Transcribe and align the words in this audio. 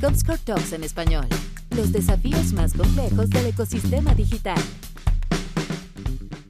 Comscore 0.00 0.38
Talks 0.38 0.72
en 0.72 0.84
español. 0.84 1.26
Los 1.70 1.92
desafíos 1.92 2.52
más 2.52 2.72
complejos 2.72 3.28
del 3.30 3.46
ecosistema 3.46 4.14
digital. 4.14 4.58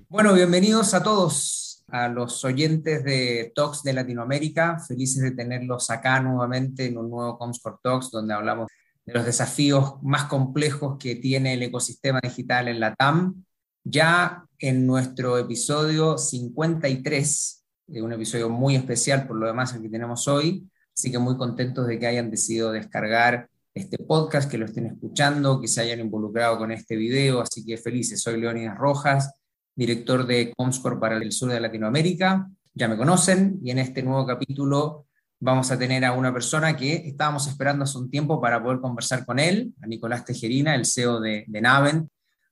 Bueno, 0.08 0.34
bienvenidos 0.34 0.92
a 0.94 1.02
todos, 1.02 1.84
a 1.88 2.08
los 2.08 2.44
oyentes 2.44 3.04
de 3.04 3.52
Talks 3.54 3.82
de 3.82 3.94
Latinoamérica. 3.94 4.78
Felices 4.80 5.22
de 5.22 5.30
tenerlos 5.30 5.90
acá 5.90 6.20
nuevamente 6.20 6.86
en 6.86 6.98
un 6.98 7.10
nuevo 7.10 7.38
Comscore 7.38 7.76
Talks, 7.82 8.10
donde 8.10 8.34
hablamos 8.34 8.68
de 9.04 9.14
los 9.14 9.24
desafíos 9.24 9.94
más 10.02 10.24
complejos 10.24 10.96
que 10.98 11.16
tiene 11.16 11.54
el 11.54 11.62
ecosistema 11.62 12.20
digital 12.22 12.68
en 12.68 12.80
la 12.80 12.94
TAM. 12.94 13.44
Ya 13.84 14.44
en 14.58 14.86
nuestro 14.86 15.38
episodio 15.38 16.18
53, 16.18 17.64
un 17.88 18.12
episodio 18.12 18.48
muy 18.48 18.76
especial 18.76 19.26
por 19.26 19.36
lo 19.36 19.46
demás 19.46 19.74
el 19.74 19.82
que 19.82 19.88
tenemos 19.88 20.28
hoy, 20.28 20.68
Así 20.94 21.10
que 21.10 21.18
muy 21.18 21.36
contentos 21.36 21.86
de 21.86 21.98
que 21.98 22.06
hayan 22.06 22.30
decidido 22.30 22.70
descargar 22.70 23.48
este 23.74 23.98
podcast, 23.98 24.50
que 24.50 24.58
lo 24.58 24.66
estén 24.66 24.86
escuchando, 24.86 25.60
que 25.60 25.68
se 25.68 25.80
hayan 25.80 26.00
involucrado 26.00 26.58
con 26.58 26.70
este 26.70 26.96
video. 26.96 27.40
Así 27.40 27.64
que 27.64 27.78
felices. 27.78 28.20
Soy 28.20 28.38
Leónidas 28.40 28.76
Rojas, 28.76 29.34
director 29.74 30.26
de 30.26 30.52
Comscore 30.54 30.98
para 30.98 31.16
el 31.16 31.32
sur 31.32 31.50
de 31.50 31.60
Latinoamérica. 31.60 32.48
Ya 32.74 32.88
me 32.88 32.96
conocen 32.96 33.58
y 33.62 33.70
en 33.70 33.78
este 33.78 34.02
nuevo 34.02 34.26
capítulo 34.26 35.06
vamos 35.40 35.70
a 35.70 35.78
tener 35.78 36.04
a 36.04 36.12
una 36.12 36.32
persona 36.32 36.76
que 36.76 36.94
estábamos 37.08 37.46
esperando 37.48 37.84
hace 37.84 37.98
un 37.98 38.10
tiempo 38.10 38.40
para 38.40 38.62
poder 38.62 38.80
conversar 38.80 39.24
con 39.26 39.38
él, 39.38 39.74
a 39.82 39.86
Nicolás 39.86 40.24
Tejerina, 40.24 40.74
el 40.74 40.86
CEO 40.86 41.20
de, 41.20 41.44
de 41.48 41.60
Navent. 41.60 42.08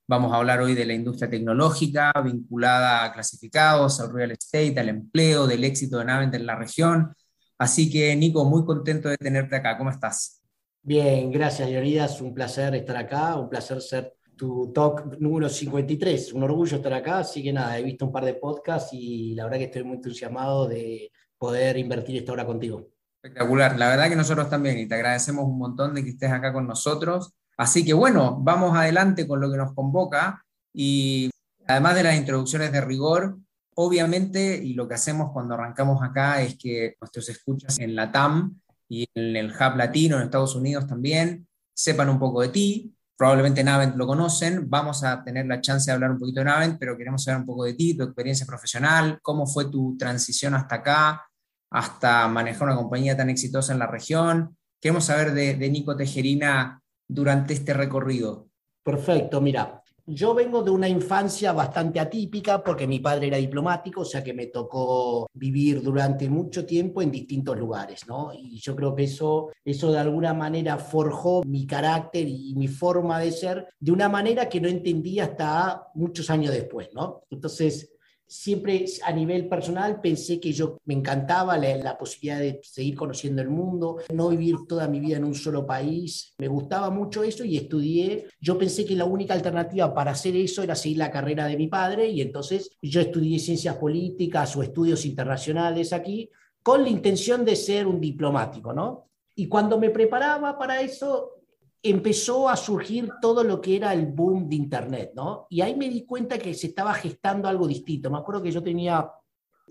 Vamos 0.08 0.32
a 0.32 0.36
hablar 0.36 0.60
hoy 0.60 0.74
de 0.74 0.84
la 0.84 0.94
industria 0.94 1.30
tecnológica 1.30 2.12
vinculada 2.24 3.04
a 3.04 3.12
clasificados, 3.12 4.00
al 4.00 4.12
real 4.12 4.32
estate, 4.32 4.80
al 4.80 4.88
empleo, 4.88 5.46
del 5.46 5.62
éxito 5.62 5.98
de 5.98 6.06
Navent 6.06 6.34
en 6.34 6.46
la 6.46 6.56
región 6.56 7.14
Así 7.60 7.90
que, 7.90 8.16
Nico, 8.16 8.42
muy 8.46 8.64
contento 8.64 9.10
de 9.10 9.18
tenerte 9.18 9.54
acá. 9.54 9.76
¿Cómo 9.76 9.90
estás? 9.90 10.40
Bien, 10.80 11.30
gracias, 11.30 11.68
Leonidas. 11.68 12.18
Un 12.22 12.32
placer 12.32 12.74
estar 12.74 12.96
acá, 12.96 13.36
un 13.36 13.50
placer 13.50 13.82
ser 13.82 14.14
tu 14.34 14.72
talk 14.72 15.18
número 15.18 15.46
53. 15.46 16.32
Un 16.32 16.44
orgullo 16.44 16.78
estar 16.78 16.94
acá, 16.94 17.18
así 17.18 17.42
que 17.42 17.52
nada, 17.52 17.78
he 17.78 17.82
visto 17.82 18.06
un 18.06 18.12
par 18.12 18.24
de 18.24 18.32
podcasts 18.32 18.94
y 18.94 19.34
la 19.34 19.44
verdad 19.44 19.58
que 19.58 19.64
estoy 19.64 19.84
muy 19.84 19.96
entusiasmado 19.96 20.66
de 20.66 21.12
poder 21.36 21.76
invertir 21.76 22.16
esta 22.16 22.32
hora 22.32 22.46
contigo. 22.46 22.88
Espectacular, 23.22 23.78
la 23.78 23.90
verdad 23.90 24.08
que 24.08 24.16
nosotros 24.16 24.48
también 24.48 24.78
y 24.78 24.88
te 24.88 24.94
agradecemos 24.94 25.44
un 25.44 25.58
montón 25.58 25.94
de 25.94 26.02
que 26.02 26.10
estés 26.10 26.32
acá 26.32 26.54
con 26.54 26.66
nosotros. 26.66 27.34
Así 27.58 27.84
que 27.84 27.92
bueno, 27.92 28.38
vamos 28.40 28.74
adelante 28.74 29.28
con 29.28 29.38
lo 29.38 29.50
que 29.50 29.58
nos 29.58 29.74
convoca 29.74 30.42
y 30.72 31.28
además 31.66 31.94
de 31.94 32.04
las 32.04 32.16
introducciones 32.16 32.72
de 32.72 32.80
rigor, 32.80 33.36
Obviamente, 33.82 34.62
y 34.62 34.74
lo 34.74 34.86
que 34.86 34.92
hacemos 34.92 35.32
cuando 35.32 35.54
arrancamos 35.54 36.02
acá 36.02 36.42
es 36.42 36.58
que 36.58 36.96
nuestros 37.00 37.30
escuchas 37.30 37.78
en 37.78 37.96
la 37.96 38.12
TAM 38.12 38.60
y 38.90 39.08
en 39.14 39.34
el 39.36 39.50
Hub 39.50 39.74
Latino, 39.74 40.18
en 40.18 40.24
Estados 40.24 40.54
Unidos 40.54 40.86
también, 40.86 41.48
sepan 41.72 42.10
un 42.10 42.18
poco 42.18 42.42
de 42.42 42.50
ti. 42.50 42.94
Probablemente 43.16 43.64
Navent 43.64 43.96
lo 43.96 44.06
conocen, 44.06 44.68
vamos 44.68 45.02
a 45.02 45.24
tener 45.24 45.46
la 45.46 45.62
chance 45.62 45.90
de 45.90 45.94
hablar 45.94 46.10
un 46.10 46.18
poquito 46.18 46.40
de 46.40 46.44
Navent, 46.44 46.78
pero 46.78 46.94
queremos 46.94 47.24
saber 47.24 47.40
un 47.40 47.46
poco 47.46 47.64
de 47.64 47.72
ti, 47.72 47.96
tu 47.96 48.04
experiencia 48.04 48.44
profesional, 48.44 49.18
cómo 49.22 49.46
fue 49.46 49.70
tu 49.70 49.96
transición 49.96 50.52
hasta 50.54 50.74
acá, 50.74 51.26
hasta 51.70 52.28
manejar 52.28 52.68
una 52.68 52.76
compañía 52.76 53.16
tan 53.16 53.30
exitosa 53.30 53.72
en 53.72 53.78
la 53.78 53.86
región. 53.86 54.58
Queremos 54.78 55.06
saber 55.06 55.32
de, 55.32 55.54
de 55.54 55.70
Nico 55.70 55.96
Tejerina 55.96 56.82
durante 57.08 57.54
este 57.54 57.72
recorrido. 57.72 58.50
Perfecto, 58.84 59.40
mira, 59.40 59.79
yo 60.14 60.34
vengo 60.34 60.62
de 60.62 60.70
una 60.70 60.88
infancia 60.88 61.52
bastante 61.52 62.00
atípica 62.00 62.62
porque 62.62 62.86
mi 62.86 62.98
padre 63.00 63.28
era 63.28 63.36
diplomático, 63.36 64.02
o 64.02 64.04
sea 64.04 64.22
que 64.22 64.34
me 64.34 64.46
tocó 64.46 65.28
vivir 65.32 65.82
durante 65.82 66.28
mucho 66.28 66.66
tiempo 66.66 67.02
en 67.02 67.10
distintos 67.10 67.58
lugares, 67.58 68.06
¿no? 68.06 68.32
Y 68.34 68.58
yo 68.58 68.74
creo 68.74 68.94
que 68.94 69.04
eso, 69.04 69.50
eso 69.64 69.92
de 69.92 69.98
alguna 69.98 70.34
manera 70.34 70.78
forjó 70.78 71.42
mi 71.44 71.66
carácter 71.66 72.26
y 72.28 72.54
mi 72.54 72.68
forma 72.68 73.20
de 73.20 73.32
ser 73.32 73.68
de 73.78 73.92
una 73.92 74.08
manera 74.08 74.48
que 74.48 74.60
no 74.60 74.68
entendía 74.68 75.24
hasta 75.24 75.88
muchos 75.94 76.28
años 76.30 76.52
después, 76.52 76.88
¿no? 76.92 77.22
Entonces, 77.30 77.92
siempre 78.30 78.84
a 79.02 79.10
nivel 79.10 79.48
personal 79.48 80.00
pensé 80.00 80.38
que 80.38 80.52
yo 80.52 80.78
me 80.84 80.94
encantaba 80.94 81.58
la, 81.58 81.98
posibilidad 81.98 82.38
de 82.38 82.60
seguir 82.62 82.94
conociendo 82.94 83.42
el 83.42 83.50
mundo, 83.50 83.98
no 84.14 84.28
vivir 84.28 84.56
toda 84.68 84.86
mi 84.86 85.00
vida 85.00 85.16
en 85.16 85.24
un 85.24 85.34
solo 85.34 85.66
país. 85.66 86.32
Me 86.38 86.46
gustaba 86.46 86.90
mucho 86.90 87.24
eso 87.24 87.44
y 87.44 87.56
estudié. 87.56 88.28
Yo 88.40 88.56
pensé 88.56 88.84
que 88.84 88.94
la 88.94 89.04
única 89.04 89.34
alternativa 89.34 89.92
para 89.92 90.12
hacer 90.12 90.36
eso 90.36 90.62
era 90.62 90.76
seguir 90.76 90.98
la 90.98 91.10
carrera 91.10 91.46
de 91.46 91.56
mi 91.56 91.66
padre 91.66 92.08
y 92.08 92.20
entonces 92.20 92.70
yo 92.80 93.00
estudié 93.00 93.40
ciencias 93.40 93.76
políticas 93.76 94.54
o 94.56 94.62
estudios 94.62 95.04
internacionales 95.04 95.92
aquí 95.92 96.30
con 96.62 96.84
la 96.84 96.88
intención 96.88 97.44
de 97.44 97.56
ser 97.56 97.88
un 97.88 98.00
diplomático, 98.00 98.72
¿no? 98.72 99.08
Y 99.34 99.48
cuando 99.48 99.78
me 99.78 99.90
preparaba 99.90 100.56
para 100.56 100.80
eso, 100.80 101.39
empezó 101.82 102.48
a 102.48 102.56
surgir 102.56 103.10
todo 103.20 103.42
lo 103.42 103.60
que 103.60 103.76
era 103.76 103.92
el 103.92 104.06
boom 104.06 104.48
de 104.48 104.56
Internet, 104.56 105.12
¿no? 105.14 105.46
Y 105.48 105.60
ahí 105.60 105.74
me 105.76 105.88
di 105.88 106.04
cuenta 106.04 106.38
que 106.38 106.54
se 106.54 106.68
estaba 106.68 106.92
gestando 106.94 107.48
algo 107.48 107.66
distinto. 107.66 108.10
Me 108.10 108.18
acuerdo 108.18 108.42
que 108.42 108.52
yo 108.52 108.62
tenía 108.62 109.10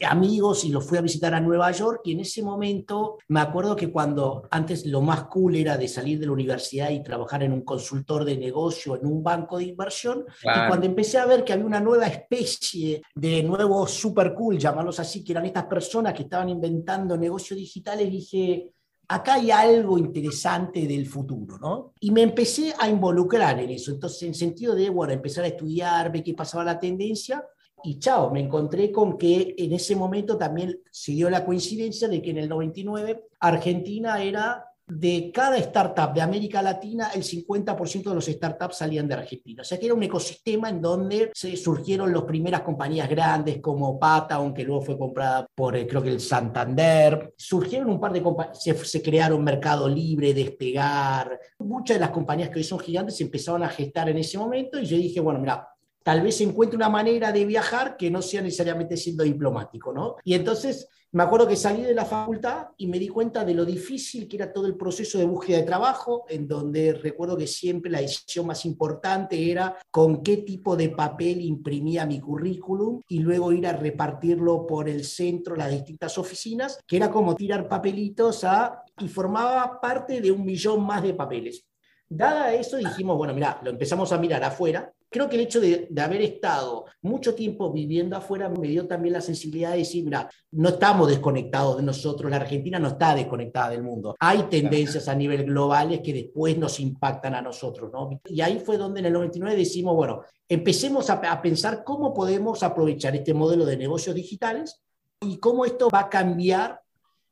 amigos 0.05 0.63
y 0.63 0.69
los 0.69 0.85
fui 0.85 0.97
a 0.97 1.01
visitar 1.01 1.33
a 1.33 1.41
Nueva 1.41 1.71
York 1.71 2.01
y 2.05 2.13
en 2.13 2.21
ese 2.21 2.41
momento 2.41 3.17
me 3.27 3.41
acuerdo 3.41 3.75
que 3.75 3.91
cuando 3.91 4.47
antes 4.51 4.85
lo 4.85 5.01
más 5.01 5.25
cool 5.25 5.55
era 5.55 5.77
de 5.77 5.87
salir 5.87 6.19
de 6.19 6.25
la 6.25 6.31
universidad 6.31 6.89
y 6.89 7.03
trabajar 7.03 7.43
en 7.43 7.53
un 7.53 7.61
consultor 7.61 8.23
de 8.23 8.37
negocio, 8.37 8.95
en 8.95 9.05
un 9.05 9.21
banco 9.21 9.57
de 9.57 9.65
inversión, 9.65 10.25
y 10.41 10.67
cuando 10.67 10.85
empecé 10.85 11.17
a 11.17 11.25
ver 11.25 11.43
que 11.43 11.53
había 11.53 11.65
una 11.65 11.81
nueva 11.81 12.07
especie 12.07 13.01
de 13.13 13.43
nuevos 13.43 13.91
super 13.91 14.33
cool, 14.33 14.57
llamarlos 14.57 14.99
así, 14.99 15.23
que 15.23 15.33
eran 15.33 15.45
estas 15.45 15.65
personas 15.65 16.13
que 16.13 16.23
estaban 16.23 16.49
inventando 16.49 17.17
negocios 17.17 17.59
digitales, 17.59 18.09
dije, 18.09 18.73
acá 19.09 19.33
hay 19.33 19.51
algo 19.51 19.97
interesante 19.97 20.87
del 20.87 21.07
futuro, 21.07 21.57
¿no? 21.57 21.93
Y 21.99 22.11
me 22.11 22.21
empecé 22.21 22.73
a 22.79 22.87
involucrar 22.87 23.59
en 23.59 23.71
eso, 23.71 23.91
entonces 23.91 24.23
en 24.23 24.35
sentido 24.35 24.75
de, 24.75 24.89
bueno, 24.89 25.11
empezar 25.11 25.43
a 25.43 25.47
estudiar, 25.47 26.11
ver 26.11 26.23
qué 26.23 26.35
pasaba 26.35 26.63
la 26.63 26.79
tendencia, 26.79 27.43
y 27.83 27.97
chao, 27.97 28.29
me 28.29 28.41
encontré 28.41 28.91
con 28.91 29.17
que 29.17 29.55
en 29.57 29.73
ese 29.73 29.95
momento 29.95 30.37
también 30.37 30.79
se 30.91 31.13
dio 31.13 31.29
la 31.29 31.43
coincidencia 31.43 32.07
de 32.07 32.21
que 32.21 32.31
en 32.31 32.37
el 32.37 32.49
99 32.49 33.29
Argentina 33.39 34.21
era 34.21 34.65
de 34.89 35.31
cada 35.31 35.57
startup 35.57 36.13
de 36.13 36.21
América 36.21 36.61
Latina, 36.61 37.11
el 37.13 37.23
50% 37.23 38.09
de 38.09 38.15
los 38.15 38.25
startups 38.25 38.77
salían 38.77 39.07
de 39.07 39.13
Argentina. 39.13 39.61
O 39.61 39.65
sea 39.65 39.79
que 39.79 39.85
era 39.85 39.93
un 39.93 40.03
ecosistema 40.03 40.69
en 40.69 40.81
donde 40.81 41.31
se 41.33 41.55
surgieron 41.55 42.11
las 42.11 42.23
primeras 42.23 42.61
compañías 42.61 43.07
grandes 43.07 43.61
como 43.61 43.99
Pata, 43.99 44.35
aunque 44.35 44.63
luego 44.63 44.81
fue 44.81 44.97
comprada 44.97 45.45
por 45.55 45.75
eh, 45.75 45.87
creo 45.87 46.01
que 46.01 46.09
el 46.09 46.19
Santander. 46.19 47.33
Surgieron 47.37 47.89
un 47.89 47.99
par 47.99 48.11
de 48.13 48.23
compañías, 48.23 48.63
se, 48.63 48.73
se, 48.73 49.01
crearon 49.01 49.43
Mercado 49.43 49.87
Libre, 49.87 50.33
Despegar. 50.33 51.39
Muchas 51.59 51.97
de 51.97 52.01
las 52.01 52.11
compañías 52.11 52.49
que 52.49 52.57
hoy 52.57 52.63
son 52.63 52.79
gigantes 52.79 53.17
se 53.17 53.23
empezaron 53.23 53.63
a 53.63 53.69
gestar 53.69 54.09
en 54.09 54.17
ese 54.17 54.37
momento 54.37 54.79
y 54.79 54.85
yo 54.85 54.97
dije, 54.97 55.19
bueno, 55.19 55.39
mira, 55.39 55.67
tal 56.03 56.21
vez 56.21 56.41
encuentre 56.41 56.75
una 56.75 56.89
manera 56.89 57.31
de 57.31 57.45
viajar 57.45 57.95
que 57.95 58.09
no 58.09 58.21
sea 58.21 58.41
necesariamente 58.41 58.97
siendo 58.97 59.23
diplomático, 59.23 59.93
¿no? 59.93 60.15
Y 60.23 60.33
entonces 60.33 60.87
me 61.11 61.23
acuerdo 61.23 61.47
que 61.47 61.55
salí 61.55 61.81
de 61.81 61.95
la 61.95 62.05
facultad 62.05 62.67
y 62.77 62.85
me 62.85 62.99
di 62.99 63.07
cuenta 63.07 63.43
de 63.43 63.55
lo 63.55 63.65
difícil 63.65 64.27
que 64.27 64.37
era 64.37 64.53
todo 64.53 64.67
el 64.67 64.75
proceso 64.75 65.17
de 65.17 65.25
búsqueda 65.25 65.57
de 65.57 65.63
trabajo, 65.63 66.25
en 66.29 66.47
donde 66.47 66.93
recuerdo 66.93 67.35
que 67.35 67.47
siempre 67.47 67.89
la 67.89 68.01
decisión 68.01 68.45
más 68.45 68.63
importante 68.65 69.51
era 69.51 69.75
con 69.89 70.21
qué 70.21 70.37
tipo 70.37 70.75
de 70.75 70.89
papel 70.89 71.41
imprimía 71.41 72.05
mi 72.05 72.19
currículum 72.19 73.01
y 73.07 73.19
luego 73.19 73.51
ir 73.51 73.65
a 73.65 73.73
repartirlo 73.73 74.67
por 74.67 74.87
el 74.87 75.03
centro, 75.03 75.55
las 75.55 75.71
distintas 75.71 76.15
oficinas, 76.19 76.79
que 76.85 76.97
era 76.97 77.09
como 77.09 77.35
tirar 77.35 77.67
papelitos 77.67 78.43
a, 78.43 78.83
y 78.99 79.07
formaba 79.07 79.81
parte 79.81 80.21
de 80.21 80.31
un 80.31 80.45
millón 80.45 80.85
más 80.85 81.01
de 81.01 81.15
papeles. 81.15 81.65
Dada 82.07 82.53
eso, 82.53 82.77
dijimos, 82.77 83.17
bueno, 83.17 83.33
mira, 83.33 83.59
lo 83.63 83.71
empezamos 83.71 84.11
a 84.11 84.17
mirar 84.17 84.43
afuera 84.43 84.93
creo 85.09 85.27
que 85.27 85.35
el 85.35 85.41
hecho 85.41 85.59
de, 85.59 85.89
haber 86.01 86.21
estado 86.21 86.85
mucho 87.01 87.33
tiempo 87.33 87.71
viviendo 87.71 88.15
afuera 88.15 88.49
me 88.49 88.67
dio 88.67 88.87
también 88.87 89.13
la 89.13 89.21
sensibilidad 89.21 89.71
de 89.71 89.79
decir, 89.79 90.03
mira, 90.05 90.29
no 90.51 90.69
estamos 90.69 91.07
desconectados 91.07 91.77
de 91.77 91.83
nosotros, 91.83 92.29
la 92.29 92.37
Argentina 92.37 92.79
no 92.79 92.89
está 92.89 93.15
desconectada 93.15 93.71
del 93.71 93.83
mundo. 93.83 94.15
Hay 94.19 94.43
tendencias 94.43 95.07
a 95.07 95.15
nivel 95.15 95.45
globales 95.45 96.01
que 96.01 96.13
después 96.13 96.57
nos 96.57 96.79
impactan 96.79 97.35
a 97.35 97.41
nosotros, 97.41 97.91
¿no? 97.91 98.21
Y 98.25 98.41
ahí 98.41 98.59
fue 98.59 98.77
donde 98.77 98.99
en 98.99 99.07
el 99.07 99.13
99 99.13 99.55
decimos, 99.55 99.95
bueno, 99.95 100.21
empecemos 100.47 101.09
a, 101.09 101.13
a 101.13 101.41
pensar 101.41 101.83
cómo 101.83 102.13
podemos 102.13 102.63
aprovechar 102.63 103.15
este 103.15 103.33
modelo 103.33 103.65
de 103.65 103.77
negocios 103.77 104.15
digitales 104.15 104.81
y 105.21 105.37
cómo 105.37 105.65
esto 105.65 105.89
va 105.93 106.01
a 106.01 106.09
cambiar 106.09 106.81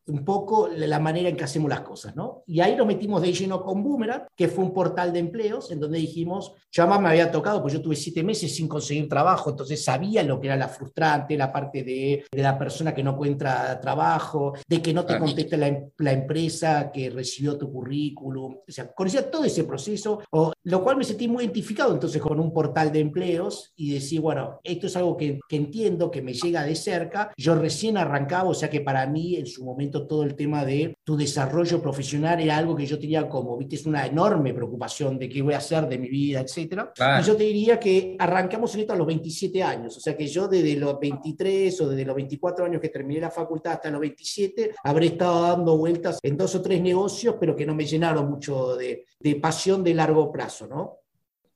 un 0.07 0.23
poco 0.23 0.69
la 0.69 0.99
manera 0.99 1.29
en 1.29 1.35
que 1.35 1.43
hacemos 1.43 1.69
las 1.69 1.81
cosas, 1.81 2.15
¿no? 2.15 2.43
Y 2.47 2.61
ahí 2.61 2.75
nos 2.75 2.87
metimos 2.87 3.21
de 3.21 3.33
lleno 3.33 3.61
con 3.61 3.83
Boomerang, 3.83 4.23
que 4.35 4.47
fue 4.47 4.63
un 4.63 4.73
portal 4.73 5.11
de 5.11 5.19
empleos, 5.19 5.71
en 5.71 5.79
donde 5.79 5.99
dijimos, 5.99 6.53
yo 6.71 6.83
además 6.83 7.01
me 7.01 7.09
había 7.09 7.31
tocado, 7.31 7.61
pues 7.61 7.73
yo 7.73 7.81
tuve 7.81 7.95
siete 7.95 8.23
meses 8.23 8.55
sin 8.55 8.67
conseguir 8.67 9.09
trabajo, 9.09 9.49
entonces 9.49 9.83
sabía 9.83 10.23
lo 10.23 10.39
que 10.39 10.47
era 10.47 10.55
la 10.55 10.67
frustrante, 10.67 11.37
la 11.37 11.51
parte 11.51 11.83
de, 11.83 12.25
la 12.31 12.57
persona 12.57 12.93
que 12.93 13.03
no 13.03 13.11
encuentra 13.11 13.79
trabajo, 13.79 14.53
de 14.67 14.81
que 14.81 14.93
no 14.93 15.05
te 15.05 15.17
contesta 15.17 15.57
la, 15.57 15.77
la, 15.97 16.11
empresa 16.11 16.91
que 16.91 17.09
recibió 17.09 17.57
tu 17.57 17.71
currículum, 17.71 18.57
o 18.67 18.71
sea, 18.71 18.91
conocía 18.93 19.29
todo 19.29 19.43
ese 19.43 19.65
proceso, 19.65 20.21
o, 20.31 20.53
lo 20.63 20.83
cual 20.83 20.97
me 20.97 21.03
sentí 21.03 21.27
muy 21.27 21.43
identificado 21.43 21.93
entonces 21.93 22.21
con 22.21 22.39
un 22.39 22.53
portal 22.53 22.91
de 22.91 22.99
empleos 22.99 23.73
y 23.75 23.93
decía, 23.93 24.21
bueno, 24.21 24.59
esto 24.63 24.87
es 24.87 24.95
algo 24.95 25.17
que, 25.17 25.39
que 25.47 25.55
entiendo, 25.55 26.11
que 26.11 26.21
me 26.21 26.33
llega 26.33 26.63
de 26.63 26.75
cerca, 26.75 27.31
yo 27.35 27.55
recién 27.55 27.97
arrancaba, 27.97 28.49
o 28.49 28.53
sea 28.53 28.69
que 28.69 28.81
para 28.81 29.05
mí 29.07 29.35
en 29.35 29.45
su 29.45 29.65
momento 29.65 29.96
todo 30.05 30.23
el 30.23 30.35
tema 30.35 30.65
de 30.65 30.95
tu 31.03 31.15
desarrollo 31.17 31.81
profesional 31.81 32.39
era 32.39 32.57
algo 32.57 32.75
que 32.75 32.85
yo 32.85 32.99
tenía 32.99 33.27
como, 33.27 33.57
viste, 33.57 33.77
es 33.77 33.85
una 33.85 34.05
enorme 34.05 34.53
preocupación 34.53 35.17
de 35.17 35.29
qué 35.29 35.41
voy 35.41 35.53
a 35.53 35.57
hacer 35.57 35.87
de 35.87 35.97
mi 35.97 36.09
vida, 36.09 36.41
etcétera. 36.41 36.91
Y 37.19 37.23
yo 37.23 37.35
te 37.35 37.43
diría 37.43 37.79
que 37.79 38.15
arrancamos 38.19 38.73
en 38.75 38.81
esto 38.81 38.93
a 38.93 38.97
los 38.97 39.07
27 39.07 39.63
años, 39.63 39.97
o 39.97 39.99
sea 39.99 40.15
que 40.15 40.27
yo 40.27 40.47
desde 40.47 40.75
los 40.75 40.99
23 40.99 41.81
o 41.81 41.89
desde 41.89 42.05
los 42.05 42.15
24 42.15 42.65
años 42.65 42.81
que 42.81 42.89
terminé 42.89 43.21
la 43.21 43.31
facultad 43.31 43.73
hasta 43.73 43.89
los 43.89 44.01
27 44.01 44.75
habré 44.83 45.07
estado 45.07 45.41
dando 45.41 45.77
vueltas 45.77 46.19
en 46.21 46.37
dos 46.37 46.53
o 46.55 46.61
tres 46.61 46.81
negocios, 46.81 47.35
pero 47.39 47.55
que 47.55 47.65
no 47.65 47.73
me 47.73 47.85
llenaron 47.85 48.29
mucho 48.29 48.75
de, 48.75 49.05
de 49.19 49.35
pasión 49.35 49.83
de 49.83 49.93
largo 49.93 50.31
plazo, 50.31 50.67
¿no? 50.67 50.99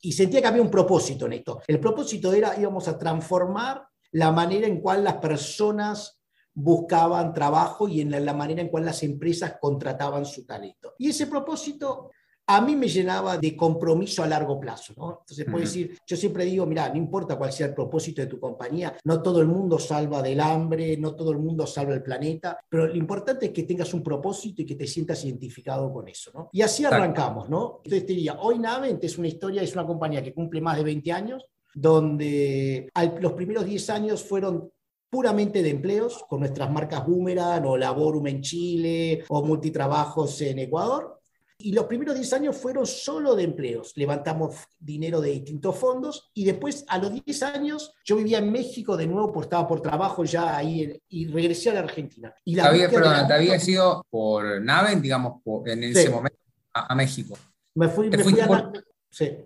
Y 0.02 0.14
sentía 0.14 0.42
que 0.42 0.48
había 0.48 0.62
un 0.62 0.72
propósito 0.72 1.28
en 1.28 1.34
esto. 1.34 1.62
El 1.68 1.80
propósito 1.80 2.34
era, 2.34 2.60
íbamos 2.60 2.88
a 2.88 2.98
transformar 2.98 3.84
la 4.14 4.32
manera 4.32 4.68
en 4.68 4.82
cual 4.82 5.04
las 5.04 5.16
personas 5.16 6.21
buscaban 6.54 7.34
trabajo 7.34 7.88
y 7.88 8.02
en 8.02 8.26
la, 8.26 8.34
manera 8.34 8.62
en 8.62 8.70
cual 8.70 8.86
las 8.86 9.04
empresas 9.04 9.56
contrataban 9.60 10.26
su 10.26 10.46
talento. 10.46 10.94
Y 10.98 11.10
ese 11.10 11.28
propósito 11.28 12.12
a 12.48 12.60
mí 12.60 12.76
me 12.76 12.88
llenaba 12.88 13.38
de 13.38 13.56
compromiso 13.56 14.24
a 14.24 14.28
largo 14.28 14.60
plazo. 14.60 14.94
¿no? 14.98 15.20
Entonces, 15.22 15.46
puedo 15.46 15.60
decir, 15.60 15.98
yo 16.06 16.18
siempre 16.18 16.44
digo, 16.44 16.66
mira, 16.66 16.90
no 16.90 16.98
importa 16.98 17.38
cuál 17.38 17.54
sea 17.54 17.68
el 17.68 17.74
propósito 17.74 18.22
de 18.22 18.28
tu 18.28 18.40
compañía, 18.40 18.98
no 19.06 19.22
todo 19.22 19.40
el 19.40 19.48
mundo 19.48 19.80
salva 19.80 20.22
del 20.22 20.40
hambre, 20.42 20.98
no 20.98 21.16
todo 21.16 21.32
el 21.32 21.38
mundo 21.38 21.66
salva 21.66 21.94
el 21.94 22.04
planeta, 22.04 22.60
pero 22.68 22.88
lo 22.88 22.96
importante 22.96 23.46
es 23.46 23.52
que 23.52 23.64
tengas 23.64 23.94
un 23.94 24.04
propósito 24.04 24.62
y 24.62 24.66
que 24.66 24.76
te 24.76 24.88
sientas 24.88 25.24
identificado 25.24 25.92
con 25.94 26.08
eso. 26.10 26.32
¿no? 26.34 26.50
Y 26.52 26.62
así 26.62 26.84
arrancamos, 26.84 27.50
¿no? 27.50 27.82
Entonces 27.86 28.06
te 28.06 28.14
diría, 28.14 28.40
hoy 28.42 28.60
Navent 28.60 29.04
es 29.04 29.18
una 29.18 29.28
historia, 29.28 29.62
es 29.62 29.74
una 29.74 29.86
compañía 29.86 30.22
que 30.22 30.34
cumple 30.34 30.60
más 30.60 30.76
de 30.76 30.84
20 30.84 31.12
años, 31.12 31.46
donde 31.74 32.90
los 33.22 33.34
primeros 33.34 33.66
10 33.66 33.90
años 33.92 34.24
fueron 34.24 34.70
puramente 35.12 35.62
de 35.62 35.70
empleos, 35.70 36.24
con 36.28 36.40
nuestras 36.40 36.72
marcas 36.72 37.06
Boomerang 37.06 37.66
o 37.66 37.78
Laborum 37.78 38.26
en 38.28 38.42
Chile 38.42 39.26
o 39.28 39.44
Multitrabajos 39.44 40.40
en 40.42 40.60
Ecuador. 40.60 41.20
Y 41.58 41.74
los 41.74 41.86
primeros 41.86 42.16
10 42.16 42.34
años 42.34 42.58
fueron 42.58 42.88
solo 42.88 43.36
de 43.36 43.44
empleos. 43.44 43.92
Levantamos 43.96 44.56
dinero 44.80 45.22
de 45.22 45.32
distintos 45.32 45.76
fondos 45.76 46.32
y 46.34 46.46
después 46.46 46.86
a 46.88 46.98
los 46.98 47.12
10 47.24 47.44
años 47.44 47.94
yo 48.04 48.16
vivía 48.16 48.40
en 48.40 48.52
México 48.52 48.98
de 48.98 49.06
nuevo, 49.06 49.32
porque 49.32 49.48
estaba 49.48 49.68
por 49.68 49.82
trabajo 49.82 50.24
ya 50.24 50.56
ahí 50.58 51.00
y 51.10 51.28
regresé 51.28 51.70
a 51.70 51.74
la 51.74 51.80
Argentina. 51.82 52.34
Y 52.46 52.56
la 52.56 52.68
había, 52.68 52.90
perdón, 52.90 53.28
te 53.28 53.34
había 53.34 53.60
sido 53.60 54.04
por 54.10 54.62
Naven, 54.62 55.02
digamos, 55.02 55.42
en 55.66 55.84
ese 55.84 56.10
momento 56.10 56.40
a, 56.74 56.96
México. 56.96 57.38
Me 57.76 57.90
fui, 57.90 58.10
me 58.10 58.18
fui 58.18 58.40
a... 58.40 58.72
Sí. 59.10 59.38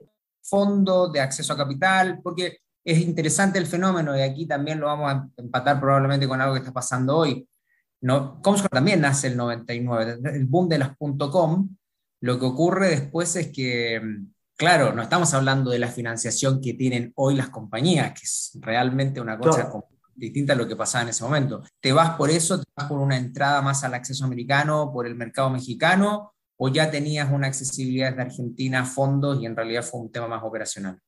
Fondo 0.42 1.10
de 1.10 1.20
acceso 1.20 1.54
a 1.54 1.58
capital, 1.58 2.20
porque 2.22 2.60
es 2.86 3.00
interesante 3.00 3.58
el 3.58 3.66
fenómeno 3.66 4.16
y 4.16 4.22
aquí 4.22 4.46
también 4.46 4.80
lo 4.80 4.86
vamos 4.86 5.12
a 5.12 5.28
empatar 5.38 5.80
probablemente 5.80 6.28
con 6.28 6.40
algo 6.40 6.54
que 6.54 6.60
está 6.60 6.72
pasando 6.72 7.18
hoy. 7.18 7.50
No, 8.02 8.40
Comscore 8.44 8.70
también 8.70 9.02
nace 9.02 9.28
el 9.28 9.38
99, 9.38 10.20
el 10.36 10.46
boom 10.46 10.70
de 10.70 10.78
las 10.78 10.92
.com. 10.96 11.76
Lo 12.22 12.40
que 12.40 12.46
ocurre 12.46 12.90
después 12.90 13.36
es 13.36 13.48
que, 13.48 14.00
claro, 14.56 14.94
no 14.94 15.02
estamos 15.02 15.34
hablando 15.34 15.72
de 15.72 15.80
la 15.80 15.88
financiación 15.88 16.62
que 16.62 16.76
tienen 16.76 17.12
hoy 17.16 17.34
las 17.34 17.50
compañías, 17.50 18.14
que 18.14 18.24
es 18.24 18.58
realmente 18.62 19.20
una 19.20 19.40
cosa 19.40 19.72
distinta 20.14 20.54
a 20.54 20.56
lo 20.56 20.68
que 20.68 20.76
pasaba 20.76 21.04
en 21.04 21.10
ese 21.10 21.24
momento. 21.24 21.64
¿Te 21.80 21.92
vas 21.92 22.12
por 22.12 22.30
eso? 22.30 22.60
¿Te 22.60 22.66
vas 22.78 22.88
por 22.88 23.00
una 23.00 23.18
entrada 23.18 23.64
más 23.64 23.84
al 23.84 23.96
acceso 23.96 24.26
americano, 24.26 24.92
por 24.94 25.08
el 25.08 25.16
mercado 25.16 25.50
mexicano? 25.50 26.34
¿O 26.58 26.70
ya 26.70 26.92
tenías 26.92 27.32
una 27.32 27.48
accesibilidad 27.48 28.16
de 28.16 28.22
Argentina 28.22 28.82
a 28.82 28.86
fondos 28.86 29.42
y 29.42 29.48
en 29.48 29.56
realidad 29.56 29.84
fue 29.84 30.02
un 30.02 30.12
tema 30.12 30.28
más 30.28 30.44
operacional? 30.44 31.02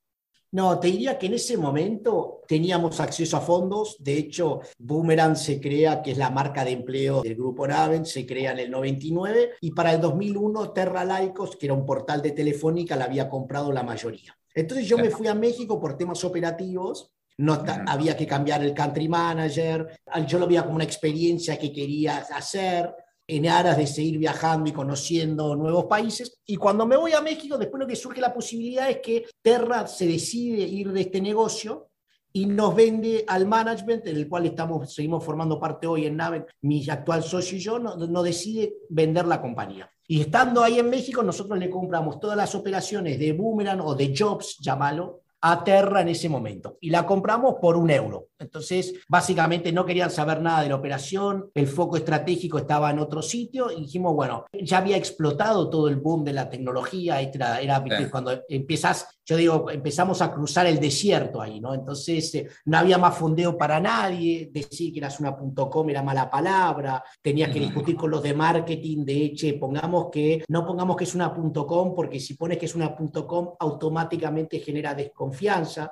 No, 0.51 0.79
te 0.79 0.87
diría 0.87 1.17
que 1.17 1.25
en 1.25 1.33
ese 1.33 1.57
momento 1.57 2.41
teníamos 2.47 2.99
acceso 2.99 3.35
a 3.35 3.41
fondos. 3.41 3.97
De 3.99 4.17
hecho, 4.17 4.61
Boomerang 4.77 5.35
se 5.35 5.59
crea, 5.59 6.01
que 6.01 6.11
es 6.11 6.17
la 6.17 6.29
marca 6.29 6.63
de 6.63 6.71
empleo 6.71 7.21
del 7.21 7.35
grupo 7.35 7.67
Naven, 7.67 8.05
se 8.05 8.25
crea 8.25 8.53
en 8.53 8.59
el 8.59 8.71
99 8.71 9.55
y 9.61 9.71
para 9.71 9.93
el 9.93 9.99
2001 9.99 10.71
Terra 10.71 11.03
Laicos, 11.03 11.57
que 11.57 11.65
era 11.65 11.73
un 11.73 11.85
portal 11.85 12.21
de 12.21 12.31
telefónica, 12.31 12.95
la 12.95 13.05
había 13.05 13.29
comprado 13.29 13.71
la 13.71 13.83
mayoría. 13.83 14.37
Entonces 14.55 14.87
yo 14.87 14.97
me 14.97 15.09
fui 15.09 15.27
a 15.27 15.35
México 15.35 15.79
por 15.79 15.97
temas 15.97 16.23
operativos. 16.23 17.11
No 17.39 17.63
había 17.85 18.17
que 18.17 18.25
cambiar 18.25 18.63
el 18.63 18.73
country 18.73 19.07
manager, 19.07 19.99
yo 20.25 20.39
lo 20.39 20.47
veía 20.47 20.63
como 20.63 20.75
una 20.75 20.83
experiencia 20.85 21.55
que 21.59 21.71
quería 21.71 22.25
hacer, 22.33 22.91
en 23.27 23.47
aras 23.47 23.77
de 23.77 23.85
seguir 23.85 24.17
viajando 24.17 24.69
y 24.69 24.73
conociendo 24.73 25.55
nuevos 25.55 25.85
países. 25.85 26.39
Y 26.45 26.55
cuando 26.55 26.85
me 26.85 26.95
voy 26.95 27.11
a 27.11 27.21
México, 27.21 27.57
después 27.57 27.81
lo 27.81 27.87
que 27.87 27.95
surge 27.95 28.21
la 28.21 28.33
posibilidad 28.33 28.89
es 28.89 28.99
que 28.99 29.25
Terra 29.41 29.85
se 29.85 30.07
decide 30.07 30.63
ir 30.63 30.91
de 30.93 31.01
este 31.01 31.19
negocio 31.19 31.89
y 32.31 32.45
nos 32.45 32.75
vende 32.75 33.25
al 33.27 33.47
management, 33.47 34.07
en 34.07 34.15
el 34.15 34.29
cual 34.29 34.45
estamos, 34.45 34.93
seguimos 34.93 35.23
formando 35.23 35.59
parte 35.59 35.87
hoy 35.87 36.05
en 36.05 36.17
Naven, 36.17 36.45
mi 36.61 36.87
actual 36.89 37.23
socio 37.23 37.57
y 37.57 37.61
yo, 37.61 37.79
no, 37.79 37.95
no 37.95 38.23
decide 38.23 38.75
vender 38.89 39.25
la 39.25 39.41
compañía. 39.41 39.89
Y 40.07 40.21
estando 40.21 40.63
ahí 40.63 40.79
en 40.79 40.89
México, 40.89 41.21
nosotros 41.21 41.59
le 41.59 41.69
compramos 41.69 42.19
todas 42.19 42.37
las 42.37 42.55
operaciones 42.55 43.19
de 43.19 43.33
Boomerang 43.33 43.81
o 43.81 43.93
de 43.93 44.13
Jobs, 44.17 44.57
llámalo, 44.59 45.23
a 45.51 45.63
Terra 45.63 46.01
en 46.01 46.09
ese 46.09 46.27
momento. 46.27 46.77
Y 46.81 46.89
la 46.89 47.05
compramos 47.05 47.55
por 47.61 47.77
un 47.77 47.89
euro. 47.89 48.27
Entonces, 48.39 48.93
básicamente 49.07 49.71
no 49.71 49.85
querían 49.85 50.11
saber 50.11 50.41
nada 50.41 50.61
de 50.61 50.69
la 50.69 50.75
operación, 50.75 51.49
el 51.55 51.67
foco 51.67 51.97
estratégico 51.97 52.59
estaba 52.59 52.91
en 52.91 52.99
otro 52.99 53.21
sitio 53.21 53.71
y 53.71 53.81
dijimos, 53.81 54.13
bueno, 54.13 54.45
ya 54.53 54.77
había 54.77 54.97
explotado 54.97 55.69
todo 55.69 55.87
el 55.87 55.95
boom 55.95 56.23
de 56.23 56.33
la 56.33 56.49
tecnología, 56.49 57.19
era, 57.21 57.59
era 57.61 57.83
cuando 58.11 58.43
empiezas, 58.47 59.07
yo 59.25 59.37
digo, 59.37 59.71
empezamos 59.71 60.21
a 60.21 60.31
cruzar 60.31 60.67
el 60.67 60.79
desierto 60.79 61.41
ahí, 61.41 61.59
¿no? 61.59 61.73
Entonces, 61.73 62.35
eh, 62.35 62.47
no 62.65 62.77
había 62.77 62.97
más 62.97 63.17
fondeo 63.17 63.57
para 63.57 63.79
nadie, 63.79 64.49
decir 64.51 64.93
que 64.93 64.99
eras 64.99 65.19
una 65.19 65.35
.com 65.35 65.89
era 65.89 66.03
mala 66.03 66.29
palabra, 66.29 67.03
tenías 67.21 67.51
que 67.51 67.59
discutir 67.59 67.95
con 67.95 68.11
los 68.11 68.21
de 68.21 68.33
marketing, 68.33 69.03
de 69.03 69.25
hecho, 69.25 69.47
pongamos 69.59 70.09
que, 70.11 70.43
no 70.47 70.65
pongamos 70.65 70.95
que 70.95 71.05
es 71.05 71.15
una 71.15 71.33
.com, 71.33 71.95
porque 71.95 72.19
si 72.19 72.35
pones 72.35 72.57
que 72.57 72.65
es 72.67 72.75
una 72.75 72.95
.com, 72.95 73.55
automáticamente 73.59 74.59
genera 74.59 74.93
desconfianza. 74.93 75.36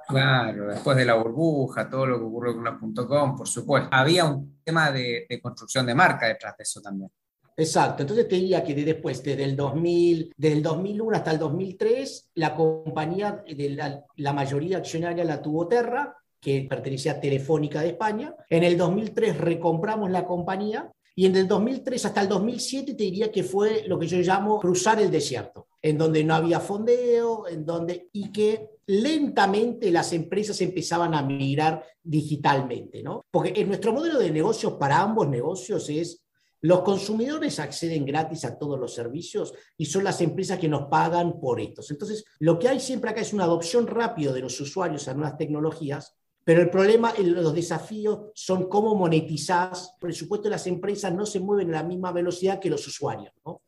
Claro, 0.07 0.67
después 0.67 0.97
de 0.97 1.05
la 1.05 1.15
burbuja, 1.15 1.89
todo 1.89 2.05
lo 2.05 2.19
que 2.19 3.07
.com, 3.07 3.35
por 3.35 3.47
supuesto. 3.47 3.89
Había 3.91 4.25
un 4.25 4.59
tema 4.63 4.91
de, 4.91 5.27
construcción 5.41 5.85
de 5.85 5.95
marca 5.95 6.27
detrás 6.27 6.57
de 6.57 6.63
eso 6.63 6.81
también. 6.81 7.09
Exacto, 7.57 8.03
entonces 8.03 8.27
te 8.27 8.35
diría 8.35 8.63
que 8.63 8.75
después, 8.75 9.23
desde 9.23 9.45
el 9.45 9.55
2000, 9.55 10.33
desde 10.35 10.57
el 10.57 10.63
2001 10.63 11.15
hasta 11.15 11.31
el 11.31 11.39
2003, 11.39 12.31
la 12.35 12.53
compañía, 12.53 13.43
de 13.47 13.69
la, 13.69 14.03
la 14.17 14.33
mayoría 14.33 14.77
accionaria 14.77 15.23
la 15.23 15.41
tuvo 15.41 15.67
Terra, 15.67 16.17
que 16.41 16.67
pertenecía 16.69 17.13
a 17.13 17.19
Telefónica 17.19 17.81
de 17.81 17.89
España. 17.89 18.35
En 18.49 18.63
el 18.63 18.77
2003 18.77 19.37
recompramos 19.37 20.11
la 20.11 20.25
compañía 20.25 20.91
y 21.15 21.25
en 21.25 21.35
el 21.37 21.47
2003 21.47 22.05
hasta 22.05 22.21
el 22.21 22.27
2007 22.27 22.93
te 22.93 23.03
diría 23.03 23.31
que 23.31 23.43
fue 23.43 23.83
lo 23.87 23.97
que 23.97 24.05
yo 24.05 24.17
llamo 24.19 24.59
cruzar 24.59 25.01
el 25.01 25.09
desierto, 25.09 25.67
en 25.81 25.97
donde 25.97 26.23
no 26.25 26.35
había 26.35 26.59
fondeo, 26.59 27.47
en 27.47 27.65
donde, 27.65 28.09
y 28.11 28.33
que 28.33 28.74
lentamente 28.87 29.91
las 29.91 30.13
empresas 30.13 30.61
empezaban 30.61 31.13
a 31.13 31.23
migrar 31.23 31.83
digitalmente, 32.03 33.01
¿no? 33.01 33.25
Porque 33.31 33.53
en 33.55 33.67
nuestro 33.67 33.93
modelo 33.93 34.19
de 34.19 34.31
negocios 34.31 34.73
para 34.73 35.01
ambos 35.01 35.27
negocios 35.27 35.89
es 35.89 36.25
los 36.61 36.81
consumidores 36.81 37.59
acceden 37.59 38.05
gratis 38.05 38.43
a 38.45 38.57
todos 38.57 38.79
los 38.79 38.93
servicios 38.93 39.53
y 39.77 39.85
son 39.85 40.03
las 40.03 40.19
empresas 40.21 40.57
que 40.57 40.67
nos 40.67 40.87
pagan 40.87 41.39
por 41.39 41.61
estos. 41.61 41.91
Entonces, 41.91 42.25
lo 42.39 42.57
que 42.57 42.67
hay 42.67 42.79
siempre 42.79 43.11
acá 43.11 43.21
es 43.21 43.33
una 43.33 43.43
adopción 43.43 43.85
rápida 43.85 44.33
de 44.33 44.41
los 44.41 44.59
usuarios 44.59 45.07
a 45.07 45.13
nuevas 45.13 45.37
tecnologías, 45.37 46.15
pero 46.43 46.61
el 46.61 46.69
problema, 46.69 47.13
los 47.19 47.53
desafíos 47.53 48.31
son 48.33 48.69
cómo 48.69 48.95
monetizás. 48.95 49.95
Por 49.99 50.13
supuesto, 50.13 50.49
las 50.49 50.65
empresas 50.67 51.13
no 51.13 51.25
se 51.25 51.39
mueven 51.39 51.69
a 51.69 51.81
la 51.81 51.83
misma 51.83 52.11
velocidad 52.11 52.59
que 52.59 52.69
los 52.69 52.87
usuarios, 52.87 53.33
¿no? 53.45 53.61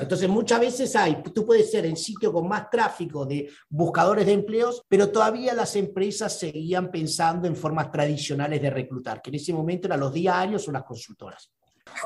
Entonces, 0.00 0.28
muchas 0.28 0.60
veces 0.60 0.94
hay, 0.94 1.22
tú 1.34 1.44
puedes 1.44 1.70
ser 1.70 1.86
el 1.86 1.96
sitio 1.96 2.32
con 2.32 2.46
más 2.46 2.70
tráfico 2.70 3.26
de 3.26 3.50
buscadores 3.68 4.26
de 4.26 4.32
empleos, 4.32 4.82
pero 4.88 5.10
todavía 5.10 5.54
las 5.54 5.74
empresas 5.76 6.38
seguían 6.38 6.90
pensando 6.90 7.48
en 7.48 7.56
formas 7.56 7.90
tradicionales 7.90 8.62
de 8.62 8.70
reclutar, 8.70 9.20
que 9.20 9.30
en 9.30 9.36
ese 9.36 9.52
momento 9.52 9.88
eran 9.88 10.00
los 10.00 10.12
diarios 10.12 10.68
o 10.68 10.72
las 10.72 10.84
consultoras. 10.84 11.50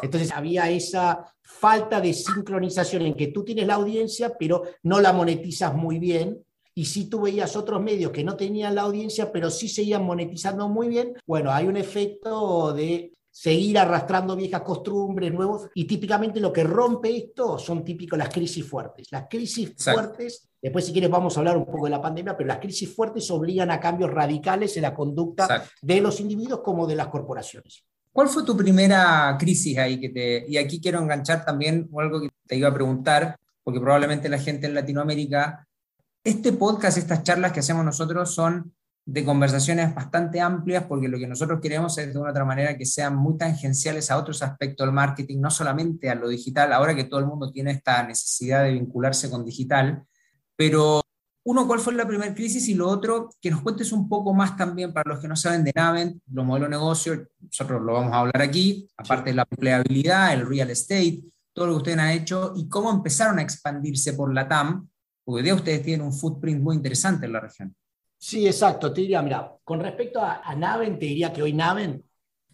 Entonces 0.02 0.32
había 0.32 0.70
esa 0.70 1.24
falta 1.42 2.00
de 2.00 2.12
sincronización 2.12 3.02
en 3.02 3.14
que 3.14 3.28
tú 3.28 3.44
tienes 3.44 3.66
la 3.66 3.74
audiencia, 3.74 4.32
pero 4.38 4.62
no 4.82 5.00
la 5.00 5.12
monetizas 5.12 5.74
muy 5.74 5.98
bien. 5.98 6.42
Y 6.74 6.84
si 6.84 7.08
tú 7.08 7.22
veías 7.22 7.56
otros 7.56 7.80
medios 7.80 8.12
que 8.12 8.24
no 8.24 8.36
tenían 8.36 8.74
la 8.74 8.82
audiencia, 8.82 9.32
pero 9.32 9.50
sí 9.50 9.68
seguían 9.68 10.04
monetizando 10.04 10.68
muy 10.68 10.88
bien, 10.88 11.14
bueno, 11.26 11.50
hay 11.50 11.66
un 11.66 11.76
efecto 11.76 12.72
de 12.74 13.12
seguir 13.38 13.78
arrastrando 13.78 14.34
viejas 14.34 14.62
costumbres, 14.62 15.30
nuevos, 15.30 15.68
y 15.74 15.84
típicamente 15.84 16.40
lo 16.40 16.50
que 16.50 16.64
rompe 16.64 17.14
esto 17.14 17.58
son 17.58 17.84
típicos 17.84 18.18
las 18.18 18.30
crisis 18.30 18.66
fuertes. 18.66 19.08
Las 19.10 19.26
crisis 19.28 19.74
fuertes, 19.76 20.48
después 20.60 20.86
si 20.86 20.92
quieres 20.92 21.10
vamos 21.10 21.36
a 21.36 21.40
hablar 21.40 21.58
un 21.58 21.66
poco 21.66 21.84
de 21.84 21.90
la 21.90 22.00
pandemia, 22.00 22.34
pero 22.34 22.46
las 22.48 22.60
crisis 22.60 22.96
fuertes 22.96 23.30
obligan 23.30 23.70
a 23.70 23.78
cambios 23.78 24.10
radicales 24.10 24.74
en 24.78 24.84
la 24.84 24.94
conducta 24.94 25.64
de 25.82 26.00
los 26.00 26.18
individuos 26.18 26.60
como 26.64 26.86
de 26.86 26.96
las 26.96 27.08
corporaciones. 27.08 27.84
¿Cuál 28.10 28.28
fue 28.28 28.42
tu 28.42 28.56
primera 28.56 29.36
crisis 29.38 29.76
ahí 29.76 30.00
que 30.00 30.08
te... 30.08 30.46
Y 30.48 30.56
aquí 30.56 30.80
quiero 30.80 31.00
enganchar 31.00 31.44
también 31.44 31.90
algo 31.94 32.22
que 32.22 32.30
te 32.46 32.56
iba 32.56 32.70
a 32.70 32.74
preguntar, 32.74 33.36
porque 33.62 33.80
probablemente 33.80 34.30
la 34.30 34.38
gente 34.38 34.66
en 34.66 34.74
Latinoamérica, 34.74 35.68
este 36.24 36.54
podcast, 36.54 36.96
estas 36.96 37.22
charlas 37.22 37.52
que 37.52 37.60
hacemos 37.60 37.84
nosotros 37.84 38.34
son 38.34 38.72
de 39.06 39.24
conversaciones 39.24 39.94
bastante 39.94 40.40
amplias 40.40 40.84
porque 40.84 41.06
lo 41.06 41.16
que 41.16 41.28
nosotros 41.28 41.60
queremos 41.62 41.96
es 41.96 42.12
de 42.12 42.18
una 42.18 42.30
otra 42.32 42.44
manera 42.44 42.76
que 42.76 42.84
sean 42.84 43.14
muy 43.14 43.38
tangenciales 43.38 44.10
a 44.10 44.18
otros 44.18 44.42
aspectos 44.42 44.84
del 44.84 44.92
marketing, 44.92 45.38
no 45.40 45.48
solamente 45.48 46.10
a 46.10 46.16
lo 46.16 46.28
digital, 46.28 46.72
ahora 46.72 46.94
que 46.94 47.04
todo 47.04 47.20
el 47.20 47.26
mundo 47.26 47.52
tiene 47.52 47.70
esta 47.70 48.02
necesidad 48.02 48.64
de 48.64 48.72
vincularse 48.72 49.30
con 49.30 49.44
digital, 49.44 50.02
pero 50.56 51.00
uno, 51.44 51.68
¿cuál 51.68 51.78
fue 51.78 51.94
la 51.94 52.08
primera 52.08 52.34
crisis? 52.34 52.66
Y 52.68 52.74
lo 52.74 52.88
otro, 52.88 53.30
que 53.40 53.52
nos 53.52 53.62
cuentes 53.62 53.92
un 53.92 54.08
poco 54.08 54.34
más 54.34 54.56
también 54.56 54.92
para 54.92 55.10
los 55.10 55.20
que 55.20 55.28
no 55.28 55.36
saben 55.36 55.62
de 55.62 55.72
Navent, 55.72 56.20
los 56.32 56.44
modelos 56.44 56.68
de 56.68 56.76
negocio, 56.76 57.28
nosotros 57.40 57.82
lo 57.82 57.92
vamos 57.92 58.12
a 58.12 58.18
hablar 58.18 58.42
aquí, 58.42 58.88
aparte 58.96 59.30
de 59.30 59.36
la 59.36 59.46
empleabilidad, 59.48 60.34
el 60.34 60.48
real 60.48 60.70
estate, 60.70 61.22
todo 61.52 61.68
lo 61.68 61.72
que 61.74 61.78
ustedes 61.78 61.98
han 61.98 62.10
hecho 62.10 62.52
y 62.56 62.68
cómo 62.68 62.90
empezaron 62.90 63.38
a 63.38 63.42
expandirse 63.42 64.14
por 64.14 64.34
la 64.34 64.48
TAM, 64.48 64.88
porque 65.24 65.38
hoy 65.38 65.44
día 65.44 65.54
ustedes 65.54 65.84
tienen 65.84 66.04
un 66.04 66.12
footprint 66.12 66.60
muy 66.60 66.74
interesante 66.74 67.26
en 67.26 67.32
la 67.32 67.38
región. 67.38 67.72
Sí, 68.18 68.46
exacto. 68.46 68.92
Te 68.92 69.02
diría, 69.02 69.22
mira, 69.22 69.54
con 69.62 69.80
respecto 69.80 70.20
a, 70.20 70.54
Naven, 70.54 70.98
te 70.98 71.06
diría 71.06 71.32
que 71.32 71.42
hoy 71.42 71.52
Naven 71.52 72.04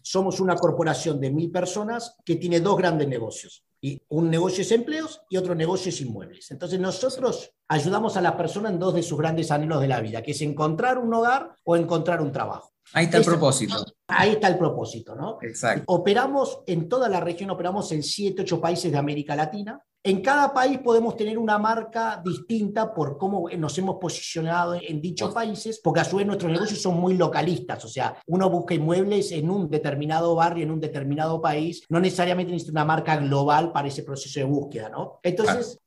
somos 0.01 0.39
una 0.39 0.55
corporación 0.55 1.19
de 1.19 1.31
mil 1.31 1.51
personas 1.51 2.17
que 2.25 2.35
tiene 2.35 2.59
dos 2.59 2.77
grandes 2.77 3.07
negocios. 3.07 3.63
Y 3.79 4.01
un 4.09 4.29
negocio 4.29 4.61
es 4.61 4.71
empleos 4.71 5.21
y 5.29 5.37
otro 5.37 5.55
negocio 5.55 5.89
es 5.89 6.01
inmuebles. 6.01 6.51
Entonces 6.51 6.79
nosotros 6.79 7.51
ayudamos 7.67 8.15
a 8.15 8.21
la 8.21 8.37
persona 8.37 8.69
en 8.69 8.79
dos 8.79 8.93
de 8.93 9.03
sus 9.03 9.17
grandes 9.17 9.51
anhelos 9.51 9.81
de 9.81 9.87
la 9.87 9.99
vida, 9.99 10.21
que 10.21 10.31
es 10.31 10.41
encontrar 10.41 10.97
un 10.97 11.13
hogar 11.13 11.55
o 11.63 11.75
encontrar 11.75 12.21
un 12.21 12.31
trabajo. 12.31 12.72
Ahí 12.93 13.05
está 13.05 13.17
el 13.17 13.25
propósito. 13.25 13.85
Ahí 14.07 14.31
está 14.31 14.47
el 14.47 14.57
propósito, 14.57 15.15
¿no? 15.15 15.39
Exacto. 15.41 15.83
Operamos 15.87 16.61
en 16.67 16.87
toda 16.87 17.09
la 17.09 17.19
región, 17.19 17.49
operamos 17.49 17.91
en 17.91 18.03
siete, 18.03 18.43
ocho 18.43 18.61
países 18.61 18.91
de 18.91 18.97
América 18.97 19.35
Latina. 19.35 19.83
En 20.05 20.21
cada 20.21 20.53
país 20.53 20.79
podemos 20.79 21.15
tener 21.15 21.37
una 21.37 21.57
marca 21.57 22.21
distinta 22.23 22.93
por 22.93 23.17
cómo 23.17 23.49
nos 23.57 23.77
hemos 23.77 23.95
posicionado 24.01 24.75
en 24.75 25.01
dichos 25.01 25.33
países, 25.33 25.79
porque 25.81 26.01
a 26.01 26.03
su 26.03 26.17
vez 26.17 26.27
nuestros 26.27 26.51
negocios 26.51 26.81
son 26.81 26.99
muy 26.99 27.15
localistas, 27.15 27.85
o 27.85 27.87
sea, 27.87 28.17
uno 28.27 28.49
busca 28.49 28.73
inmuebles 28.73 29.31
en 29.31 29.49
un 29.49 29.69
determinado 29.69 30.35
barrio, 30.35 30.65
en 30.65 30.71
un 30.71 30.81
determinado 30.81 31.41
país, 31.41 31.85
no 31.87 32.01
necesariamente 32.01 32.51
necesita 32.51 32.73
una 32.73 32.83
marca 32.83 33.15
global 33.15 33.71
para 33.71 33.87
ese 33.87 34.03
proceso 34.03 34.41
de 34.41 34.45
búsqueda, 34.45 34.89
¿no? 34.89 35.21
Entonces, 35.23 35.79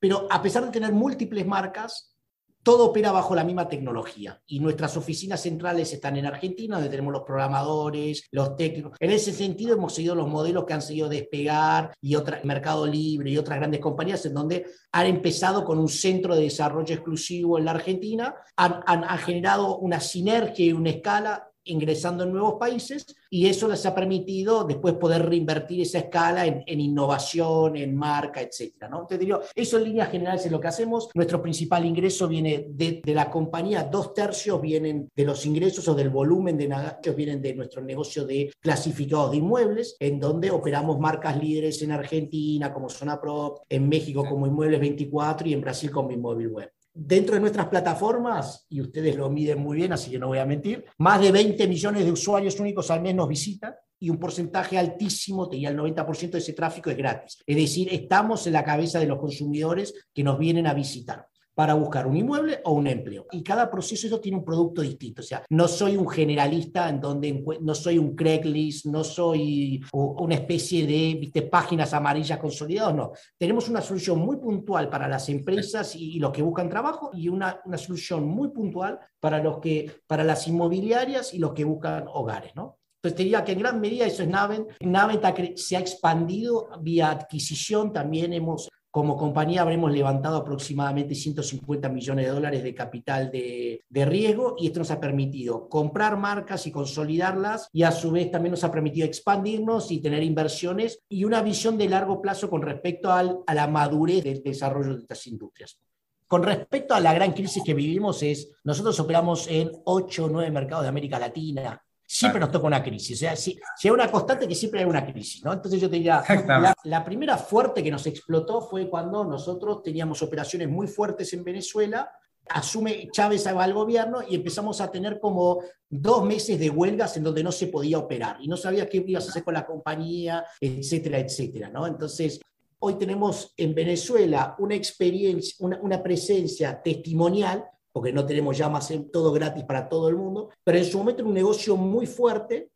pero 0.00 0.26
a 0.28 0.42
pesar 0.42 0.64
de 0.64 0.72
tener 0.72 0.92
múltiples 0.92 1.46
marcas, 1.46 2.16
todo 2.62 2.86
opera 2.86 3.12
bajo 3.12 3.34
la 3.34 3.44
misma 3.44 3.68
tecnología 3.68 4.40
y 4.46 4.60
nuestras 4.60 4.96
oficinas 4.96 5.42
centrales 5.42 5.92
están 5.92 6.16
en 6.16 6.26
Argentina, 6.26 6.76
donde 6.76 6.90
tenemos 6.90 7.12
los 7.12 7.22
programadores, 7.22 8.28
los 8.30 8.56
técnicos. 8.56 8.96
En 9.00 9.10
ese 9.10 9.32
sentido 9.32 9.74
hemos 9.74 9.94
seguido 9.94 10.14
los 10.14 10.28
modelos 10.28 10.64
que 10.64 10.74
han 10.74 10.82
seguido 10.82 11.08
Despegar 11.08 11.94
y 12.00 12.14
otra, 12.16 12.40
Mercado 12.44 12.86
Libre 12.86 13.30
y 13.30 13.38
otras 13.38 13.58
grandes 13.58 13.80
compañías 13.80 14.24
en 14.26 14.34
donde 14.34 14.66
han 14.92 15.06
empezado 15.06 15.64
con 15.64 15.78
un 15.78 15.88
centro 15.88 16.34
de 16.34 16.42
desarrollo 16.42 16.94
exclusivo 16.94 17.58
en 17.58 17.64
la 17.64 17.72
Argentina, 17.72 18.34
han, 18.56 18.82
han 18.86 19.18
generado 19.18 19.78
una 19.78 20.00
sinergia 20.00 20.66
y 20.66 20.72
una 20.72 20.90
escala 20.90 21.49
ingresando 21.64 22.24
en 22.24 22.32
nuevos 22.32 22.54
países 22.58 23.06
y 23.28 23.46
eso 23.46 23.68
les 23.68 23.84
ha 23.86 23.94
permitido 23.94 24.64
después 24.64 24.94
poder 24.94 25.26
reinvertir 25.26 25.82
esa 25.82 25.98
escala 25.98 26.46
en, 26.46 26.62
en 26.66 26.80
innovación, 26.80 27.76
en 27.76 27.94
marca, 27.94 28.40
etcétera, 28.40 28.88
¿no? 28.88 29.06
Te 29.06 29.18
diría, 29.18 29.38
eso 29.54 29.78
en 29.78 29.84
líneas 29.84 30.10
generales 30.10 30.46
es 30.46 30.52
lo 30.52 30.60
que 30.60 30.68
hacemos. 30.68 31.08
Nuestro 31.14 31.40
principal 31.40 31.84
ingreso 31.84 32.28
viene 32.28 32.66
de, 32.68 33.00
de, 33.04 33.14
la 33.14 33.30
compañía, 33.30 33.84
dos 33.84 34.14
tercios 34.14 34.60
vienen 34.60 35.08
de 35.14 35.24
los 35.24 35.44
ingresos 35.46 35.86
o 35.88 35.94
del 35.94 36.10
volumen 36.10 36.56
de 36.56 36.68
negocios 36.68 37.16
vienen 37.16 37.42
de 37.42 37.54
nuestro 37.54 37.82
negocio 37.82 38.24
de 38.24 38.52
clasificados 38.60 39.30
de 39.32 39.38
inmuebles, 39.38 39.96
en 39.98 40.18
donde 40.18 40.50
operamos 40.50 40.98
marcas 40.98 41.36
líderes 41.36 41.82
en 41.82 41.92
Argentina 41.92 42.72
como 42.72 42.88
Zona 42.88 43.20
Pro, 43.20 43.62
en 43.68 43.88
México 43.88 44.24
como 44.28 44.46
Inmuebles 44.46 44.80
24 44.80 45.48
y 45.48 45.54
en 45.54 45.60
Brasil 45.60 45.90
como 45.90 46.10
Inmóvil 46.10 46.48
Web 46.48 46.72
dentro 47.02 47.34
de 47.34 47.40
nuestras 47.40 47.68
plataformas, 47.68 48.66
y 48.68 48.82
ustedes 48.82 49.16
lo 49.16 49.30
miden 49.30 49.58
muy 49.58 49.78
bien, 49.78 49.92
así 49.92 50.10
que 50.10 50.18
no 50.18 50.28
voy 50.28 50.38
a 50.38 50.44
mentir, 50.44 50.84
más 50.98 51.20
de 51.20 51.32
20 51.32 51.66
millones 51.66 52.04
de 52.04 52.12
usuarios 52.12 52.60
únicos 52.60 52.90
al 52.90 53.00
mes 53.00 53.14
nos 53.14 53.26
visitan 53.26 53.74
y 53.98 54.10
un 54.10 54.18
porcentaje 54.18 54.76
altísimo, 54.76 55.48
te 55.48 55.56
diría 55.56 55.70
el 55.70 55.78
90% 55.78 56.30
de 56.30 56.38
ese 56.38 56.52
tráfico 56.52 56.90
es 56.90 56.96
gratis. 56.98 57.42
Es 57.46 57.56
decir, 57.56 57.88
estamos 57.90 58.46
en 58.46 58.52
la 58.52 58.64
cabeza 58.64 58.98
de 58.98 59.06
los 59.06 59.18
consumidores 59.18 59.94
que 60.12 60.22
nos 60.22 60.38
vienen 60.38 60.66
a 60.66 60.74
visitar 60.74 61.26
para 61.54 61.74
buscar 61.74 62.06
un 62.06 62.16
inmueble 62.16 62.60
o 62.64 62.72
un 62.72 62.86
empleo. 62.86 63.26
Y 63.32 63.42
cada 63.42 63.70
proceso 63.70 64.06
eso 64.06 64.20
tiene 64.20 64.38
un 64.38 64.44
producto 64.44 64.82
distinto. 64.82 65.20
O 65.20 65.24
sea, 65.24 65.44
no 65.50 65.68
soy 65.68 65.96
un 65.96 66.08
generalista 66.08 66.88
en 66.88 67.00
donde 67.00 67.44
no 67.60 67.74
soy 67.74 67.98
un 67.98 68.14
Craigslist, 68.14 68.86
no 68.86 69.04
soy 69.04 69.82
una 69.92 70.34
especie 70.34 70.86
de 70.86 71.18
¿viste, 71.20 71.42
páginas 71.42 71.92
amarillas 71.92 72.38
consolidadas, 72.38 72.94
no. 72.94 73.12
Tenemos 73.36 73.68
una 73.68 73.80
solución 73.80 74.18
muy 74.18 74.36
puntual 74.36 74.88
para 74.88 75.08
las 75.08 75.28
empresas 75.28 75.94
y, 75.96 76.18
los 76.20 76.32
que 76.32 76.42
buscan 76.42 76.68
trabajo 76.68 77.10
y 77.14 77.28
una, 77.28 77.60
una 77.64 77.78
solución 77.78 78.26
muy 78.26 78.48
puntual 78.48 78.98
para, 79.18 79.42
los 79.42 79.58
que, 79.58 79.90
para 80.06 80.24
las 80.24 80.46
inmobiliarias 80.46 81.34
y 81.34 81.38
los 81.38 81.52
que 81.52 81.64
buscan 81.64 82.04
hogares, 82.08 82.52
¿no? 82.54 82.78
Entonces 83.02 83.16
te 83.16 83.22
diría 83.22 83.44
que 83.44 83.52
en 83.52 83.60
gran 83.60 83.80
medida 83.80 84.06
eso 84.06 84.22
es 84.22 84.28
Navent. 84.28 84.68
Navent 84.80 85.56
se 85.56 85.76
ha 85.76 85.80
expandido 85.80 86.68
vía 86.82 87.10
adquisición, 87.10 87.94
también 87.94 88.34
hemos 88.34 88.68
como 88.90 89.16
compañía 89.16 89.62
habremos 89.62 89.92
levantado 89.92 90.36
aproximadamente 90.36 91.14
150 91.14 91.88
millones 91.88 92.26
de 92.26 92.32
dólares 92.32 92.62
de 92.62 92.74
capital 92.74 93.30
de, 93.30 93.84
de, 93.88 94.04
riesgo 94.04 94.56
y 94.58 94.66
esto 94.66 94.80
nos 94.80 94.90
ha 94.90 95.00
permitido 95.00 95.68
comprar 95.68 96.16
marcas 96.16 96.66
y 96.66 96.72
consolidarlas 96.72 97.68
y 97.72 97.84
a 97.84 97.92
su 97.92 98.10
vez 98.10 98.30
también 98.30 98.50
nos 98.50 98.64
ha 98.64 98.72
permitido 98.72 99.06
expandirnos 99.06 99.90
y 99.92 100.00
tener 100.00 100.22
inversiones 100.22 101.02
y 101.08 101.24
una 101.24 101.42
visión 101.42 101.78
de 101.78 101.88
largo 101.88 102.20
plazo 102.20 102.50
con 102.50 102.62
respecto 102.62 103.12
al, 103.12 103.38
a 103.46 103.54
la 103.54 103.68
madurez 103.68 104.24
del 104.24 104.42
desarrollo 104.42 104.94
de 104.94 105.02
estas 105.02 105.26
industrias. 105.28 105.78
Con 106.26 106.42
respecto 106.42 106.94
a 106.94 107.00
la 107.00 107.12
gran 107.12 107.32
crisis 107.32 107.62
que 107.64 107.74
vivimos 107.74 108.22
es, 108.22 108.52
nosotros 108.64 108.98
operamos 109.00 109.48
en 109.48 109.70
8 109.84 110.24
o 110.24 110.28
9 110.28 110.50
mercados 110.50 110.84
de 110.84 110.88
América 110.88 111.18
Latina, 111.18 111.82
siempre 112.12 112.40
nos 112.40 112.50
toca 112.50 112.66
una 112.66 112.82
crisis. 112.82 113.18
O 113.18 113.20
sea, 113.20 113.36
si, 113.36 113.56
si, 113.76 113.86
hay 113.86 113.94
una 113.94 114.10
constante 114.10 114.48
que 114.48 114.54
siempre 114.56 114.80
hay 114.80 114.86
una 114.86 115.06
crisis, 115.06 115.44
¿no? 115.44 115.52
Entonces 115.52 115.80
yo 115.80 115.88
te 115.88 115.96
diría, 115.96 116.24
la, 116.46 116.74
la, 116.82 117.04
primera 117.04 117.38
fuerte 117.38 117.84
que 117.84 117.90
nos 117.90 118.04
explotó 118.06 118.62
fue 118.62 118.88
cuando 118.90 119.24
nosotros 119.24 119.80
teníamos 119.84 120.20
operaciones 120.20 120.68
muy 120.68 120.88
fuertes 120.88 121.32
en 121.34 121.44
Venezuela, 121.44 122.10
asume 122.48 123.08
Chávez 123.12 123.46
al 123.46 123.72
gobierno 123.72 124.22
y 124.28 124.34
empezamos 124.34 124.80
a 124.80 124.90
tener 124.90 125.20
como 125.20 125.62
dos 125.88 126.24
meses 126.24 126.58
de 126.58 126.68
huelgas 126.68 127.16
en 127.16 127.22
donde 127.22 127.44
no 127.44 127.52
se 127.52 127.68
podía 127.68 127.98
operar 127.98 128.38
y 128.40 128.48
no 128.48 128.56
sabía 128.56 128.88
qué 128.88 129.04
ibas 129.06 129.26
a 129.26 129.30
hacer 129.30 129.44
con 129.44 129.54
la 129.54 129.64
compañía, 129.64 130.44
etcétera, 130.60 131.20
etcétera, 131.20 131.70
¿no? 131.70 131.86
Entonces, 131.86 132.40
hoy 132.80 132.94
tenemos 132.94 133.54
en 133.56 133.72
Venezuela 133.72 134.56
una 134.58 134.74
experiencia, 134.74 135.54
una, 135.60 135.78
una 135.80 136.02
presencia 136.02 136.82
testimonial 136.82 137.64
porque 137.92 138.12
no 138.12 138.24
tenemos 138.26 138.56
ya 138.56 138.68
más 138.68 138.92
todo 139.12 139.32
gratis 139.32 139.64
para 139.64 139.88
todo 139.88 140.08
el 140.08 140.16
mundo, 140.16 140.50
pero 140.64 140.78
en 140.78 140.84
su 140.84 140.98
momento 140.98 141.22
era 141.22 141.28
un 141.28 141.34
negocio 141.34 141.76
muy 141.76 142.06
fuerte 142.06 142.70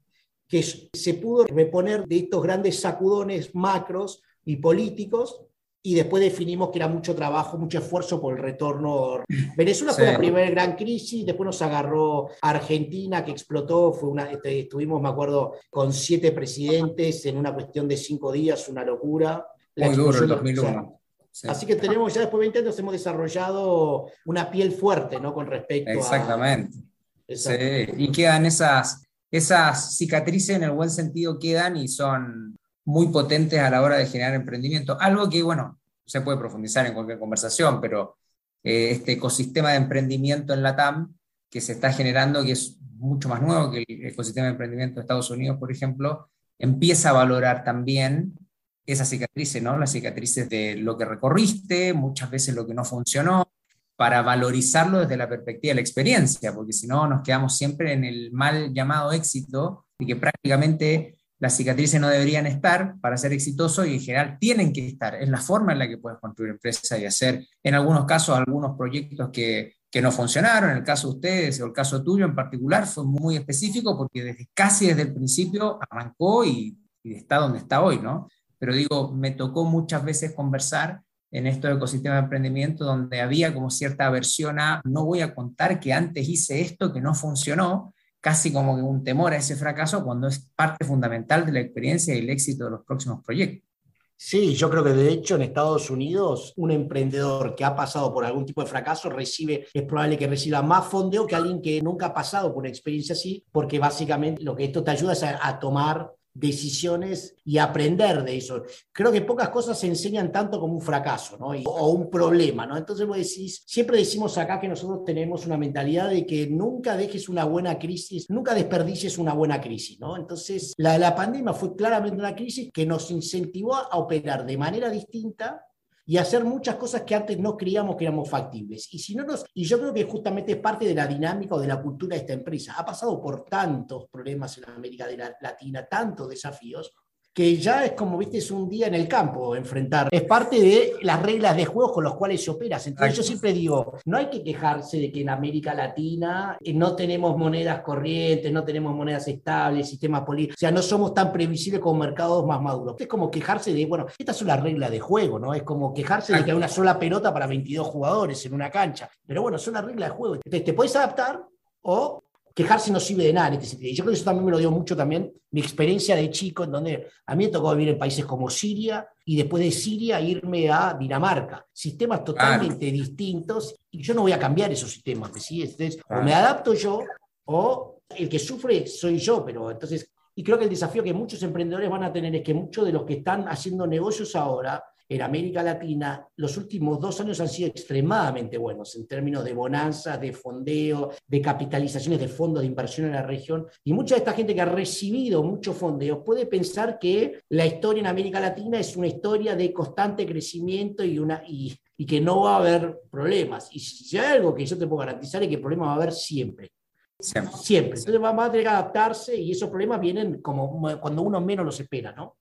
que 0.48 0.62
se 0.62 1.14
pudo 1.14 1.44
reponer 1.44 2.06
de 2.06 2.18
estos 2.18 2.42
grandes 2.42 2.80
sacudones 2.80 3.54
macros 3.54 4.22
y 4.44 4.56
políticos 4.56 5.40
y 5.86 5.94
después 5.94 6.22
definimos 6.22 6.70
que 6.70 6.78
era 6.78 6.88
mucho 6.88 7.14
trabajo, 7.14 7.58
mucho 7.58 7.78
esfuerzo 7.78 8.18
por 8.18 8.34
el 8.34 8.42
retorno. 8.42 9.22
Venezuela 9.56 9.92
sí. 9.92 10.00
fue 10.00 10.12
la 10.12 10.18
primera 10.18 10.50
gran 10.50 10.76
crisis, 10.76 11.26
después 11.26 11.46
nos 11.46 11.60
agarró 11.60 12.28
Argentina, 12.40 13.22
que 13.22 13.32
explotó, 13.32 13.92
fue 13.92 14.08
una, 14.08 14.30
este, 14.30 14.60
estuvimos, 14.60 15.02
me 15.02 15.10
acuerdo, 15.10 15.56
con 15.70 15.92
siete 15.92 16.32
presidentes 16.32 17.26
en 17.26 17.36
una 17.36 17.52
cuestión 17.52 17.86
de 17.86 17.98
cinco 17.98 18.32
días, 18.32 18.66
una 18.70 18.82
locura. 18.82 19.46
Muy 19.76 19.94
duro 19.94 20.18
el 20.18 20.28
2001. 20.28 20.68
O 20.68 20.72
sea, 20.72 20.90
Sí. 21.34 21.48
Así 21.48 21.66
que 21.66 21.74
tenemos 21.74 22.14
ya 22.14 22.20
después 22.20 22.38
de 22.38 22.44
20 22.46 22.58
años 22.60 22.78
hemos 22.78 22.92
desarrollado 22.92 24.06
una 24.24 24.52
piel 24.52 24.70
fuerte, 24.70 25.18
¿no? 25.18 25.34
Con 25.34 25.48
respecto 25.48 25.90
Exactamente. 25.90 26.78
a... 26.78 27.32
Exactamente. 27.32 27.92
Sí. 27.96 28.04
Y 28.04 28.12
quedan 28.12 28.46
esas, 28.46 29.02
esas 29.32 29.96
cicatrices 29.96 30.54
en 30.54 30.62
el 30.62 30.70
buen 30.70 30.90
sentido 30.90 31.40
quedan 31.40 31.76
y 31.76 31.88
son 31.88 32.56
muy 32.84 33.08
potentes 33.08 33.58
a 33.58 33.68
la 33.68 33.82
hora 33.82 33.96
de 33.96 34.06
generar 34.06 34.34
emprendimiento. 34.34 34.96
Algo 35.00 35.28
que, 35.28 35.42
bueno, 35.42 35.80
se 36.06 36.20
puede 36.20 36.38
profundizar 36.38 36.86
en 36.86 36.94
cualquier 36.94 37.18
conversación, 37.18 37.80
pero 37.80 38.16
eh, 38.62 38.90
este 38.92 39.12
ecosistema 39.12 39.70
de 39.70 39.78
emprendimiento 39.78 40.54
en 40.54 40.62
la 40.62 40.76
TAM 40.76 41.16
que 41.50 41.60
se 41.60 41.72
está 41.72 41.92
generando, 41.92 42.44
que 42.44 42.52
es 42.52 42.78
mucho 42.96 43.28
más 43.28 43.42
nuevo 43.42 43.72
que 43.72 43.84
el 43.88 44.06
ecosistema 44.06 44.46
de 44.46 44.52
emprendimiento 44.52 44.94
de 44.94 45.00
Estados 45.00 45.30
Unidos, 45.30 45.58
por 45.58 45.72
ejemplo, 45.72 46.28
empieza 46.60 47.10
a 47.10 47.14
valorar 47.14 47.64
también 47.64 48.38
esas 48.86 49.08
cicatrices, 49.08 49.62
¿no? 49.62 49.78
Las 49.78 49.92
cicatrices 49.92 50.48
de 50.48 50.76
lo 50.76 50.96
que 50.96 51.04
recorriste, 51.04 51.94
muchas 51.94 52.30
veces 52.30 52.54
lo 52.54 52.66
que 52.66 52.74
no 52.74 52.84
funcionó, 52.84 53.50
para 53.96 54.22
valorizarlo 54.22 55.00
desde 55.00 55.16
la 55.16 55.28
perspectiva 55.28 55.70
de 55.70 55.76
la 55.76 55.80
experiencia, 55.80 56.52
porque 56.52 56.72
si 56.72 56.86
no 56.86 57.06
nos 57.06 57.22
quedamos 57.22 57.56
siempre 57.56 57.92
en 57.92 58.04
el 58.04 58.32
mal 58.32 58.72
llamado 58.72 59.12
éxito 59.12 59.86
y 59.98 60.06
que 60.06 60.16
prácticamente 60.16 61.18
las 61.38 61.56
cicatrices 61.56 62.00
no 62.00 62.08
deberían 62.08 62.46
estar 62.46 62.98
para 63.00 63.16
ser 63.16 63.32
exitoso 63.32 63.84
y 63.84 63.94
en 63.94 64.00
general 64.00 64.38
tienen 64.40 64.72
que 64.72 64.86
estar. 64.86 65.14
Es 65.14 65.28
la 65.28 65.38
forma 65.38 65.72
en 65.72 65.78
la 65.78 65.88
que 65.88 65.98
puedes 65.98 66.18
construir 66.18 66.52
empresa 66.52 66.98
y 66.98 67.04
hacer, 67.04 67.46
en 67.62 67.74
algunos 67.74 68.04
casos, 68.04 68.36
algunos 68.36 68.76
proyectos 68.76 69.30
que, 69.32 69.74
que 69.90 70.02
no 70.02 70.10
funcionaron. 70.10 70.70
En 70.70 70.78
el 70.78 70.84
caso 70.84 71.08
de 71.08 71.14
ustedes 71.14 71.60
o 71.60 71.66
el 71.66 71.72
caso 71.72 72.02
tuyo 72.02 72.24
en 72.24 72.34
particular 72.34 72.86
fue 72.86 73.04
muy 73.04 73.36
específico 73.36 73.96
porque 73.96 74.24
desde, 74.24 74.48
casi 74.54 74.86
desde 74.86 75.02
el 75.02 75.14
principio 75.14 75.78
arrancó 75.88 76.44
y 76.44 76.78
está 77.04 77.36
donde 77.36 77.58
está 77.58 77.82
hoy, 77.82 77.98
¿no? 77.98 78.28
Pero 78.64 78.76
digo, 78.76 79.12
me 79.12 79.32
tocó 79.32 79.66
muchas 79.66 80.02
veces 80.02 80.32
conversar 80.32 81.02
en 81.30 81.46
estos 81.46 81.76
ecosistemas 81.76 82.16
de 82.16 82.22
emprendimiento 82.22 82.86
donde 82.86 83.20
había 83.20 83.52
como 83.52 83.68
cierta 83.68 84.06
aversión 84.06 84.58
a 84.58 84.80
no 84.84 85.04
voy 85.04 85.20
a 85.20 85.34
contar 85.34 85.78
que 85.78 85.92
antes 85.92 86.26
hice 86.26 86.62
esto 86.62 86.90
que 86.90 87.02
no 87.02 87.14
funcionó, 87.14 87.92
casi 88.22 88.50
como 88.50 88.74
que 88.74 88.80
un 88.80 89.04
temor 89.04 89.34
a 89.34 89.36
ese 89.36 89.54
fracaso 89.54 90.02
cuando 90.02 90.28
es 90.28 90.48
parte 90.56 90.86
fundamental 90.86 91.44
de 91.44 91.52
la 91.52 91.60
experiencia 91.60 92.14
y 92.14 92.20
el 92.20 92.30
éxito 92.30 92.64
de 92.64 92.70
los 92.70 92.86
próximos 92.86 93.22
proyectos. 93.22 93.68
Sí, 94.16 94.54
yo 94.54 94.70
creo 94.70 94.82
que 94.82 94.94
de 94.94 95.10
hecho 95.10 95.34
en 95.34 95.42
Estados 95.42 95.90
Unidos 95.90 96.54
un 96.56 96.70
emprendedor 96.70 97.54
que 97.54 97.66
ha 97.66 97.76
pasado 97.76 98.14
por 98.14 98.24
algún 98.24 98.46
tipo 98.46 98.62
de 98.62 98.70
fracaso 98.70 99.10
recibe, 99.10 99.66
es 99.74 99.82
probable 99.82 100.16
que 100.16 100.26
reciba 100.26 100.62
más 100.62 100.86
fondeo 100.86 101.26
que 101.26 101.36
alguien 101.36 101.60
que 101.60 101.82
nunca 101.82 102.06
ha 102.06 102.14
pasado 102.14 102.48
por 102.48 102.60
una 102.60 102.70
experiencia 102.70 103.12
así, 103.12 103.44
porque 103.52 103.78
básicamente 103.78 104.42
lo 104.42 104.56
que 104.56 104.64
esto 104.64 104.82
te 104.82 104.92
ayuda 104.92 105.12
es 105.12 105.22
a, 105.22 105.46
a 105.46 105.58
tomar 105.58 106.14
decisiones 106.34 107.36
y 107.44 107.58
aprender 107.58 108.24
de 108.24 108.36
eso. 108.36 108.64
Creo 108.92 109.12
que 109.12 109.22
pocas 109.22 109.50
cosas 109.50 109.78
se 109.78 109.86
enseñan 109.86 110.32
tanto 110.32 110.60
como 110.60 110.74
un 110.74 110.80
fracaso, 110.80 111.38
¿no? 111.38 111.46
o 111.46 111.88
un 111.90 112.10
problema, 112.10 112.66
¿no? 112.66 112.76
Entonces 112.76 113.62
siempre 113.66 113.98
decimos 113.98 114.36
acá 114.36 114.60
que 114.60 114.68
nosotros 114.68 115.04
tenemos 115.04 115.46
una 115.46 115.56
mentalidad 115.56 116.10
de 116.10 116.26
que 116.26 116.48
nunca 116.48 116.96
dejes 116.96 117.28
una 117.28 117.44
buena 117.44 117.78
crisis, 117.78 118.28
nunca 118.28 118.54
desperdicies 118.54 119.16
una 119.16 119.32
buena 119.32 119.60
crisis, 119.60 120.00
¿no? 120.00 120.16
Entonces, 120.16 120.74
la, 120.76 120.98
la 120.98 121.14
pandemia 121.14 121.52
fue 121.52 121.76
claramente 121.76 122.18
una 122.18 122.34
crisis 122.34 122.70
que 122.72 122.84
nos 122.84 123.10
incentivó 123.10 123.74
a 123.76 123.96
operar 123.96 124.44
de 124.44 124.56
manera 124.56 124.90
distinta 124.90 125.64
y 126.06 126.18
hacer 126.18 126.44
muchas 126.44 126.76
cosas 126.76 127.02
que 127.02 127.14
antes 127.14 127.38
no 127.38 127.56
creíamos 127.56 127.96
que 127.96 128.04
éramos 128.04 128.28
factibles. 128.28 128.92
Y, 128.92 128.98
si 128.98 129.14
no 129.14 129.24
nos, 129.24 129.44
y 129.54 129.64
yo 129.64 129.78
creo 129.78 129.94
que 129.94 130.04
justamente 130.04 130.52
es 130.52 130.58
parte 130.58 130.84
de 130.84 130.94
la 130.94 131.06
dinámica 131.06 131.54
o 131.54 131.60
de 131.60 131.68
la 131.68 131.80
cultura 131.80 132.14
de 132.14 132.20
esta 132.20 132.34
empresa. 132.34 132.74
Ha 132.76 132.84
pasado 132.84 133.20
por 133.20 133.44
tantos 133.44 134.06
problemas 134.10 134.58
en 134.58 134.68
América 134.68 135.06
Latina, 135.40 135.86
tantos 135.86 136.28
desafíos, 136.28 136.92
que 137.34 137.56
ya 137.56 137.84
es 137.84 137.92
como, 137.92 138.16
viste, 138.16 138.38
es 138.38 138.50
un 138.52 138.68
día 138.68 138.86
en 138.86 138.94
el 138.94 139.08
campo 139.08 139.56
enfrentar. 139.56 140.08
Es 140.12 140.22
parte 140.22 140.60
de 140.60 140.92
las 141.02 141.20
reglas 141.20 141.56
de 141.56 141.64
juego 141.64 141.92
con 141.92 142.04
los 142.04 142.14
cuales 142.14 142.42
se 142.44 142.52
opera. 142.52 142.78
Entonces 142.84 143.16
yo 143.16 143.22
siempre 143.24 143.52
digo, 143.52 143.98
no 144.04 144.16
hay 144.16 144.30
que 144.30 144.44
quejarse 144.44 144.98
de 144.98 145.10
que 145.10 145.22
en 145.22 145.30
América 145.30 145.74
Latina 145.74 146.56
eh, 146.62 146.72
no 146.72 146.94
tenemos 146.94 147.36
monedas 147.36 147.80
corrientes, 147.82 148.52
no 148.52 148.62
tenemos 148.62 148.94
monedas 148.94 149.26
estables, 149.26 149.88
sistemas 149.88 150.22
políticos, 150.22 150.56
o 150.58 150.60
sea, 150.60 150.70
no 150.70 150.80
somos 150.80 151.12
tan 151.12 151.32
previsibles 151.32 151.80
como 151.82 151.98
mercados 151.98 152.46
más 152.46 152.62
maduros. 152.62 152.94
Es 153.00 153.08
como 153.08 153.28
quejarse 153.30 153.74
de, 153.74 153.84
bueno, 153.86 154.06
estas 154.16 154.36
son 154.36 154.46
las 154.46 154.62
reglas 154.62 154.92
de 154.92 155.00
juego, 155.00 155.40
¿no? 155.40 155.54
Es 155.54 155.64
como 155.64 155.92
quejarse 155.92 156.34
de 156.34 156.44
que 156.44 156.52
hay 156.52 156.56
una 156.56 156.68
sola 156.68 156.96
pelota 156.96 157.34
para 157.34 157.48
22 157.48 157.84
jugadores 157.88 158.46
en 158.46 158.54
una 158.54 158.70
cancha. 158.70 159.10
Pero 159.26 159.42
bueno, 159.42 159.58
son 159.58 159.74
las 159.74 159.84
reglas 159.84 160.10
de 160.10 160.14
juego. 160.14 160.34
Entonces 160.36 160.64
te 160.64 160.72
puedes 160.72 160.94
adaptar 160.94 161.44
o 161.82 162.22
quejarse 162.54 162.92
no 162.92 163.00
sirve 163.00 163.24
de 163.24 163.32
nada 163.32 163.48
en 163.48 163.54
este 163.54 163.66
sentido. 163.66 163.90
Y 163.90 163.94
yo 163.94 164.04
creo 164.04 164.12
que 164.12 164.16
eso 164.16 164.24
también 164.24 164.44
me 164.44 164.52
lo 164.52 164.58
dio 164.58 164.70
mucho 164.70 164.96
también 164.96 165.32
mi 165.50 165.60
experiencia 165.60 166.14
de 166.14 166.30
chico, 166.30 166.64
en 166.64 166.70
donde 166.70 167.08
a 167.26 167.34
mí 167.34 167.46
me 167.46 167.50
tocó 167.50 167.72
vivir 167.74 167.90
en 167.90 167.98
países 167.98 168.24
como 168.24 168.48
Siria 168.48 169.06
y 169.24 169.36
después 169.36 169.62
de 169.62 169.72
Siria 169.72 170.20
irme 170.20 170.70
a 170.70 170.94
Dinamarca. 170.98 171.66
Sistemas 171.72 172.22
totalmente 172.22 172.86
distintos 172.86 173.74
y 173.90 174.02
yo 174.02 174.14
no 174.14 174.22
voy 174.22 174.32
a 174.32 174.38
cambiar 174.38 174.70
esos 174.70 174.90
sistemas. 174.90 175.32
¿sí? 175.42 175.62
Entonces, 175.62 175.98
o 176.08 176.22
me 176.22 176.32
adapto 176.32 176.74
yo 176.74 177.00
o 177.46 177.98
el 178.10 178.28
que 178.28 178.38
sufre 178.38 178.86
soy 178.86 179.18
yo, 179.18 179.44
pero 179.44 179.70
entonces... 179.70 180.08
Y 180.36 180.42
creo 180.42 180.58
que 180.58 180.64
el 180.64 180.70
desafío 180.70 181.04
que 181.04 181.12
muchos 181.12 181.40
emprendedores 181.44 181.88
van 181.88 182.02
a 182.02 182.12
tener 182.12 182.34
es 182.34 182.42
que 182.42 182.54
muchos 182.54 182.84
de 182.84 182.92
los 182.92 183.04
que 183.04 183.14
están 183.14 183.46
haciendo 183.46 183.86
negocios 183.86 184.34
ahora 184.34 184.82
en 185.08 185.22
América 185.22 185.62
Latina, 185.62 186.26
los 186.36 186.56
últimos 186.56 187.00
dos 187.00 187.20
años 187.20 187.40
han 187.40 187.48
sido 187.48 187.68
extremadamente 187.68 188.58
buenos 188.58 188.94
en 188.96 189.06
términos 189.06 189.44
de 189.44 189.52
bonanzas, 189.52 190.20
de 190.20 190.32
fondeo, 190.32 191.10
de 191.26 191.40
capitalizaciones 191.40 192.20
de 192.20 192.28
fondos 192.28 192.62
de 192.62 192.68
inversión 192.68 193.06
en 193.06 193.12
la 193.12 193.22
región. 193.22 193.66
Y 193.84 193.92
mucha 193.92 194.14
de 194.14 194.20
esta 194.20 194.32
gente 194.32 194.54
que 194.54 194.60
ha 194.60 194.66
recibido 194.66 195.42
muchos 195.42 195.76
fondeos 195.76 196.20
puede 196.24 196.46
pensar 196.46 196.98
que 196.98 197.40
la 197.50 197.66
historia 197.66 198.00
en 198.00 198.06
América 198.06 198.40
Latina 198.40 198.78
es 198.78 198.96
una 198.96 199.06
historia 199.06 199.54
de 199.54 199.72
constante 199.72 200.26
crecimiento 200.26 201.04
y, 201.04 201.18
una, 201.18 201.42
y, 201.46 201.76
y 201.96 202.06
que 202.06 202.20
no 202.20 202.42
va 202.42 202.54
a 202.54 202.58
haber 202.58 203.00
problemas. 203.10 203.68
Y 203.72 203.80
si 203.80 204.18
hay 204.18 204.36
algo 204.36 204.54
que 204.54 204.66
yo 204.66 204.78
te 204.78 204.86
puedo 204.86 205.00
garantizar 205.00 205.42
es 205.42 205.48
que 205.48 205.58
problemas 205.58 205.88
va 205.88 205.92
a 205.92 205.96
haber 205.96 206.12
siempre. 206.12 206.70
Siempre. 207.18 207.56
Siempre. 207.56 207.98
Entonces 207.98 208.22
va 208.22 208.44
a 208.44 208.50
tener 208.50 208.64
que 208.64 208.70
adaptarse 208.70 209.36
y 209.36 209.52
esos 209.52 209.68
problemas 209.68 210.00
vienen 210.00 210.40
como 210.42 210.80
cuando 211.00 211.22
uno 211.22 211.40
menos 211.40 211.64
los 211.64 211.78
espera, 211.78 212.12
¿no? 212.12 212.36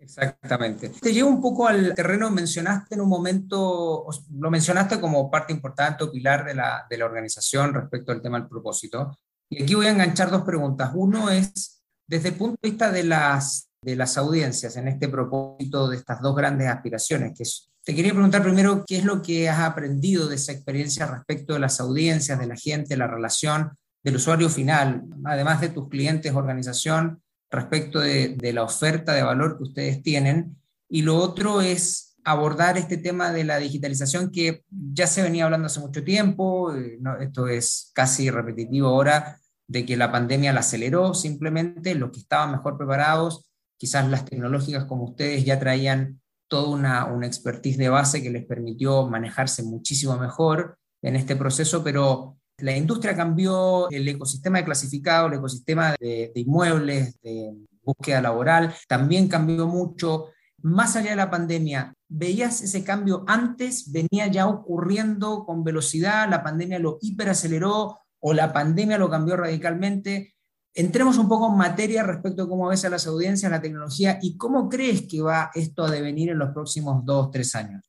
Exactamente. 0.00 0.88
Te 0.88 1.12
llevo 1.12 1.28
un 1.28 1.42
poco 1.42 1.68
al 1.68 1.94
terreno, 1.94 2.30
mencionaste 2.30 2.94
en 2.94 3.02
un 3.02 3.08
momento, 3.08 4.06
lo 4.38 4.50
mencionaste 4.50 4.98
como 5.00 5.30
parte 5.30 5.52
importante 5.52 6.04
o 6.04 6.10
pilar 6.10 6.44
de 6.44 6.54
la, 6.54 6.86
de 6.88 6.96
la 6.96 7.04
organización 7.04 7.74
respecto 7.74 8.10
al 8.10 8.22
tema 8.22 8.38
del 8.38 8.48
propósito. 8.48 9.18
Y 9.50 9.62
aquí 9.62 9.74
voy 9.74 9.86
a 9.86 9.90
enganchar 9.90 10.30
dos 10.30 10.42
preguntas. 10.42 10.90
Uno 10.94 11.28
es, 11.28 11.82
desde 12.06 12.28
el 12.28 12.34
punto 12.34 12.56
de 12.62 12.70
vista 12.70 12.90
de 12.90 13.04
las, 13.04 13.68
de 13.82 13.96
las 13.96 14.16
audiencias, 14.16 14.76
en 14.76 14.88
este 14.88 15.08
propósito 15.08 15.88
de 15.88 15.96
estas 15.96 16.22
dos 16.22 16.34
grandes 16.34 16.68
aspiraciones, 16.68 17.36
que 17.36 17.44
te 17.84 17.94
quería 17.94 18.12
preguntar 18.12 18.42
primero 18.42 18.84
qué 18.86 18.98
es 18.98 19.04
lo 19.04 19.20
que 19.20 19.48
has 19.48 19.60
aprendido 19.60 20.28
de 20.28 20.36
esa 20.36 20.52
experiencia 20.52 21.06
respecto 21.06 21.54
de 21.54 21.60
las 21.60 21.80
audiencias, 21.80 22.38
de 22.38 22.46
la 22.46 22.56
gente, 22.56 22.96
la 22.96 23.06
relación 23.06 23.72
del 24.02 24.16
usuario 24.16 24.48
final, 24.48 25.04
además 25.24 25.60
de 25.60 25.68
tus 25.68 25.88
clientes, 25.88 26.32
organización, 26.34 27.22
respecto 27.50 28.00
de, 28.00 28.36
la 28.52 28.62
oferta 28.62 29.12
de 29.12 29.22
valor 29.22 29.56
que 29.56 29.64
ustedes 29.64 30.02
tienen. 30.02 30.56
Y 30.88 31.02
lo 31.02 31.16
otro 31.16 31.60
es 31.60 32.16
abordar 32.24 32.76
este 32.76 32.96
tema 32.96 33.32
de 33.32 33.44
la 33.44 33.58
digitalización 33.58 34.30
que 34.30 34.64
ya 34.70 35.06
se 35.06 35.22
venía 35.22 35.44
hablando 35.44 35.66
hace 35.66 35.80
mucho 35.80 36.04
tiempo, 36.04 36.74
eh, 36.74 36.98
esto 37.20 37.48
es 37.48 37.90
casi 37.94 38.30
repetitivo 38.30 38.88
ahora, 38.88 39.40
de 39.66 39.86
que 39.86 39.96
la 39.96 40.12
pandemia 40.12 40.52
la 40.52 40.60
aceleró 40.60 41.14
simplemente, 41.14 41.94
los 41.94 42.10
que 42.10 42.20
estaban 42.20 42.52
mejor 42.52 42.76
preparados, 42.76 43.50
quizás 43.78 44.08
las 44.10 44.24
tecnológicas 44.24 44.84
como 44.84 45.04
ustedes 45.04 45.44
ya 45.44 45.58
traían 45.58 46.20
toda 46.48 46.68
una, 46.68 47.04
una 47.06 47.26
expertise 47.26 47.78
de 47.78 47.88
base 47.88 48.22
que 48.22 48.30
les 48.30 48.44
permitió 48.44 49.08
manejarse 49.08 49.62
muchísimo 49.62 50.18
mejor 50.18 50.76
en 51.02 51.16
este 51.16 51.36
proceso, 51.36 51.82
pero 51.82 52.39
la 52.62 52.76
industria 52.76 53.14
cambió, 53.14 53.88
el 53.90 54.06
ecosistema 54.08 54.58
de 54.58 54.64
clasificado, 54.64 55.28
el 55.28 55.34
ecosistema 55.34 55.94
de, 55.98 56.32
inmuebles, 56.34 57.20
de 57.22 57.54
búsqueda 57.82 58.20
laboral, 58.20 58.74
también 58.88 59.28
cambió 59.28 59.66
mucho. 59.66 60.26
Más 60.62 60.96
allá 60.96 61.10
de 61.10 61.16
la 61.16 61.30
pandemia, 61.30 61.94
¿veías 62.08 62.62
ese 62.62 62.84
cambio 62.84 63.24
antes? 63.26 63.90
¿Venía 63.90 64.26
ya 64.26 64.46
ocurriendo 64.46 65.44
con 65.44 65.64
velocidad? 65.64 66.28
¿La 66.28 66.42
pandemia 66.42 66.78
lo 66.78 66.98
hiperaceleró 67.00 67.98
o 68.20 68.34
la 68.34 68.52
pandemia 68.52 68.98
lo 68.98 69.08
cambió 69.08 69.36
radicalmente? 69.36 70.34
Entremos 70.74 71.18
un 71.18 71.28
poco 71.28 71.48
en 71.48 71.56
materia 71.56 72.02
respecto 72.02 72.42
a 72.42 72.48
cómo 72.48 72.68
ves 72.68 72.84
a 72.84 72.90
las 72.90 73.06
audiencias, 73.06 73.50
la 73.50 73.60
tecnología 73.60 74.18
y 74.22 74.36
cómo 74.36 74.68
crees 74.68 75.08
que 75.08 75.20
va 75.20 75.50
esto 75.54 75.84
a 75.84 75.90
devenir 75.90 76.30
en 76.30 76.38
los 76.38 76.50
próximos 76.50 77.04
dos, 77.04 77.30
tres 77.30 77.54
años. 77.54 77.82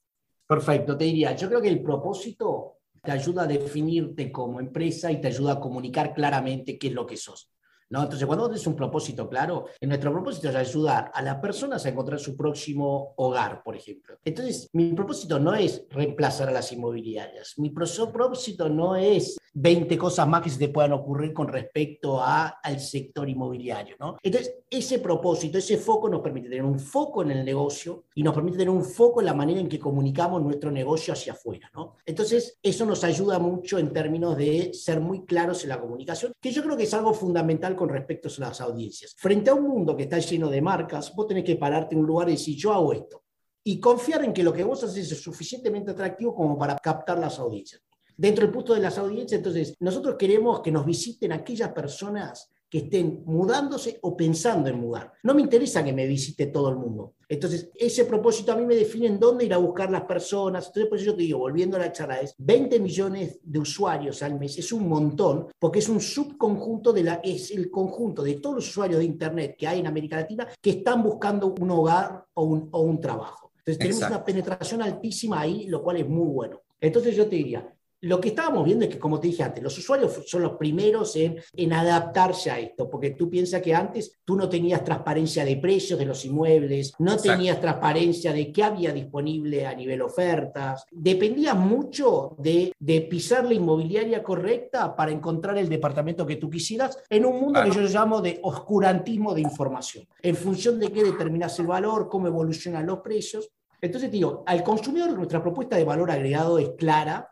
Perfecto, 0.48 0.98
te 0.98 1.06
diría, 1.06 1.36
yo 1.36 1.48
creo 1.48 1.62
que 1.62 1.70
el 1.70 1.82
propósito 1.82 2.81
te 3.04 3.12
ayuda 3.12 3.44
a 3.44 3.48
definirte 3.48 4.32
como 4.32 4.60
empresa 4.60 5.12
y 5.12 5.20
te 5.20 5.28
ayuda 5.28 5.54
a 5.54 5.60
comunicar 5.60 6.14
claramente 6.14 6.78
qué 6.78 6.88
es 6.88 6.94
lo 6.94 7.06
que 7.06 7.18
sos. 7.18 7.50
¿No? 7.90 8.04
Entonces, 8.04 8.26
cuando 8.26 8.48
tienes 8.48 8.66
un 8.68 8.76
propósito 8.78 9.28
claro, 9.28 9.66
nuestro 9.82 10.14
propósito 10.14 10.48
es 10.48 10.56
ayudar 10.56 11.12
a 11.14 11.22
las 11.22 11.40
personas 11.40 11.86
a 11.86 11.90
encontrar 11.90 12.22
su 12.22 12.38
próximo 12.38 13.14
hogar, 13.18 13.62
por 13.64 13.76
ejemplo. 13.76 14.18
Entonces, 14.24 14.70
mi 14.72 14.94
propósito 14.94 15.40
no 15.40 15.54
es 15.54 15.86
reemplazar 15.90 16.48
a 16.48 16.54
las 16.54 16.72
inmobiliarias. 16.72 17.56
Mi 17.58 17.70
propósito 17.70 18.70
no 18.70 18.96
es 18.96 19.38
20 19.54 19.98
cosas 19.98 20.28
más 20.28 20.42
que 20.42 20.50
se 20.50 20.60
te 20.60 20.70
puedan 20.70 20.94
ocurrir 20.94 21.34
con 21.34 21.48
respecto 21.48 22.22
a, 22.22 22.60
al 22.64 22.80
sector 22.80 23.28
inmobiliario. 23.28 23.96
¿no? 24.00 24.18
Entonces, 24.22 24.60
ese 24.70 25.00
propósito, 25.00 25.58
ese 25.58 25.78
foco 25.78 26.08
nos 26.10 26.22
permite 26.22 26.50
tener 26.50 26.64
un 26.64 26.80
foco 26.80 27.22
en 27.22 27.32
el 27.32 27.44
negocio 27.44 28.06
y 28.16 28.24
nos 28.24 28.34
permite 28.34 28.58
tener 28.58 28.70
un 28.70 28.86
foco 28.86 29.20
en 29.20 29.26
la 29.26 29.34
manera 29.34 29.60
en 29.60 29.68
que 29.68 29.80
comunicamos 29.80 30.42
nuestro 30.42 30.72
negocio 30.72 31.14
hacia 31.14 31.34
afuera. 31.34 31.70
¿no? 31.74 31.98
Entonces, 32.06 32.60
eso 32.64 32.86
nos 32.86 33.04
ayuda 33.04 33.40
mucho 33.40 33.78
en 33.78 33.92
términos 33.92 34.38
de 34.38 34.74
ser 34.74 35.02
muy 35.02 35.26
claros 35.26 35.64
en 35.64 35.70
la 35.70 35.80
comunicación, 35.80 36.32
que 36.40 36.52
yo 36.52 36.64
creo 36.64 36.78
que 36.78 36.84
es 36.84 36.94
algo 36.94 37.14
fundamental 37.14 37.76
con 37.76 37.90
respecto 37.90 38.30
a 38.30 38.42
las 38.42 38.62
audiencias. 38.62 39.16
Frente 39.18 39.50
a 39.50 39.54
un 39.54 39.68
mundo 39.68 39.96
que 39.98 40.04
está 40.04 40.20
lleno 40.20 40.50
de 40.50 40.62
marcas, 40.62 41.14
vos 41.16 41.28
tenés 41.28 41.44
que 41.44 41.56
pararte 41.58 41.96
en 41.96 42.02
un 42.02 42.08
lugar 42.08 42.30
y 42.30 42.34
decir, 42.34 42.56
yo 42.56 42.74
hago 42.74 42.94
esto. 42.94 43.24
Y 43.64 43.80
confiar 43.80 44.24
en 44.24 44.34
que 44.34 44.44
lo 44.44 44.54
que 44.54 44.64
vos 44.64 44.84
haces 44.84 45.12
es 45.12 45.22
suficientemente 45.22 45.92
atractivo 45.92 46.34
como 46.34 46.58
para 46.58 46.78
captar 46.78 47.20
las 47.20 47.38
audiencias 47.38 47.82
dentro 48.22 48.46
del 48.46 48.54
punto 48.54 48.76
de 48.76 48.80
las 48.80 49.00
audiencias. 49.00 49.40
Entonces, 49.40 49.74
nosotros 49.80 50.16
queremos 50.18 50.62
que 50.62 50.72
nos 50.72 50.86
visiten 50.86 51.32
aquellas 51.32 51.74
personas 51.74 52.52
que 52.70 52.78
estén 52.78 53.24
mudándose 53.26 53.98
o 54.04 54.16
pensando 54.16 54.70
en 54.70 54.80
mudar. 54.80 55.12
No 55.24 55.34
me 55.34 55.42
interesa 55.42 55.84
que 55.84 55.92
me 55.92 56.06
visite 56.06 56.46
todo 56.46 56.70
el 56.70 56.78
mundo. 56.78 57.16
Entonces, 57.28 57.70
ese 57.76 58.06
propósito 58.06 58.52
a 58.52 58.56
mí 58.56 58.66
me 58.66 58.76
define 58.76 59.08
en 59.08 59.20
dónde 59.20 59.46
ir 59.46 59.54
a 59.56 59.58
buscar 59.58 59.92
las 59.92 60.04
personas. 60.04 60.68
Entonces, 60.68 60.88
por 60.88 60.98
eso 61.00 61.08
yo 61.08 61.16
te 61.16 61.24
digo, 61.24 61.40
volviendo 61.40 61.78
a 61.78 61.80
la 61.80 61.92
charla, 61.92 62.22
es 62.22 62.36
20 62.38 62.80
millones 62.80 63.40
de 63.42 63.60
usuarios 63.60 64.22
al 64.22 64.40
mes, 64.40 64.58
es 64.58 64.72
un 64.72 64.88
montón, 64.88 65.48
porque 65.58 65.80
es 65.80 65.90
un 65.90 66.00
subconjunto 66.00 66.94
de 66.94 67.04
la, 67.04 67.16
es 67.24 67.50
el 67.52 67.72
conjunto 67.72 68.22
de 68.24 68.36
todos 68.36 68.58
los 68.58 68.70
usuarios 68.70 69.00
de 69.00 69.06
Internet 69.06 69.56
que 69.58 69.68
hay 69.68 69.80
en 69.80 69.88
América 69.88 70.18
Latina 70.18 70.48
que 70.62 70.70
están 70.70 71.02
buscando 71.02 71.56
un 71.60 71.72
hogar 71.72 72.24
o 72.36 72.44
un, 72.44 72.70
o 72.72 72.82
un 72.82 73.02
trabajo. 73.02 73.52
Entonces, 73.58 73.80
tenemos 73.80 74.04
una 74.04 74.24
penetración 74.24 74.84
altísima 74.84 75.42
ahí, 75.42 75.66
lo 75.68 75.82
cual 75.82 75.98
es 75.98 76.08
muy 76.08 76.28
bueno. 76.28 76.62
Entonces, 76.80 77.16
yo 77.16 77.28
te 77.28 77.36
diría, 77.36 77.68
lo 78.02 78.20
que 78.20 78.30
estábamos 78.30 78.66
viendo 78.66 78.86
es 78.86 78.92
que, 78.92 79.00
como 79.00 79.20
te 79.20 79.28
dije 79.28 79.44
antes, 79.44 79.64
los 79.64 79.78
usuarios 79.78 80.24
son 80.26 80.42
los 80.42 80.54
primeros 80.54 81.16
en, 81.16 81.38
en 81.54 81.74
adaptarse 81.74 82.50
a 82.50 82.60
esto, 82.60 82.90
porque 82.90 83.12
tú 83.12 83.30
piensas 83.30 83.62
que 83.62 83.76
antes 83.76 84.20
tú 84.26 84.36
no 84.36 84.50
tenías 84.50 84.84
transparencia 84.84 85.46
de 85.46 85.58
precios 85.58 86.00
de 86.00 86.06
los 86.06 86.26
inmuebles, 86.26 86.94
no 86.98 87.18
tenías 87.18 87.62
transparencia 87.62 88.34
de 88.34 88.52
qué 88.52 88.64
había 88.64 88.92
disponible 88.92 89.68
a 89.68 89.76
nivel 89.76 90.02
ofertas, 90.02 90.86
dependía 90.92 91.54
mucho 91.54 92.36
de, 92.40 92.74
de, 92.80 93.02
pisar 93.02 93.46
la 93.46 93.54
inmobiliaria 93.54 94.24
correcta 94.24 94.96
para 94.96 95.12
encontrar 95.12 95.58
el 95.58 95.70
departamento 95.70 96.26
que 96.26 96.38
tú 96.38 96.50
quisieras 96.50 96.98
en 97.10 97.26
un 97.26 97.40
mundo 97.40 97.62
que 97.64 97.72
yo 97.72 97.82
llamo 97.82 98.22
de 98.22 98.40
oscurantismo 98.42 99.34
de 99.34 99.42
información, 99.42 100.08
en 100.22 100.36
función 100.36 100.80
de 100.80 100.92
qué 100.92 101.04
determinas 101.04 101.58
el 101.60 101.68
valor, 101.68 102.10
cómo 102.10 102.28
evolucionan 102.28 102.86
los 102.86 103.00
precios. 103.00 103.50
Entonces, 103.80 104.12
digo, 104.12 104.44
al 104.46 104.64
consumidor 104.64 105.12
nuestra 105.12 105.42
propuesta 105.42 105.76
de 105.76 105.84
valor 105.84 106.12
agregado 106.12 106.60
es 106.60 106.70
clara, 106.78 107.31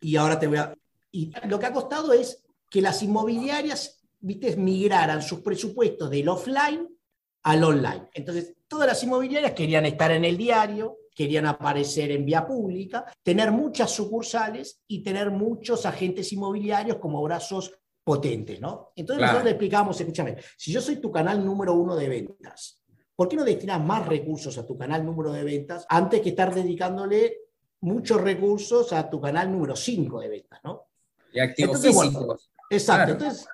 y 0.00 0.16
ahora 0.16 0.38
te 0.38 0.46
voy 0.46 0.58
a... 0.58 0.74
Y 1.12 1.32
lo 1.48 1.58
que 1.58 1.66
ha 1.66 1.72
costado 1.72 2.12
es 2.12 2.44
que 2.70 2.80
las 2.80 3.02
inmobiliarias, 3.02 4.02
viste, 4.20 4.56
migraran 4.56 5.22
sus 5.22 5.40
presupuestos 5.40 6.08
del 6.08 6.28
offline 6.28 6.88
al 7.42 7.64
online. 7.64 8.08
Entonces, 8.14 8.54
todas 8.68 8.86
las 8.86 9.02
inmobiliarias 9.02 9.52
querían 9.52 9.86
estar 9.86 10.10
en 10.12 10.24
el 10.24 10.36
diario, 10.36 10.98
querían 11.14 11.46
aparecer 11.46 12.12
en 12.12 12.24
vía 12.24 12.46
pública, 12.46 13.04
tener 13.22 13.50
muchas 13.50 13.90
sucursales 13.90 14.82
y 14.86 15.02
tener 15.02 15.30
muchos 15.30 15.84
agentes 15.84 16.32
inmobiliarios 16.32 16.98
como 16.98 17.22
brazos 17.22 17.72
potentes, 18.04 18.60
¿no? 18.60 18.92
Entonces 18.96 19.22
nosotros 19.22 19.44
le 19.44 19.50
explicamos, 19.50 20.00
escúchame, 20.00 20.36
si 20.56 20.72
yo 20.72 20.80
soy 20.80 20.96
tu 20.96 21.10
canal 21.10 21.44
número 21.44 21.74
uno 21.74 21.96
de 21.96 22.08
ventas, 22.08 22.82
¿por 23.14 23.28
qué 23.28 23.36
no 23.36 23.44
destinas 23.44 23.84
más 23.84 24.06
recursos 24.06 24.56
a 24.56 24.66
tu 24.66 24.78
canal 24.78 25.04
número 25.04 25.32
de 25.32 25.44
ventas 25.44 25.84
antes 25.88 26.20
que 26.20 26.30
estar 26.30 26.54
dedicándole 26.54 27.39
muchos 27.80 28.20
recursos 28.20 28.92
a 28.92 29.08
tu 29.08 29.20
canal 29.20 29.50
número 29.50 29.76
5 29.76 30.20
de 30.20 30.28
ventas, 30.28 30.60
¿no? 30.64 30.88
Y 31.32 31.40
activos 31.40 31.80
físicos. 31.80 32.50
exacto. 32.68 33.12
Entonces, 33.12 33.48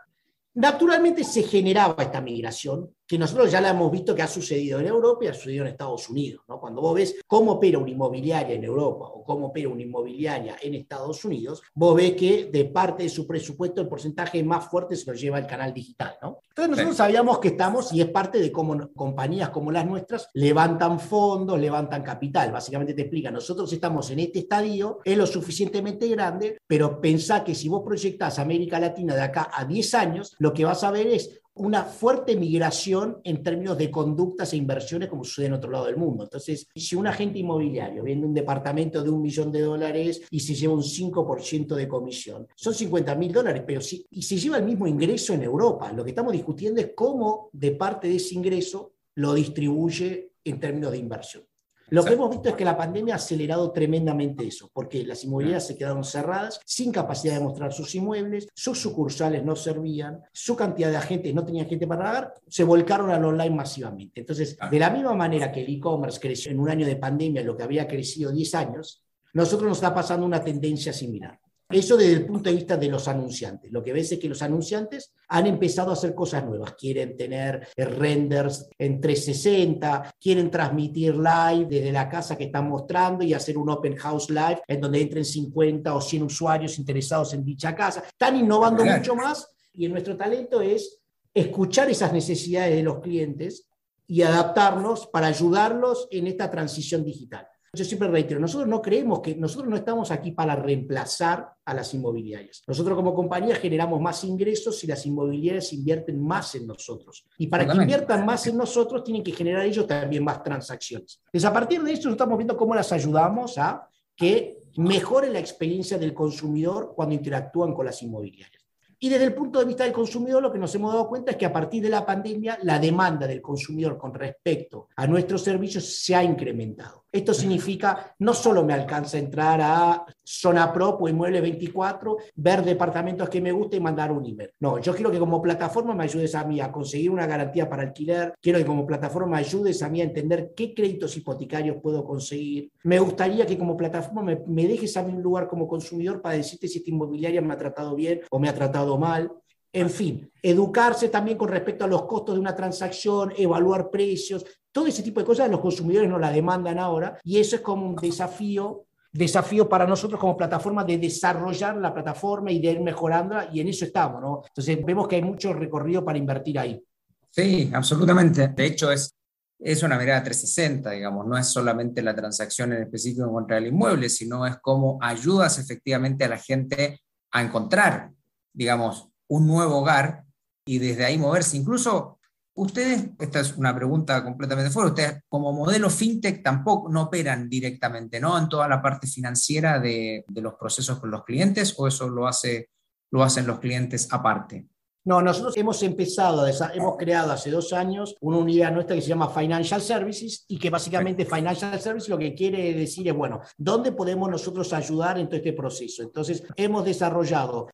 naturalmente 0.54 1.24
se 1.24 1.42
generaba 1.42 2.02
esta 2.02 2.20
migración 2.20 2.95
que 3.06 3.18
nosotros 3.18 3.50
ya 3.50 3.60
la 3.60 3.70
hemos 3.70 3.90
visto 3.90 4.14
que 4.14 4.22
ha 4.22 4.28
sucedido 4.28 4.80
en 4.80 4.86
Europa 4.86 5.24
y 5.24 5.28
ha 5.28 5.34
sucedido 5.34 5.64
en 5.64 5.70
Estados 5.70 6.08
Unidos. 6.10 6.44
¿no? 6.48 6.60
Cuando 6.60 6.80
vos 6.80 6.94
ves 6.94 7.16
cómo 7.26 7.52
opera 7.52 7.78
una 7.78 7.90
inmobiliaria 7.90 8.54
en 8.54 8.64
Europa 8.64 9.06
o 9.06 9.22
cómo 9.22 9.46
opera 9.46 9.68
una 9.68 9.82
inmobiliaria 9.82 10.56
en 10.60 10.74
Estados 10.74 11.24
Unidos, 11.24 11.62
vos 11.74 11.94
ves 11.94 12.14
que 12.14 12.46
de 12.46 12.64
parte 12.64 13.04
de 13.04 13.08
su 13.08 13.26
presupuesto 13.26 13.80
el 13.80 13.88
porcentaje 13.88 14.42
más 14.42 14.68
fuerte 14.68 14.96
se 14.96 15.10
lo 15.10 15.16
lleva 15.16 15.38
el 15.38 15.46
canal 15.46 15.72
digital. 15.72 16.16
¿no? 16.20 16.40
Entonces 16.48 16.70
nosotros 16.70 16.96
sabíamos 16.96 17.38
que 17.38 17.48
estamos, 17.48 17.92
y 17.92 18.00
es 18.00 18.08
parte 18.08 18.40
de 18.40 18.50
cómo 18.50 18.90
compañías 18.94 19.50
como 19.50 19.70
las 19.70 19.86
nuestras 19.86 20.28
levantan 20.34 20.98
fondos, 20.98 21.60
levantan 21.60 22.02
capital. 22.02 22.50
Básicamente 22.50 22.94
te 22.94 23.02
explica, 23.02 23.30
nosotros 23.30 23.72
estamos 23.72 24.10
en 24.10 24.18
este 24.20 24.40
estadio, 24.40 24.98
es 25.04 25.16
lo 25.16 25.26
suficientemente 25.26 26.08
grande, 26.08 26.58
pero 26.66 27.00
pensá 27.00 27.44
que 27.44 27.54
si 27.54 27.68
vos 27.68 27.82
proyectás 27.84 28.38
América 28.38 28.80
Latina 28.80 29.14
de 29.14 29.22
acá 29.22 29.50
a 29.52 29.64
10 29.64 29.94
años, 29.94 30.34
lo 30.38 30.52
que 30.52 30.64
vas 30.64 30.82
a 30.82 30.90
ver 30.90 31.06
es 31.06 31.40
una 31.56 31.84
fuerte 31.84 32.36
migración 32.36 33.20
en 33.24 33.42
términos 33.42 33.78
de 33.78 33.90
conductas 33.90 34.52
e 34.52 34.56
inversiones 34.56 35.08
como 35.08 35.24
sucede 35.24 35.46
en 35.46 35.54
otro 35.54 35.70
lado 35.70 35.86
del 35.86 35.96
mundo. 35.96 36.24
Entonces, 36.24 36.68
si 36.74 36.96
un 36.96 37.06
agente 37.06 37.38
inmobiliario 37.38 38.02
vende 38.02 38.26
un 38.26 38.34
departamento 38.34 39.02
de 39.02 39.10
un 39.10 39.22
millón 39.22 39.50
de 39.50 39.62
dólares 39.62 40.22
y 40.30 40.40
se 40.40 40.54
lleva 40.54 40.74
un 40.74 40.82
5% 40.82 41.74
de 41.74 41.88
comisión, 41.88 42.46
son 42.54 42.74
50 42.74 43.14
mil 43.14 43.32
dólares, 43.32 43.62
pero 43.66 43.80
si, 43.80 44.06
y 44.10 44.22
se 44.22 44.36
lleva 44.36 44.58
el 44.58 44.64
mismo 44.64 44.86
ingreso 44.86 45.32
en 45.32 45.42
Europa. 45.42 45.92
Lo 45.92 46.04
que 46.04 46.10
estamos 46.10 46.32
discutiendo 46.32 46.80
es 46.80 46.90
cómo 46.94 47.48
de 47.52 47.72
parte 47.72 48.08
de 48.08 48.16
ese 48.16 48.34
ingreso 48.34 48.92
lo 49.14 49.32
distribuye 49.32 50.32
en 50.44 50.60
términos 50.60 50.92
de 50.92 50.98
inversión. 50.98 51.44
Lo 51.88 52.04
que 52.04 52.14
hemos 52.14 52.30
visto 52.30 52.48
es 52.48 52.54
que 52.56 52.64
la 52.64 52.76
pandemia 52.76 53.14
ha 53.14 53.16
acelerado 53.16 53.70
tremendamente 53.70 54.46
eso, 54.46 54.70
porque 54.72 55.04
las 55.04 55.22
inmobiliarias 55.22 55.66
se 55.66 55.76
quedaron 55.76 56.02
cerradas, 56.02 56.60
sin 56.64 56.90
capacidad 56.90 57.34
de 57.34 57.44
mostrar 57.44 57.72
sus 57.72 57.94
inmuebles, 57.94 58.48
sus 58.54 58.80
sucursales 58.80 59.44
no 59.44 59.54
servían, 59.54 60.20
su 60.32 60.56
cantidad 60.56 60.90
de 60.90 60.96
agentes 60.96 61.32
no 61.34 61.44
tenía 61.44 61.64
gente 61.64 61.86
para 61.86 62.04
pagar, 62.04 62.34
se 62.48 62.64
volcaron 62.64 63.10
al 63.10 63.24
online 63.24 63.54
masivamente. 63.54 64.20
Entonces, 64.20 64.58
de 64.70 64.78
la 64.78 64.90
misma 64.90 65.14
manera 65.14 65.52
que 65.52 65.62
el 65.62 65.72
e-commerce 65.72 66.20
creció 66.20 66.50
en 66.50 66.58
un 66.58 66.68
año 66.68 66.86
de 66.86 66.96
pandemia, 66.96 67.42
lo 67.42 67.56
que 67.56 67.62
había 67.62 67.86
crecido 67.86 68.32
10 68.32 68.54
años, 68.56 69.04
nosotros 69.32 69.68
nos 69.68 69.78
está 69.78 69.94
pasando 69.94 70.26
una 70.26 70.42
tendencia 70.42 70.92
similar. 70.92 71.38
Eso 71.68 71.96
desde 71.96 72.12
el 72.12 72.26
punto 72.26 72.48
de 72.48 72.54
vista 72.54 72.76
de 72.76 72.88
los 72.88 73.08
anunciantes. 73.08 73.72
Lo 73.72 73.82
que 73.82 73.92
ves 73.92 74.12
es 74.12 74.20
que 74.20 74.28
los 74.28 74.40
anunciantes 74.40 75.12
han 75.28 75.46
empezado 75.48 75.90
a 75.90 75.94
hacer 75.94 76.14
cosas 76.14 76.44
nuevas. 76.44 76.74
Quieren 76.74 77.16
tener 77.16 77.66
renders 77.76 78.68
en 78.78 79.00
360, 79.00 80.14
quieren 80.20 80.48
transmitir 80.48 81.16
live 81.16 81.66
desde 81.68 81.90
la 81.90 82.08
casa 82.08 82.36
que 82.36 82.44
están 82.44 82.68
mostrando 82.68 83.24
y 83.24 83.34
hacer 83.34 83.58
un 83.58 83.68
open 83.68 83.96
house 83.96 84.30
live 84.30 84.62
en 84.68 84.80
donde 84.80 85.00
entren 85.00 85.24
50 85.24 85.92
o 85.92 86.00
100 86.00 86.22
usuarios 86.22 86.78
interesados 86.78 87.34
en 87.34 87.44
dicha 87.44 87.74
casa. 87.74 88.04
Están 88.06 88.36
innovando 88.36 88.84
mucho 88.84 89.16
más 89.16 89.50
y 89.72 89.88
nuestro 89.88 90.16
talento 90.16 90.60
es 90.60 91.00
escuchar 91.34 91.90
esas 91.90 92.12
necesidades 92.12 92.76
de 92.76 92.82
los 92.84 93.00
clientes 93.00 93.66
y 94.06 94.22
adaptarnos 94.22 95.08
para 95.08 95.26
ayudarlos 95.26 96.06
en 96.12 96.28
esta 96.28 96.48
transición 96.48 97.04
digital 97.04 97.48
yo 97.76 97.84
siempre 97.84 98.08
reitero, 98.08 98.40
nosotros 98.40 98.68
no 98.68 98.80
creemos 98.80 99.20
que 99.20 99.34
nosotros 99.36 99.68
no 99.68 99.76
estamos 99.76 100.10
aquí 100.10 100.32
para 100.32 100.56
reemplazar 100.56 101.52
a 101.64 101.74
las 101.74 101.92
inmobiliarias. 101.94 102.62
Nosotros 102.66 102.96
como 102.96 103.14
compañía 103.14 103.54
generamos 103.56 104.00
más 104.00 104.24
ingresos 104.24 104.78
si 104.78 104.86
las 104.86 105.04
inmobiliarias 105.06 105.72
invierten 105.72 106.20
más 106.20 106.54
en 106.54 106.66
nosotros. 106.66 107.26
Y 107.38 107.46
para 107.46 107.66
que 107.66 107.76
inviertan 107.76 108.24
más 108.24 108.46
en 108.46 108.56
nosotros, 108.56 109.04
tienen 109.04 109.22
que 109.22 109.32
generar 109.32 109.64
ellos 109.64 109.86
también 109.86 110.24
más 110.24 110.42
transacciones. 110.42 111.20
Entonces, 111.26 111.44
a 111.44 111.52
partir 111.52 111.82
de 111.82 111.92
esto, 111.92 112.10
estamos 112.10 112.38
viendo 112.38 112.56
cómo 112.56 112.74
las 112.74 112.90
ayudamos 112.92 113.58
a 113.58 113.88
que 114.16 114.58
mejore 114.76 115.30
la 115.30 115.38
experiencia 115.38 115.98
del 115.98 116.14
consumidor 116.14 116.94
cuando 116.96 117.14
interactúan 117.14 117.74
con 117.74 117.84
las 117.84 118.02
inmobiliarias. 118.02 118.66
Y 118.98 119.10
desde 119.10 119.24
el 119.24 119.34
punto 119.34 119.58
de 119.58 119.66
vista 119.66 119.84
del 119.84 119.92
consumidor, 119.92 120.42
lo 120.42 120.50
que 120.50 120.58
nos 120.58 120.74
hemos 120.74 120.92
dado 120.92 121.06
cuenta 121.06 121.32
es 121.32 121.36
que 121.36 121.44
a 121.44 121.52
partir 121.52 121.82
de 121.82 121.90
la 121.90 122.06
pandemia, 122.06 122.58
la 122.62 122.78
demanda 122.78 123.26
del 123.26 123.42
consumidor 123.42 123.98
con 123.98 124.14
respecto 124.14 124.88
a 124.96 125.06
nuestros 125.06 125.42
servicios 125.42 125.84
se 126.02 126.14
ha 126.14 126.24
incrementado. 126.24 127.04
Esto 127.16 127.32
significa, 127.32 128.14
no 128.18 128.34
solo 128.34 128.62
me 128.62 128.74
alcanza 128.74 129.16
entrar 129.16 129.58
a 129.62 130.04
Zona 130.22 130.70
Pro 130.70 130.98
o 131.00 131.08
Inmueble 131.08 131.40
24, 131.40 132.18
ver 132.34 132.62
departamentos 132.62 133.30
que 133.30 133.40
me 133.40 133.52
gusten 133.52 133.80
y 133.80 133.82
mandar 133.82 134.12
un 134.12 134.26
email. 134.26 134.50
No, 134.60 134.78
yo 134.80 134.94
quiero 134.94 135.10
que 135.10 135.18
como 135.18 135.40
plataforma 135.40 135.94
me 135.94 136.04
ayudes 136.04 136.34
a 136.34 136.44
mí 136.44 136.60
a 136.60 136.70
conseguir 136.70 137.10
una 137.10 137.26
garantía 137.26 137.70
para 137.70 137.84
alquiler, 137.84 138.34
quiero 138.38 138.58
que 138.58 138.66
como 138.66 138.86
plataforma 138.86 139.36
me 139.36 139.38
ayudes 139.38 139.82
a 139.82 139.88
mí 139.88 140.02
a 140.02 140.04
entender 140.04 140.52
qué 140.54 140.74
créditos 140.74 141.16
hipotecarios 141.16 141.78
puedo 141.82 142.04
conseguir. 142.04 142.70
Me 142.82 142.98
gustaría 142.98 143.46
que 143.46 143.56
como 143.56 143.78
plataforma 143.78 144.22
me, 144.22 144.42
me 144.46 144.68
dejes 144.68 144.94
a 144.98 145.02
mí 145.02 145.14
un 145.14 145.22
lugar 145.22 145.48
como 145.48 145.66
consumidor 145.66 146.20
para 146.20 146.36
decirte 146.36 146.68
si 146.68 146.80
esta 146.80 146.90
inmobiliaria 146.90 147.40
me 147.40 147.54
ha 147.54 147.56
tratado 147.56 147.96
bien 147.96 148.20
o 148.30 148.38
me 148.38 148.50
ha 148.50 148.54
tratado 148.54 148.98
mal. 148.98 149.32
En 149.72 149.90
fin, 149.90 150.30
educarse 150.42 151.08
también 151.08 151.36
con 151.36 151.48
respecto 151.48 151.84
a 151.84 151.88
los 151.88 152.04
costos 152.04 152.34
de 152.34 152.40
una 152.40 152.56
transacción, 152.56 153.32
evaluar 153.36 153.90
precios, 153.90 154.44
todo 154.76 154.88
ese 154.88 155.02
tipo 155.02 155.20
de 155.20 155.26
cosas 155.26 155.50
los 155.50 155.60
consumidores 155.60 156.06
nos 156.06 156.20
la 156.20 156.30
demandan 156.30 156.78
ahora 156.78 157.18
y 157.24 157.38
eso 157.38 157.56
es 157.56 157.62
como 157.62 157.88
un 157.88 157.96
desafío 157.96 158.84
desafío 159.10 159.66
para 159.70 159.86
nosotros 159.86 160.20
como 160.20 160.36
plataforma 160.36 160.84
de 160.84 160.98
desarrollar 160.98 161.78
la 161.78 161.94
plataforma 161.94 162.50
y 162.50 162.60
de 162.60 162.72
ir 162.72 162.80
mejorándola 162.80 163.48
y 163.50 163.60
en 163.60 163.68
eso 163.68 163.86
estamos, 163.86 164.20
¿no? 164.20 164.42
Entonces 164.46 164.84
vemos 164.84 165.08
que 165.08 165.16
hay 165.16 165.22
mucho 165.22 165.54
recorrido 165.54 166.04
para 166.04 166.18
invertir 166.18 166.58
ahí. 166.58 166.84
Sí, 167.30 167.70
absolutamente. 167.72 168.48
De 168.48 168.66
hecho, 168.66 168.92
es, 168.92 169.14
es 169.58 169.82
una 169.82 169.98
mirada 169.98 170.22
360, 170.22 170.90
digamos, 170.90 171.26
no 171.26 171.38
es 171.38 171.46
solamente 171.46 172.02
la 172.02 172.14
transacción 172.14 172.74
en 172.74 172.82
específico 172.82 173.32
contra 173.32 173.56
el 173.56 173.68
inmueble, 173.68 174.10
sino 174.10 174.46
es 174.46 174.58
cómo 174.60 174.98
ayudas 175.00 175.58
efectivamente 175.58 176.26
a 176.26 176.28
la 176.28 176.36
gente 176.36 177.00
a 177.30 177.42
encontrar, 177.42 178.10
digamos, 178.52 179.08
un 179.28 179.46
nuevo 179.46 179.78
hogar 179.78 180.26
y 180.66 180.78
desde 180.78 181.06
ahí 181.06 181.16
moverse. 181.16 181.56
Incluso 181.56 182.15
Ustedes, 182.58 183.10
esta 183.18 183.40
es 183.40 183.54
una 183.58 183.74
pregunta 183.74 184.24
completamente 184.24 184.70
fuera, 184.70 184.88
ustedes 184.88 185.22
como 185.28 185.52
modelo 185.52 185.90
fintech 185.90 186.42
tampoco 186.42 186.88
no 186.90 187.02
operan 187.02 187.50
directamente, 187.50 188.18
¿no? 188.18 188.38
En 188.38 188.48
toda 188.48 188.66
la 188.66 188.80
parte 188.80 189.06
financiera 189.06 189.78
de, 189.78 190.24
los 190.34 190.54
procesos 190.54 190.98
con 190.98 191.10
los 191.10 191.22
clientes 191.22 191.74
o 191.76 191.86
eso 191.86 192.08
lo, 192.08 192.26
hace, 192.26 192.70
lo 193.10 193.22
hacen 193.22 193.46
los 193.46 193.58
clientes 193.58 194.08
aparte. 194.10 194.64
No, 195.04 195.20
nosotros 195.20 195.54
hemos 195.58 195.82
empezado, 195.82 196.46
hemos 196.46 196.96
creado 196.96 197.32
hace 197.32 197.50
dos 197.50 197.74
años 197.74 198.16
una 198.22 198.38
unidad 198.38 198.72
nuestra 198.72 198.96
que 198.96 199.02
se 199.02 199.10
llama 199.10 199.28
Financial 199.28 199.80
Services 199.82 200.46
y 200.48 200.58
que 200.58 200.70
básicamente 200.70 201.26
Financial 201.26 201.78
Services 201.78 202.08
lo 202.08 202.18
que 202.18 202.34
quiere 202.34 202.72
decir 202.72 203.06
es, 203.06 203.14
bueno, 203.14 203.42
¿dónde 203.58 203.92
podemos 203.92 204.30
nosotros 204.30 204.72
ayudar 204.72 205.18
en 205.18 205.26
todo 205.28 205.36
este 205.36 205.52
proceso? 205.52 206.02
Entonces, 206.02 206.42
hemos 206.56 206.86
desarrollado 206.86 207.68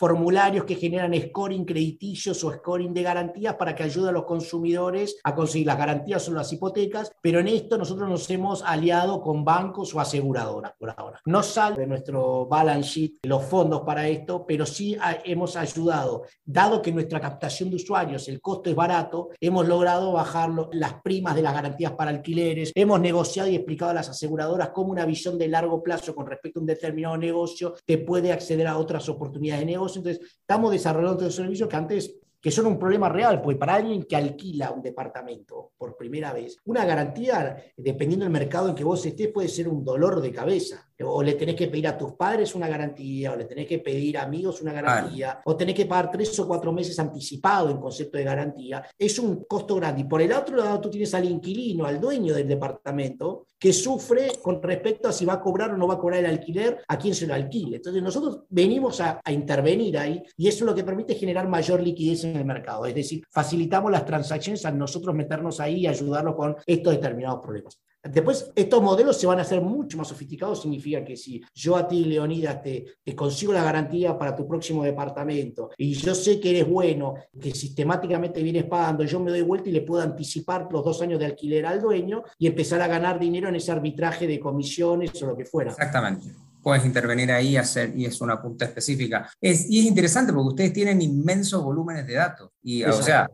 formularios 0.00 0.64
que 0.64 0.76
generan 0.76 1.12
scoring 1.14 1.66
crediticios 1.66 2.42
o 2.42 2.50
scoring 2.50 2.94
de 2.94 3.02
garantías 3.02 3.56
para 3.56 3.74
que 3.74 3.82
ayude 3.82 4.08
a 4.08 4.12
los 4.12 4.24
consumidores 4.24 5.18
a 5.22 5.34
conseguir 5.34 5.66
las 5.66 5.76
garantías 5.76 6.26
o 6.26 6.32
las 6.32 6.50
hipotecas, 6.50 7.12
pero 7.20 7.40
en 7.40 7.48
esto 7.48 7.76
nosotros 7.76 8.08
nos 8.08 8.30
hemos 8.30 8.62
aliado 8.62 9.20
con 9.20 9.44
bancos 9.44 9.94
o 9.94 10.00
aseguradoras 10.00 10.72
por 10.78 10.94
ahora. 10.96 11.20
No 11.26 11.42
sale 11.42 11.76
de 11.76 11.86
nuestro 11.86 12.46
balance 12.46 12.88
sheet 12.88 13.18
los 13.24 13.44
fondos 13.44 13.82
para 13.82 14.08
esto, 14.08 14.46
pero 14.48 14.64
sí 14.64 14.96
hemos 15.24 15.54
ayudado, 15.56 16.22
dado 16.46 16.80
que 16.80 16.92
nuestra 16.92 17.20
captación 17.20 17.68
de 17.68 17.76
usuarios, 17.76 18.26
el 18.28 18.40
costo 18.40 18.70
es 18.70 18.76
barato, 18.76 19.28
hemos 19.38 19.68
logrado 19.68 20.12
bajar 20.12 20.50
las 20.72 20.94
primas 21.02 21.34
de 21.34 21.42
las 21.42 21.52
garantías 21.52 21.92
para 21.92 22.10
alquileres, 22.10 22.72
hemos 22.74 23.00
negociado 23.00 23.50
y 23.50 23.54
explicado 23.54 23.90
a 23.90 23.94
las 23.94 24.08
aseguradoras 24.08 24.70
cómo 24.70 24.92
una 24.92 25.04
visión 25.04 25.36
de 25.36 25.48
largo 25.48 25.82
plazo 25.82 26.14
con 26.14 26.26
respecto 26.26 26.58
a 26.58 26.62
un 26.62 26.66
determinado 26.66 27.18
negocio 27.18 27.74
te 27.84 27.98
puede 27.98 28.32
acceder 28.32 28.66
a 28.66 28.78
otras 28.78 29.06
oportunidades 29.10 29.60
de 29.60 29.72
negocio. 29.72 29.89
Entonces, 29.96 30.38
estamos 30.40 30.70
desarrollando 30.70 31.20
estos 31.20 31.34
servicios 31.34 31.68
que 31.68 31.76
antes 31.76 32.20
que 32.40 32.50
son 32.50 32.66
un 32.66 32.78
problema 32.78 33.08
real, 33.08 33.42
pues 33.42 33.56
para 33.58 33.74
alguien 33.74 34.04
que 34.04 34.16
alquila 34.16 34.70
un 34.70 34.80
departamento 34.80 35.72
por 35.76 35.96
primera 35.96 36.32
vez, 36.32 36.56
una 36.64 36.86
garantía, 36.86 37.62
dependiendo 37.76 38.24
del 38.24 38.32
mercado 38.32 38.70
en 38.70 38.74
que 38.74 38.84
vos 38.84 39.04
estés, 39.04 39.28
puede 39.28 39.48
ser 39.48 39.68
un 39.68 39.84
dolor 39.84 40.22
de 40.22 40.32
cabeza. 40.32 40.89
O 41.02 41.22
le 41.22 41.34
tenés 41.34 41.54
que 41.54 41.68
pedir 41.68 41.88
a 41.88 41.96
tus 41.96 42.12
padres 42.12 42.54
una 42.54 42.68
garantía, 42.68 43.32
o 43.32 43.36
le 43.36 43.44
tenés 43.44 43.66
que 43.66 43.78
pedir 43.78 44.18
a 44.18 44.22
amigos 44.22 44.60
una 44.62 44.72
garantía, 44.72 45.40
o 45.44 45.56
tenés 45.56 45.74
que 45.74 45.86
pagar 45.86 46.10
tres 46.10 46.38
o 46.38 46.46
cuatro 46.46 46.72
meses 46.72 46.98
anticipado 46.98 47.70
en 47.70 47.78
concepto 47.78 48.18
de 48.18 48.24
garantía. 48.24 48.84
Es 48.98 49.18
un 49.18 49.44
costo 49.44 49.76
grande. 49.76 50.02
Y 50.02 50.04
por 50.04 50.20
el 50.20 50.32
otro 50.32 50.56
lado, 50.56 50.80
tú 50.80 50.90
tienes 50.90 51.14
al 51.14 51.24
inquilino, 51.24 51.86
al 51.86 52.00
dueño 52.00 52.34
del 52.34 52.48
departamento, 52.48 53.46
que 53.58 53.72
sufre 53.72 54.32
con 54.42 54.62
respecto 54.62 55.08
a 55.08 55.12
si 55.12 55.24
va 55.24 55.34
a 55.34 55.40
cobrar 55.40 55.72
o 55.72 55.76
no 55.76 55.86
va 55.86 55.94
a 55.94 55.98
cobrar 55.98 56.20
el 56.20 56.26
alquiler, 56.26 56.82
a 56.88 56.98
quién 56.98 57.14
se 57.14 57.26
lo 57.26 57.34
alquile. 57.34 57.76
Entonces, 57.76 58.02
nosotros 58.02 58.44
venimos 58.48 59.00
a, 59.00 59.20
a 59.22 59.32
intervenir 59.32 59.98
ahí 59.98 60.22
y 60.36 60.48
eso 60.48 60.64
es 60.64 60.70
lo 60.70 60.74
que 60.74 60.84
permite 60.84 61.14
generar 61.14 61.46
mayor 61.48 61.82
liquidez 61.82 62.24
en 62.24 62.36
el 62.36 62.44
mercado. 62.44 62.86
Es 62.86 62.94
decir, 62.94 63.22
facilitamos 63.30 63.90
las 63.90 64.06
transacciones 64.06 64.64
a 64.64 64.70
nosotros 64.70 65.14
meternos 65.14 65.60
ahí 65.60 65.80
y 65.80 65.86
ayudarlos 65.86 66.34
con 66.34 66.56
estos 66.66 66.94
determinados 66.94 67.40
problemas. 67.40 67.78
Después, 68.02 68.50
estos 68.54 68.82
modelos 68.82 69.18
se 69.18 69.26
van 69.26 69.38
a 69.38 69.42
hacer 69.42 69.60
mucho 69.60 69.98
más 69.98 70.08
sofisticados. 70.08 70.62
Significa 70.62 71.04
que 71.04 71.16
si 71.16 71.42
yo 71.54 71.76
a 71.76 71.86
ti, 71.86 72.04
Leonidas, 72.04 72.62
te, 72.62 72.84
te, 73.04 73.14
consigo 73.14 73.52
la 73.52 73.62
garantía 73.62 74.18
para 74.18 74.34
tu 74.34 74.48
próximo 74.48 74.84
departamento 74.84 75.70
y 75.76 75.92
yo 75.94 76.14
sé 76.14 76.40
que 76.40 76.50
eres 76.50 76.68
bueno, 76.68 77.14
que 77.38 77.50
sistemáticamente 77.52 78.42
vienes 78.42 78.64
pagando, 78.64 79.04
yo 79.04 79.20
me 79.20 79.30
doy 79.30 79.42
vuelta 79.42 79.68
y 79.68 79.72
le 79.72 79.82
puedo 79.82 80.02
anticipar 80.02 80.68
los 80.70 80.84
dos 80.84 81.02
años 81.02 81.18
de 81.18 81.26
alquiler 81.26 81.66
al 81.66 81.80
dueño 81.80 82.22
y 82.38 82.46
empezar 82.46 82.80
a 82.80 82.86
ganar 82.86 83.18
dinero 83.18 83.48
en 83.48 83.56
ese 83.56 83.72
arbitraje 83.72 84.26
de 84.26 84.40
comisiones 84.40 85.22
o 85.22 85.26
lo 85.26 85.36
que 85.36 85.44
fuera. 85.44 85.70
Exactamente 85.70 86.32
puedes 86.62 86.84
intervenir 86.84 87.32
ahí 87.32 87.50
y 87.50 87.56
hacer, 87.56 87.96
y 87.96 88.04
es 88.04 88.20
una 88.20 88.40
punta 88.40 88.64
específica. 88.64 89.30
Es, 89.40 89.68
y 89.70 89.80
es 89.80 89.86
interesante 89.86 90.32
porque 90.32 90.48
ustedes 90.48 90.72
tienen 90.72 91.00
inmensos 91.00 91.62
volúmenes 91.62 92.06
de 92.06 92.14
datos. 92.14 92.50
Y, 92.62 92.84
o 92.84 92.92
sea, 92.92 93.28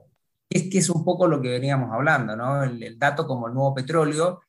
es 0.49 0.71
que 0.71 0.79
es 0.79 0.89
un 0.91 1.05
poco 1.05 1.27
lo 1.27 1.41
que 1.41 1.49
veníamos 1.49 1.93
hablando, 1.93 2.37
¿no? 2.37 2.63
El, 2.63 2.83
el, 2.83 2.99
dato 2.99 3.27
como 3.27 3.49
el 3.49 3.55
nuevo 3.55 3.75
petróleo 3.75 4.41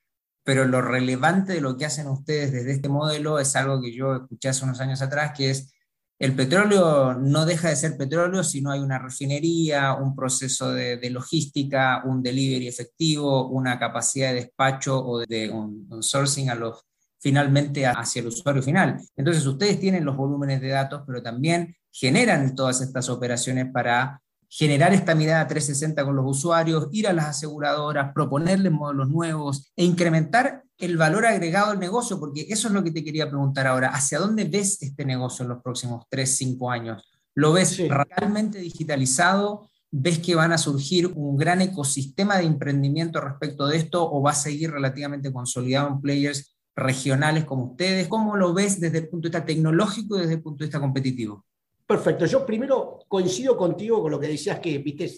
pero 0.48 0.64
lo 0.64 0.82
relevante 0.82 1.52
de 1.52 1.60
lo 1.60 1.76
que 1.76 1.84
hacen 1.84 2.08
ustedes 2.08 2.54
desde 2.54 2.72
este 2.72 2.88
modelo 2.88 3.38
es 3.38 3.54
algo 3.58 3.82
que 3.82 3.94
yo 3.94 4.16
escuché 4.16 4.48
hace 4.48 4.64
unos 4.64 4.80
años 4.80 5.02
atrás, 5.02 5.34
que 5.36 5.50
es 5.50 5.74
el 6.20 6.38
petróleo 6.38 7.16
no 7.16 7.46
deja 7.46 7.68
de 7.68 7.76
ser 7.76 7.98
petróleo 7.98 8.46
si 8.46 8.62
no 8.62 8.72
hay 8.72 8.80
una 8.80 8.98
refinería, 8.98 9.94
un 9.96 10.16
proceso 10.16 10.72
de, 10.72 11.10
logística, 11.10 12.02
un 12.06 12.24
delivery 12.24 12.66
efectivo, 12.66 13.50
una 13.50 13.78
capacidad 13.78 14.30
de 14.30 14.36
despacho 14.36 14.98
o 15.06 15.20
de 15.20 15.50
un, 15.50 15.86
un 15.92 16.02
sourcing 16.02 16.50
a 16.50 16.56
los 16.56 16.82
finalmente 17.20 17.86
hacia 17.86 18.22
el 18.22 18.28
usuario 18.28 18.64
final. 18.64 19.02
Entonces 19.18 19.46
ustedes 19.46 19.82
tienen 19.82 20.06
los 20.06 20.16
volúmenes 20.16 20.62
de 20.62 20.70
datos, 20.70 21.04
pero 21.06 21.22
también 21.22 21.76
generan 21.92 22.56
todas 22.56 22.80
estas 22.80 23.10
operaciones 23.10 23.70
para 23.74 24.22
generar 24.50 24.94
esta 24.94 25.16
mirada 25.16 25.48
360 25.48 26.06
con 26.06 26.16
los 26.16 26.26
usuarios, 26.26 26.88
ir 26.92 27.08
a 27.08 27.14
las 27.14 27.26
aseguradoras, 27.26 28.14
proponerles 28.14 28.72
modelos 28.72 29.10
nuevos 29.10 29.72
e 29.76 29.84
incrementar 29.84 30.64
el 30.78 30.98
valor 30.98 31.26
agregado 31.26 31.72
al 31.72 31.80
negocio, 31.80 32.20
porque 32.20 32.46
eso 32.50 32.68
es 32.68 32.74
lo 32.74 32.84
que 32.84 32.92
te 32.92 33.04
quería 33.04 33.28
preguntar 33.28 33.68
ahora. 33.68 33.90
¿Hacia 33.90 34.20
dónde 34.20 34.46
ves 34.46 34.82
este 34.82 35.06
negocio 35.06 35.44
en 35.44 35.50
los 35.50 35.62
próximos 35.62 36.06
3, 36.10 36.38
5 36.38 36.72
años? 36.72 37.04
¿Lo 37.34 37.54
ves 37.54 37.70
sí. 37.70 37.88
realmente 37.88 38.60
digitalizado? 38.60 39.70
¿Ves 39.90 40.20
que 40.20 40.36
van 40.36 40.52
a 40.52 40.58
surgir 40.58 41.08
un 41.08 41.38
gran 41.38 41.62
ecosistema 41.62 42.38
de 42.38 42.46
emprendimiento 42.46 43.22
respecto 43.22 43.68
de 43.68 43.78
esto 43.78 44.10
o 44.10 44.22
va 44.22 44.32
a 44.32 44.36
seguir 44.36 44.72
relativamente 44.72 45.32
consolidado 45.32 45.88
en 45.88 46.02
players 46.02 46.58
regionales 46.76 47.46
como 47.46 47.72
ustedes? 47.72 48.08
¿Cómo 48.08 48.36
lo 48.36 48.54
ves 48.54 48.80
desde 48.80 49.00
el 49.00 49.10
punto 49.10 49.28
de 49.28 49.30
vista 49.30 49.46
tecnológico 49.46 50.18
y 50.18 50.22
desde 50.22 50.36
el 50.36 50.42
punto 50.42 50.64
de 50.64 50.68
vista 50.68 50.80
competitivo? 50.80 51.46
Perfecto. 51.88 52.26
Yo 52.26 52.46
primero 52.46 53.00
coincido 53.08 53.56
contigo 53.56 54.02
con 54.02 54.12
lo 54.12 54.20
que 54.20 54.28
decías 54.28 54.60
que, 54.60 54.78
viste, 54.80 55.10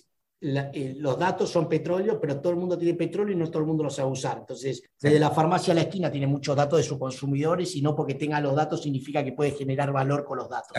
la, 0.41 0.69
eh, 0.73 0.95
los 0.97 1.17
datos 1.17 1.49
son 1.49 1.67
petróleo, 1.67 2.19
pero 2.19 2.39
todo 2.39 2.53
el 2.53 2.59
mundo 2.59 2.77
tiene 2.77 2.93
petróleo 2.93 3.35
y 3.35 3.37
no 3.37 3.49
todo 3.49 3.61
el 3.61 3.67
mundo 3.67 3.83
lo 3.83 3.89
sabe 3.89 4.09
usar. 4.09 4.37
Entonces, 4.39 4.81
desde 4.99 5.19
la 5.19 5.31
farmacia 5.31 5.73
a 5.73 5.75
la 5.75 5.81
esquina 5.81 6.11
tiene 6.11 6.27
muchos 6.27 6.55
datos 6.55 6.77
de 6.77 6.83
sus 6.83 6.97
consumidores 6.97 7.75
y 7.75 7.81
no 7.81 7.95
porque 7.95 8.15
tenga 8.15 8.39
los 8.39 8.55
datos 8.55 8.81
significa 8.81 9.23
que 9.23 9.33
puede 9.33 9.51
generar 9.51 9.91
valor 9.91 10.23
con 10.23 10.37
los 10.37 10.49
datos. 10.49 10.77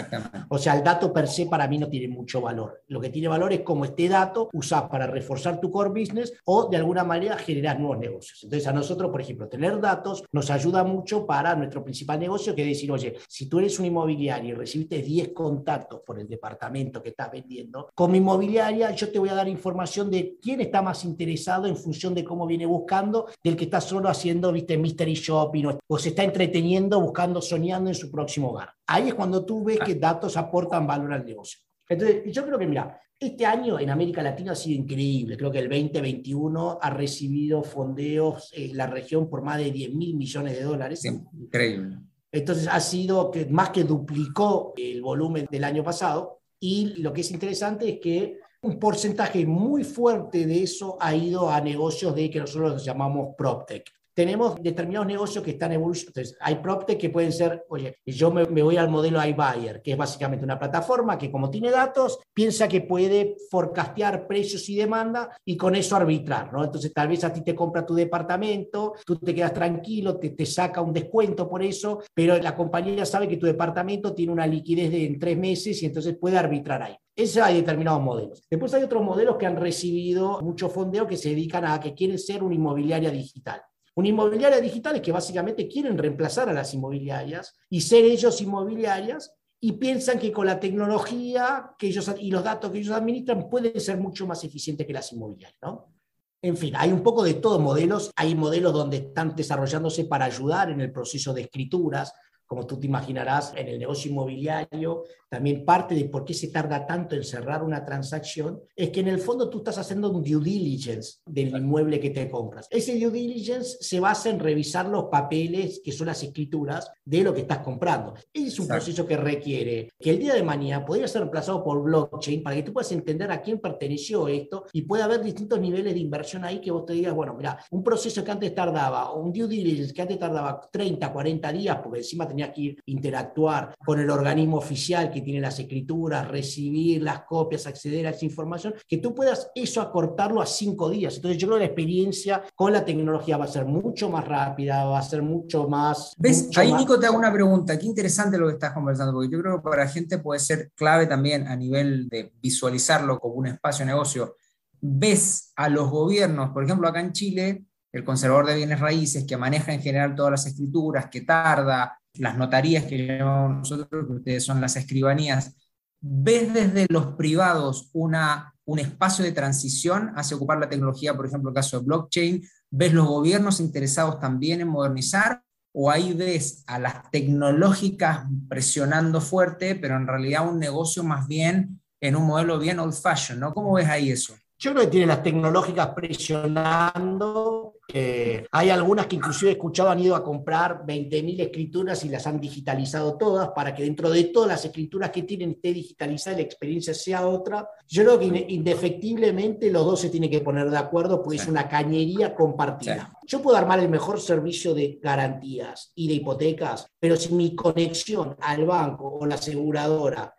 O 0.49 0.59
sea, 0.59 0.77
el 0.77 0.83
dato 0.83 1.13
per 1.13 1.29
se 1.29 1.47
para 1.47 1.69
mí 1.69 1.79
no 1.79 1.89
tiene 1.89 2.09
mucho 2.09 2.41
valor. 2.41 2.83
Lo 2.89 3.01
que 3.01 3.11
tiene 3.11 3.29
valor 3.29 3.53
es 3.53 3.61
cómo 3.61 3.85
este 3.85 4.09
dato 4.09 4.49
usas 4.53 4.85
para 4.85 5.07
reforzar 5.07 5.61
tu 5.61 5.71
core 5.71 5.91
business 5.91 6.33
o 6.45 6.69
de 6.69 6.77
alguna 6.77 7.05
manera 7.05 7.37
generar 7.37 7.79
nuevos 7.79 7.99
negocios. 7.99 8.41
Entonces, 8.45 8.67
a 8.67 8.73
nosotros, 8.73 9.11
por 9.11 9.21
ejemplo, 9.21 9.49
tener 9.49 9.81
datos 9.81 10.25
nos 10.33 10.51
ayuda 10.51 10.85
mucho 10.85 11.27
para 11.27 11.55
nuestro 11.55 11.85
principal 11.85 12.19
negocio, 12.19 12.55
que 12.55 12.63
es 12.63 12.69
decir, 12.69 12.91
oye, 12.91 13.17
si 13.29 13.47
tú 13.49 13.59
eres 13.59 13.79
un 13.79 13.87
inmobiliario 13.87 14.55
y 14.55 14.55
recibiste 14.55 15.03
10 15.03 15.33
contactos 15.33 16.01
por 16.01 16.19
el 16.19 16.29
departamento 16.29 17.03
que 17.03 17.11
estás 17.11 17.31
vendiendo, 17.31 17.91
con 17.95 18.11
mi 18.11 18.19
inmobiliaria 18.19 18.91
yo 18.93 19.11
te 19.11 19.19
voy 19.19 19.29
a 19.29 19.35
dar 19.35 19.50
información 19.51 20.11
de 20.11 20.39
quién 20.41 20.61
está 20.61 20.83
más 20.83 21.05
interesado 21.05 21.67
en 21.67 21.77
función 21.77 22.15
de 22.15 22.25
cómo 22.25 22.47
viene 22.47 22.67
buscando, 22.67 23.27
del 23.43 23.57
que 23.57 23.65
está 23.65 23.81
solo 23.81 24.09
haciendo, 24.09 24.53
viste, 24.53 24.79
mystery 24.79 25.15
shopping 25.15 25.65
o, 25.67 25.79
o 25.87 25.99
se 25.99 26.11
está 26.11 26.25
entreteniendo, 26.25 27.01
buscando, 27.01 27.43
soñando 27.43 27.91
en 27.91 27.95
su 27.95 28.11
próximo 28.11 28.51
hogar. 28.51 28.71
Ahí 28.87 29.09
es 29.09 29.15
cuando 29.15 29.45
tú 29.45 29.65
ves 29.65 29.79
que 29.81 29.95
datos 29.97 30.37
aportan 30.37 30.87
valor 30.87 31.13
al 31.13 31.25
negocio. 31.25 31.61
Entonces, 31.89 32.33
yo 32.33 32.47
creo 32.47 32.59
que, 32.59 32.67
mira, 32.67 33.01
este 33.21 33.45
año 33.45 33.79
en 33.79 33.91
América 33.91 34.23
Latina 34.23 34.53
ha 34.53 34.57
sido 34.57 34.81
increíble. 34.81 35.37
Creo 35.37 35.51
que 35.51 35.59
el 35.59 35.69
2021 35.69 36.79
ha 36.81 36.91
recibido 36.91 37.63
fondeos 37.63 38.51
en 38.55 38.77
la 38.77 38.87
región 38.87 39.29
por 39.29 39.43
más 39.43 39.59
de 39.59 39.71
10 39.71 39.95
mil 39.95 40.17
millones 40.17 40.57
de 40.57 40.63
dólares. 40.63 41.05
Increíble. 41.05 41.99
Entonces 42.33 42.67
ha 42.67 42.81
sido 42.81 43.31
que 43.31 43.45
más 43.47 43.71
que 43.71 43.85
duplicó 43.85 44.73
el 44.77 45.03
volumen 45.03 45.47
del 45.51 45.65
año 45.65 45.85
pasado. 45.85 46.41
Y 46.59 46.95
lo 47.03 47.13
que 47.13 47.21
es 47.21 47.31
interesante 47.31 47.91
es 47.91 48.01
que 48.01 48.39
un 48.63 48.79
porcentaje 48.79 49.47
muy 49.47 49.85
fuerte 49.85 50.47
de 50.47 50.63
eso 50.63 50.99
ha 51.01 51.15
ido 51.15 51.51
a 51.51 51.61
negocios 51.61 52.15
de 52.15 52.31
que 52.31 52.41
nosotros 52.41 52.85
llamamos 52.85 53.35
PropTech 53.37 53.91
tenemos 54.21 54.61
determinados 54.61 55.07
negocios 55.07 55.43
que 55.43 55.53
están 55.53 55.73
evolucionando. 55.73 56.37
Hay 56.41 56.57
PropTech 56.57 56.99
que 56.99 57.09
pueden 57.09 57.33
ser, 57.33 57.65
oye, 57.71 57.97
yo 58.05 58.31
me, 58.31 58.45
me, 58.47 58.63
voy 58.63 58.77
al 58.77 58.91
modelo 58.91 59.25
iBuyer, 59.25 59.81
que 59.81 59.93
es 59.93 59.97
básicamente 59.97 60.45
una 60.45 60.59
plataforma 60.59 61.17
que 61.17 61.31
como 61.31 61.51
tiene 61.51 61.71
datos, 61.71 62.19
piensa 62.35 62.69
que 62.69 62.83
puede 62.83 63.37
forecastear 63.51 64.27
precios 64.27 64.69
y 64.69 64.77
demanda 64.77 65.35
y 65.45 65.57
con 65.57 65.75
eso 65.75 65.97
arbitrar, 65.97 66.53
¿no? 66.53 66.63
Entonces, 66.63 66.93
tal 66.93 67.09
vez 67.09 67.25
a 67.25 67.33
ti 67.33 67.43
te 67.43 67.55
compra 67.55 67.87
tu 67.87 67.95
departamento, 67.95 68.95
tú 69.07 69.17
te 69.17 69.35
quedas 69.35 69.55
tranquilo, 69.55 70.19
te, 70.19 70.31
te 70.31 70.45
saca 70.45 70.83
un 70.83 70.93
descuento 70.93 71.49
por 71.49 71.63
eso, 71.63 72.03
pero 72.13 72.37
la 72.37 72.55
compañía 72.55 73.07
sabe 73.07 73.27
que 73.27 73.37
tu 73.39 73.47
departamento 73.47 74.15
tiene 74.15 74.33
una 74.33 74.47
liquidez 74.47 74.91
de 74.91 75.07
en 75.07 75.19
tres 75.19 75.39
meses 75.39 75.83
y 75.83 75.87
entonces 75.87 76.17
puede 76.19 76.37
arbitrar 76.37 76.83
ahí. 76.83 76.97
Eso 77.21 77.45
hay 77.45 77.57
determinados 77.57 78.01
modelos. 78.01 78.43
Después 78.51 78.73
hay 78.73 78.83
otros 78.83 79.03
modelos 79.03 79.37
que 79.37 79.45
han 79.45 79.57
recibido 79.57 80.41
mucho 80.41 80.71
fondeo 80.71 81.07
que 81.07 81.19
se 81.19 81.29
dedican 81.29 81.67
a 81.67 81.79
que 81.79 81.93
quieren 81.93 82.19
ser 82.19 82.43
una 82.43 82.55
inmobiliaria 82.55 83.11
digital. 83.11 83.61
Una 83.95 84.09
inmobiliaria 84.09 84.59
digital 84.59 84.97
es 84.97 85.03
que 85.03 85.13
básicamente 85.13 85.69
quieren 85.69 85.99
reemplazar 85.99 86.49
a 86.49 86.55
las 86.55 86.73
inmobiliarias 86.73 87.55
y 87.69 87.83
ser 87.83 88.07
ellos 88.07 88.41
inmobiliarias 88.41 89.35
y 89.61 89.73
piensan 89.73 90.19
que 90.19 90.33
con 90.33 90.47
la 90.47 90.59
tecnología 90.59 91.73
que 91.79 91.89
ellos, 91.89 92.11
y 92.19 92.31
los 92.31 92.43
datos 92.43 92.71
que 92.71 92.79
ellos 92.79 92.97
administran 92.97 93.51
pueden 93.51 93.79
ser 93.79 93.99
mucho 93.99 94.27
más 94.27 94.43
eficientes 94.43 94.87
que 94.87 94.93
las 94.95 95.13
inmobiliarias. 95.13 95.59
¿no? 95.61 95.93
En 96.41 96.57
fin, 96.57 96.73
hay 96.75 96.91
un 96.91 97.03
poco 97.03 97.23
de 97.23 97.35
todos 97.35 97.61
modelos. 97.61 98.13
Hay 98.17 98.35
modelos 98.35 98.73
donde 98.73 98.97
están 98.97 99.37
desarrollándose 99.37 100.07
para 100.07 100.25
ayudar 100.25 100.71
en 100.71 100.81
el 100.81 100.91
proceso 100.91 101.35
de 101.35 101.43
escrituras, 101.43 102.15
como 102.51 102.67
tú 102.67 102.81
te 102.81 102.89
imaginarás, 102.89 103.53
en 103.55 103.69
el 103.69 103.79
negocio 103.79 104.11
inmobiliario, 104.11 105.05
también 105.29 105.65
parte 105.65 105.95
de 105.95 106.07
por 106.07 106.25
qué 106.25 106.35
se 106.35 106.49
tarda 106.49 106.85
tanto 106.85 107.15
en 107.15 107.23
cerrar 107.23 107.63
una 107.63 107.85
transacción, 107.85 108.61
es 108.75 108.91
que 108.91 108.99
en 108.99 109.07
el 109.07 109.21
fondo 109.21 109.49
tú 109.49 109.59
estás 109.59 109.79
haciendo 109.79 110.11
un 110.11 110.25
due 110.25 110.43
diligence 110.43 111.21
del 111.25 111.57
inmueble 111.57 112.01
que 112.01 112.11
te 112.11 112.29
compras. 112.29 112.67
Ese 112.69 112.99
due 112.99 113.13
diligence 113.13 113.77
se 113.81 114.01
basa 114.01 114.31
en 114.31 114.41
revisar 114.41 114.89
los 114.89 115.05
papeles, 115.05 115.81
que 115.85 115.93
son 115.93 116.09
las 116.09 116.25
escrituras, 116.25 116.91
de 117.05 117.23
lo 117.23 117.33
que 117.33 117.43
estás 117.43 117.59
comprando. 117.59 118.15
Es 118.35 118.59
un 118.59 118.65
Exacto. 118.65 118.73
proceso 118.75 119.07
que 119.07 119.17
requiere 119.17 119.93
que 119.97 120.11
el 120.11 120.19
día 120.19 120.35
de 120.35 120.43
mañana 120.43 120.85
podría 120.85 121.07
ser 121.07 121.21
reemplazado 121.21 121.63
por 121.63 121.81
blockchain 121.85 122.43
para 122.43 122.57
que 122.57 122.65
tú 122.65 122.73
puedas 122.73 122.91
entender 122.91 123.31
a 123.31 123.41
quién 123.41 123.61
perteneció 123.61 124.27
esto 124.27 124.65
y 124.73 124.83
pueda 124.83 125.05
haber 125.05 125.23
distintos 125.23 125.61
niveles 125.61 125.95
de 125.95 126.01
inversión 126.01 126.45
ahí 126.45 126.61
que 126.61 126.73
vos 126.73 126.85
te 126.85 126.95
digas, 126.95 127.15
bueno, 127.15 127.35
mira, 127.35 127.65
un 127.71 127.85
proceso 127.85 128.25
que 128.25 128.33
antes 128.33 128.53
tardaba, 128.53 129.15
un 129.15 129.33
due 129.33 129.47
diligence 129.47 129.95
que 129.95 130.03
antes 130.03 130.19
tardaba 130.19 130.61
30, 130.69 131.13
40 131.13 131.53
días, 131.53 131.79
porque 131.81 131.99
encima 131.99 132.27
tenía 132.27 132.40
tenías 132.41 132.55
que 132.55 132.77
interactuar 132.87 133.75
con 133.85 134.01
el 134.01 134.11
organismo 134.11 134.57
oficial 134.57 135.11
que 135.11 135.21
tiene 135.21 135.41
las 135.41 135.59
escrituras, 135.59 136.29
recibir 136.29 137.03
las 137.03 137.23
copias, 137.23 137.67
acceder 137.67 138.07
a 138.07 138.11
esa 138.11 138.25
información, 138.25 138.75
que 138.89 138.99
tú 138.99 139.15
puedas 139.15 139.51
eso 139.55 139.81
acortarlo 139.81 140.41
a 140.41 140.47
cinco 140.47 140.89
días. 140.89 141.17
Entonces 141.17 141.39
yo 141.39 141.49
creo 141.49 141.59
que 141.59 141.65
la 141.65 141.67
experiencia 141.67 142.43
con 142.55 142.73
la 142.73 142.85
tecnología 142.85 143.37
va 143.37 143.45
a 143.45 143.49
ser 143.49 143.65
mucho 143.65 144.11
más 144.11 144.27
rápida, 144.27 144.85
va 144.85 144.99
a 144.99 145.03
ser 145.03 145.23
mucho 145.23 145.69
más... 145.69 146.15
¿Ves? 146.19 146.51
Ahí 146.57 146.73
Nico 146.73 146.99
te 146.99 147.07
hago 147.07 147.19
una 147.19 147.33
pregunta, 147.33 147.79
qué 147.79 147.87
interesante 147.87 148.39
lo 148.39 148.47
que 148.47 148.55
estás 148.55 148.73
conversando, 148.73 149.13
porque 149.13 149.31
yo 149.31 149.41
creo 149.41 149.57
que 149.57 149.63
para 149.63 149.85
la 149.85 149.91
gente 149.91 150.19
puede 150.19 150.41
ser 150.41 150.71
clave 150.75 151.07
también 151.07 151.47
a 151.47 151.57
nivel 151.57 152.09
de 152.09 152.33
visualizarlo 152.41 153.19
como 153.19 153.35
un 153.35 153.49
espacio 153.49 153.85
de 153.85 153.93
negocio. 153.93 154.37
¿Ves 154.81 155.53
a 155.57 155.69
los 155.69 155.91
gobiernos, 155.91 156.51
por 156.51 156.65
ejemplo 156.65 156.89
acá 156.89 157.01
en 157.01 157.13
Chile, 157.13 157.65
el 157.93 158.05
conservador 158.05 158.47
de 158.47 158.57
bienes 158.57 158.81
raíces, 158.81 159.25
que 159.25 159.37
maneja 159.37 159.73
en 159.73 159.83
general 159.83 160.15
todas 160.15 160.31
las 160.31 160.47
escrituras, 160.47 161.09
que 161.11 161.23
tarda, 161.23 162.00
las 162.15 162.37
notarías 162.37 162.85
que 162.85 163.07
llamamos 163.07 163.59
nosotros, 163.59 164.07
que 164.07 164.13
ustedes 164.13 164.45
son 164.45 164.61
las 164.61 164.77
escribanías, 164.77 165.57
¿ves 166.01 166.53
desde 166.53 166.87
los 166.89 167.15
privados 167.15 167.91
una, 167.93 168.55
un 168.65 168.79
espacio 168.79 169.25
de 169.25 169.33
transición 169.33 170.13
hacia 170.17 170.37
ocupar 170.37 170.59
la 170.59 170.69
tecnología, 170.69 171.17
por 171.17 171.27
ejemplo, 171.27 171.51
el 171.51 171.55
caso 171.55 171.79
de 171.79 171.87
blockchain? 171.87 172.43
¿Ves 172.71 172.93
los 172.93 173.07
gobiernos 173.07 173.61
interesados 173.61 174.19
también 174.19 174.61
en 174.61 174.69
modernizar? 174.69 175.43
¿O 175.73 175.91
ahí 175.91 176.15
ves 176.15 176.65
a 176.67 176.79
las 176.79 177.11
tecnológicas 177.11 178.27
presionando 178.49 179.21
fuerte, 179.21 179.77
pero 179.77 179.97
en 179.97 180.07
realidad 180.07 180.49
un 180.49 180.59
negocio 180.59 181.05
más 181.05 181.29
bien 181.29 181.81
en 182.01 182.17
un 182.17 182.27
modelo 182.27 182.59
bien 182.59 182.81
old 182.81 182.95
fashion, 182.95 183.39
¿no? 183.39 183.55
¿Cómo 183.55 183.75
ves 183.75 183.89
ahí 183.89 184.11
eso? 184.11 184.35
Yo 184.59 184.73
creo 184.73 184.85
que 184.85 184.91
tiene 184.91 185.07
las 185.07 185.23
tecnológicas 185.23 185.89
presionando. 185.95 187.75
Eh, 187.93 188.47
hay 188.51 188.71
algunas 188.71 189.07
que 189.07 189.17
inclusive 189.17 189.51
he 189.51 189.55
escuchado 189.55 189.91
han 189.91 190.01
ido 190.01 190.15
a 190.15 190.25
comprar 190.25 190.85
20.000 190.87 191.41
escrituras 191.41 192.05
y 192.05 192.09
las 192.09 192.27
han 192.27 192.41
digitalizado 192.41 193.17
todas 193.17 193.51
para 193.51 193.75
que 193.75 193.83
dentro 193.83 194.11
de 194.11 194.25
todas 194.25 194.49
las 194.49 194.65
escrituras 194.65 195.11
que 195.11 195.23
tienen 195.23 195.53
esté 195.53 195.73
digitalizada 195.73 196.37
y 196.37 196.41
la 196.41 196.47
experiencia 196.47 196.95
sea 196.95 197.27
otra. 197.27 197.69
Yo 197.87 198.03
creo 198.05 198.19
que 198.19 198.47
indefectiblemente 198.49 199.71
los 199.71 199.85
dos 199.85 200.01
se 200.01 200.11
tienen 200.11 200.31
que 200.31 200.41
poner 200.41 200.71
de 200.71 200.79
acuerdo 200.79 201.23
porque 201.23 201.39
es 201.39 201.47
una 201.47 201.69
cañería 201.69 202.35
compartida. 202.35 203.13
Yo 203.27 203.41
puedo 203.43 203.57
armar 203.57 203.81
el 203.81 203.89
mejor 203.89 204.21
servicio 204.21 204.75
de 204.75 204.99
garantías 205.03 205.93
y 205.95 206.09
de 206.09 206.15
hipotecas, 206.15 206.87
pero 206.99 207.17
si 207.17 207.33
mi 207.35 207.55
conexión 207.55 208.37
al 208.41 208.65
banco 208.65 209.19
o 209.21 209.27
la 209.27 209.37
aseguradora 209.37 210.35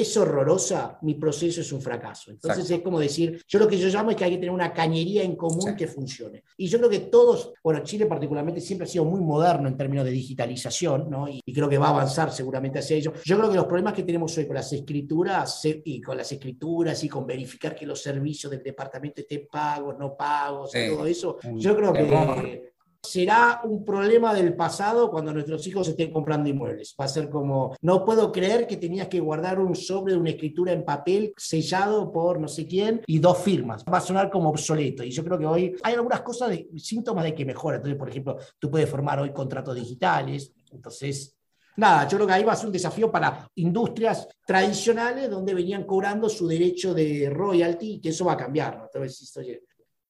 es 0.00 0.16
horrorosa, 0.16 0.98
mi 1.02 1.14
proceso 1.14 1.60
es 1.60 1.70
un 1.72 1.80
fracaso. 1.80 2.32
Entonces 2.32 2.68
es 2.68 2.80
como 2.80 2.98
decir, 2.98 3.40
yo 3.46 3.60
lo 3.60 3.68
que 3.68 3.78
yo 3.78 3.86
llamo 3.86 4.10
es 4.10 4.16
que 4.16 4.24
hay 4.24 4.32
que 4.32 4.38
tener 4.38 4.50
una 4.50 4.72
cañería 4.72 5.22
en 5.22 5.36
común 5.36 5.76
que 5.76 5.86
funcione. 5.86 6.42
Y 6.56 6.66
yo 6.66 6.78
creo 6.78 6.90
que 6.90 6.98
todos, 6.98 7.52
bueno, 7.62 7.80
Chile 7.84 8.06
particularmente 8.06 8.60
siempre 8.60 8.86
ha 8.86 8.90
sido 8.90 9.04
muy 9.04 9.20
moderno 9.20 9.68
en 9.68 9.76
términos 9.76 10.04
de 10.04 10.10
digitalización, 10.10 11.08
¿no? 11.08 11.28
Y, 11.28 11.40
creo 11.54 11.68
que 11.68 11.78
va 11.78 11.86
a 11.86 11.90
avanzar 11.90 12.32
seguramente 12.32 12.80
hacia 12.80 12.96
ello. 12.96 13.12
Yo 13.24 13.38
creo 13.38 13.48
que 13.48 13.54
los 13.54 13.66
problemas 13.66 13.92
que 13.92 14.02
tenemos 14.02 14.36
hoy 14.36 14.46
con 14.46 14.56
las 14.56 14.72
escrituras 14.72 15.64
y 15.64 16.00
con 16.00 16.16
las 16.16 16.32
escrituras 16.32 17.04
y 17.04 17.08
con 17.08 17.24
verificar 17.24 17.76
que 17.76 17.86
los 17.86 18.02
servicios 18.02 18.50
del 18.50 18.64
departamento 18.64 19.20
estén 19.20 19.46
pagos, 19.48 19.96
no 19.96 20.16
pagos, 20.16 20.72
todo 20.72 21.06
eso, 21.06 21.38
yo 21.54 21.76
creo 21.76 21.92
que 21.92 22.73
será 23.04 23.60
un 23.64 23.84
problema 23.84 24.34
del 24.34 24.56
pasado 24.56 25.10
cuando 25.10 25.32
nuestros 25.32 25.66
hijos 25.66 25.88
estén 25.88 26.12
comprando 26.12 26.48
inmuebles. 26.48 26.94
Va 27.00 27.04
a 27.04 27.08
ser 27.08 27.28
como, 27.28 27.76
no 27.82 28.04
puedo 28.04 28.32
creer 28.32 28.66
que 28.66 28.76
tenías 28.76 29.08
que 29.08 29.20
guardar 29.20 29.60
un 29.60 29.74
sobre 29.74 30.14
de 30.14 30.18
una 30.18 30.30
escritura 30.30 30.72
en 30.72 30.84
papel 30.84 31.32
sellado 31.36 32.10
por 32.10 32.40
no 32.40 32.48
sé 32.48 32.66
quién 32.66 33.02
y 33.06 33.18
dos 33.18 33.38
firmas. 33.38 33.84
Va 33.84 33.98
a 33.98 34.00
sonar 34.00 34.30
como 34.30 34.48
obsoleto. 34.48 35.04
Y 35.04 35.10
yo 35.10 35.24
creo 35.24 35.38
que 35.38 35.46
hoy 35.46 35.76
hay 35.82 35.94
algunas 35.94 36.22
cosas, 36.22 36.50
de, 36.50 36.68
síntomas 36.76 37.24
de 37.24 37.34
que 37.34 37.44
mejora. 37.44 37.76
Entonces, 37.76 37.98
por 37.98 38.08
ejemplo, 38.08 38.38
tú 38.58 38.70
puedes 38.70 38.88
formar 38.88 39.20
hoy 39.20 39.32
contratos 39.32 39.74
digitales. 39.74 40.52
Entonces, 40.72 41.36
Nada, 41.76 42.06
yo 42.06 42.18
creo 42.18 42.26
que 42.28 42.32
ahí 42.34 42.44
va 42.44 42.52
a 42.52 42.56
ser 42.56 42.66
un 42.66 42.72
desafío 42.72 43.10
para 43.10 43.48
industrias 43.56 44.28
tradicionales 44.46 45.28
donde 45.28 45.54
venían 45.54 45.84
cobrando 45.84 46.28
su 46.28 46.46
derecho 46.46 46.94
de 46.94 47.28
royalty 47.30 48.00
que 48.00 48.10
eso 48.10 48.24
va 48.24 48.34
a 48.34 48.36
cambiar. 48.36 48.78
¿no? 48.78 48.84
Entonces, 48.84 49.36
oye, 49.36 49.62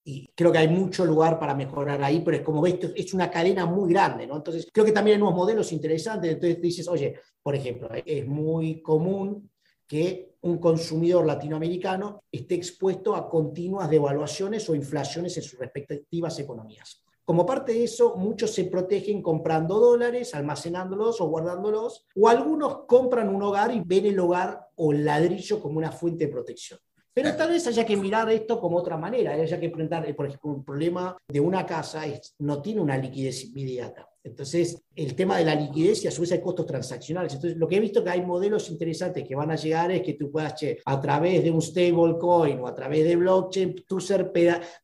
y 0.05 0.29
creo 0.35 0.53
que 0.53 0.59
hay 0.59 0.69
mucho 0.69 1.05
lugar 1.07 1.38
para 1.38 1.55
mejorar 1.55 2.03
ahí, 2.03 2.21
pero 2.21 2.37
es 2.37 2.43
como 2.43 2.61
ves, 2.61 2.79
es 2.95 3.14
una 3.14 3.31
cadena 3.31 3.64
muy 3.64 3.90
grande, 3.90 4.27
¿no? 4.27 4.37
Entonces, 4.37 4.69
creo 4.71 4.85
que 4.85 4.93
también 4.93 5.17
hay 5.17 5.21
nuevos 5.21 5.37
modelos 5.37 5.73
interesantes, 5.73 6.33
entonces 6.33 6.61
dices, 6.61 6.87
oye, 6.88 7.19
por 7.43 7.55
ejemplo, 7.55 7.88
es 8.05 8.27
muy 8.27 8.83
común 8.83 9.51
que 9.87 10.35
un 10.43 10.59
consumidor 10.59 11.27
latinoamericano 11.27 12.25
esté 12.31 12.55
expuesto 12.55 13.14
a 13.17 13.29
continuas 13.29 13.88
devaluaciones 13.88 14.69
o 14.69 14.75
inflaciones 14.75 15.37
en 15.38 15.43
sus 15.43 15.59
respectivas 15.59 16.38
economías. 16.38 17.03
Como 17.25 17.47
parte 17.47 17.73
de 17.73 17.85
eso, 17.85 18.17
muchos 18.17 18.51
se 18.51 18.64
protegen 18.64 19.23
comprando 19.23 19.79
dólares, 19.79 20.35
almacenándolos 20.35 21.23
o 21.23 21.29
guardándolos, 21.29 22.07
o 22.14 22.29
algunos 22.29 22.85
compran 22.87 23.35
un 23.35 23.43
hogar 23.43 23.75
y 23.75 23.81
ven 23.81 24.05
el 24.05 24.19
hogar 24.19 24.69
o 24.77 24.93
el 24.93 25.07
ladrillo 25.07 25.61
como 25.61 25.79
una 25.79 25.90
fuente 25.90 26.27
de 26.27 26.33
protección. 26.33 26.79
Pero 27.14 27.37
tal 27.37 27.50
vez 27.50 27.64
haya 27.68 27.87
que 27.87 27.96
mirar 27.96 28.29
esto 28.31 28.61
como 28.61 28.77
otra 28.77 28.96
manera, 28.96 29.33
haya 29.33 29.61
que 29.61 29.66
enfrentar, 29.66 30.14
por 30.16 30.27
ejemplo, 30.27 30.50
un 30.50 30.64
problema 30.64 31.16
de 31.29 31.38
una 31.38 31.64
casa 31.64 32.05
es, 32.07 32.35
no 32.40 32.61
tiene 32.61 32.81
una 32.81 32.98
liquidez 32.98 33.44
inmediata. 33.44 34.09
Entonces, 34.24 34.83
el 34.96 35.14
tema 35.14 35.37
de 35.37 35.44
la 35.44 35.55
liquidez 35.55 36.03
y 36.03 36.09
a 36.09 36.11
su 36.11 36.22
vez 36.22 36.33
hay 36.33 36.40
costos 36.40 36.66
transaccionales. 36.66 37.35
Entonces, 37.35 37.59
lo 37.59 37.68
que 37.68 37.77
he 37.77 37.81
visto 37.81 38.03
que 38.03 38.11
hay 38.11 38.22
modelos 38.22 38.68
interesantes 38.70 39.22
que 39.22 39.37
van 39.37 39.50
a 39.50 39.57
llegar 39.57 39.92
es 39.92 40.03
que 40.03 40.14
tú 40.14 40.33
puedas, 40.33 40.55
a 40.85 41.00
través 41.00 41.44
de 41.44 41.50
un 41.50 41.61
stablecoin 41.61 42.59
o 42.59 42.66
a 42.66 42.74
través 42.74 43.05
de 43.05 43.16
blockchain, 43.16 43.85
tú 43.87 44.00
ser 44.00 44.33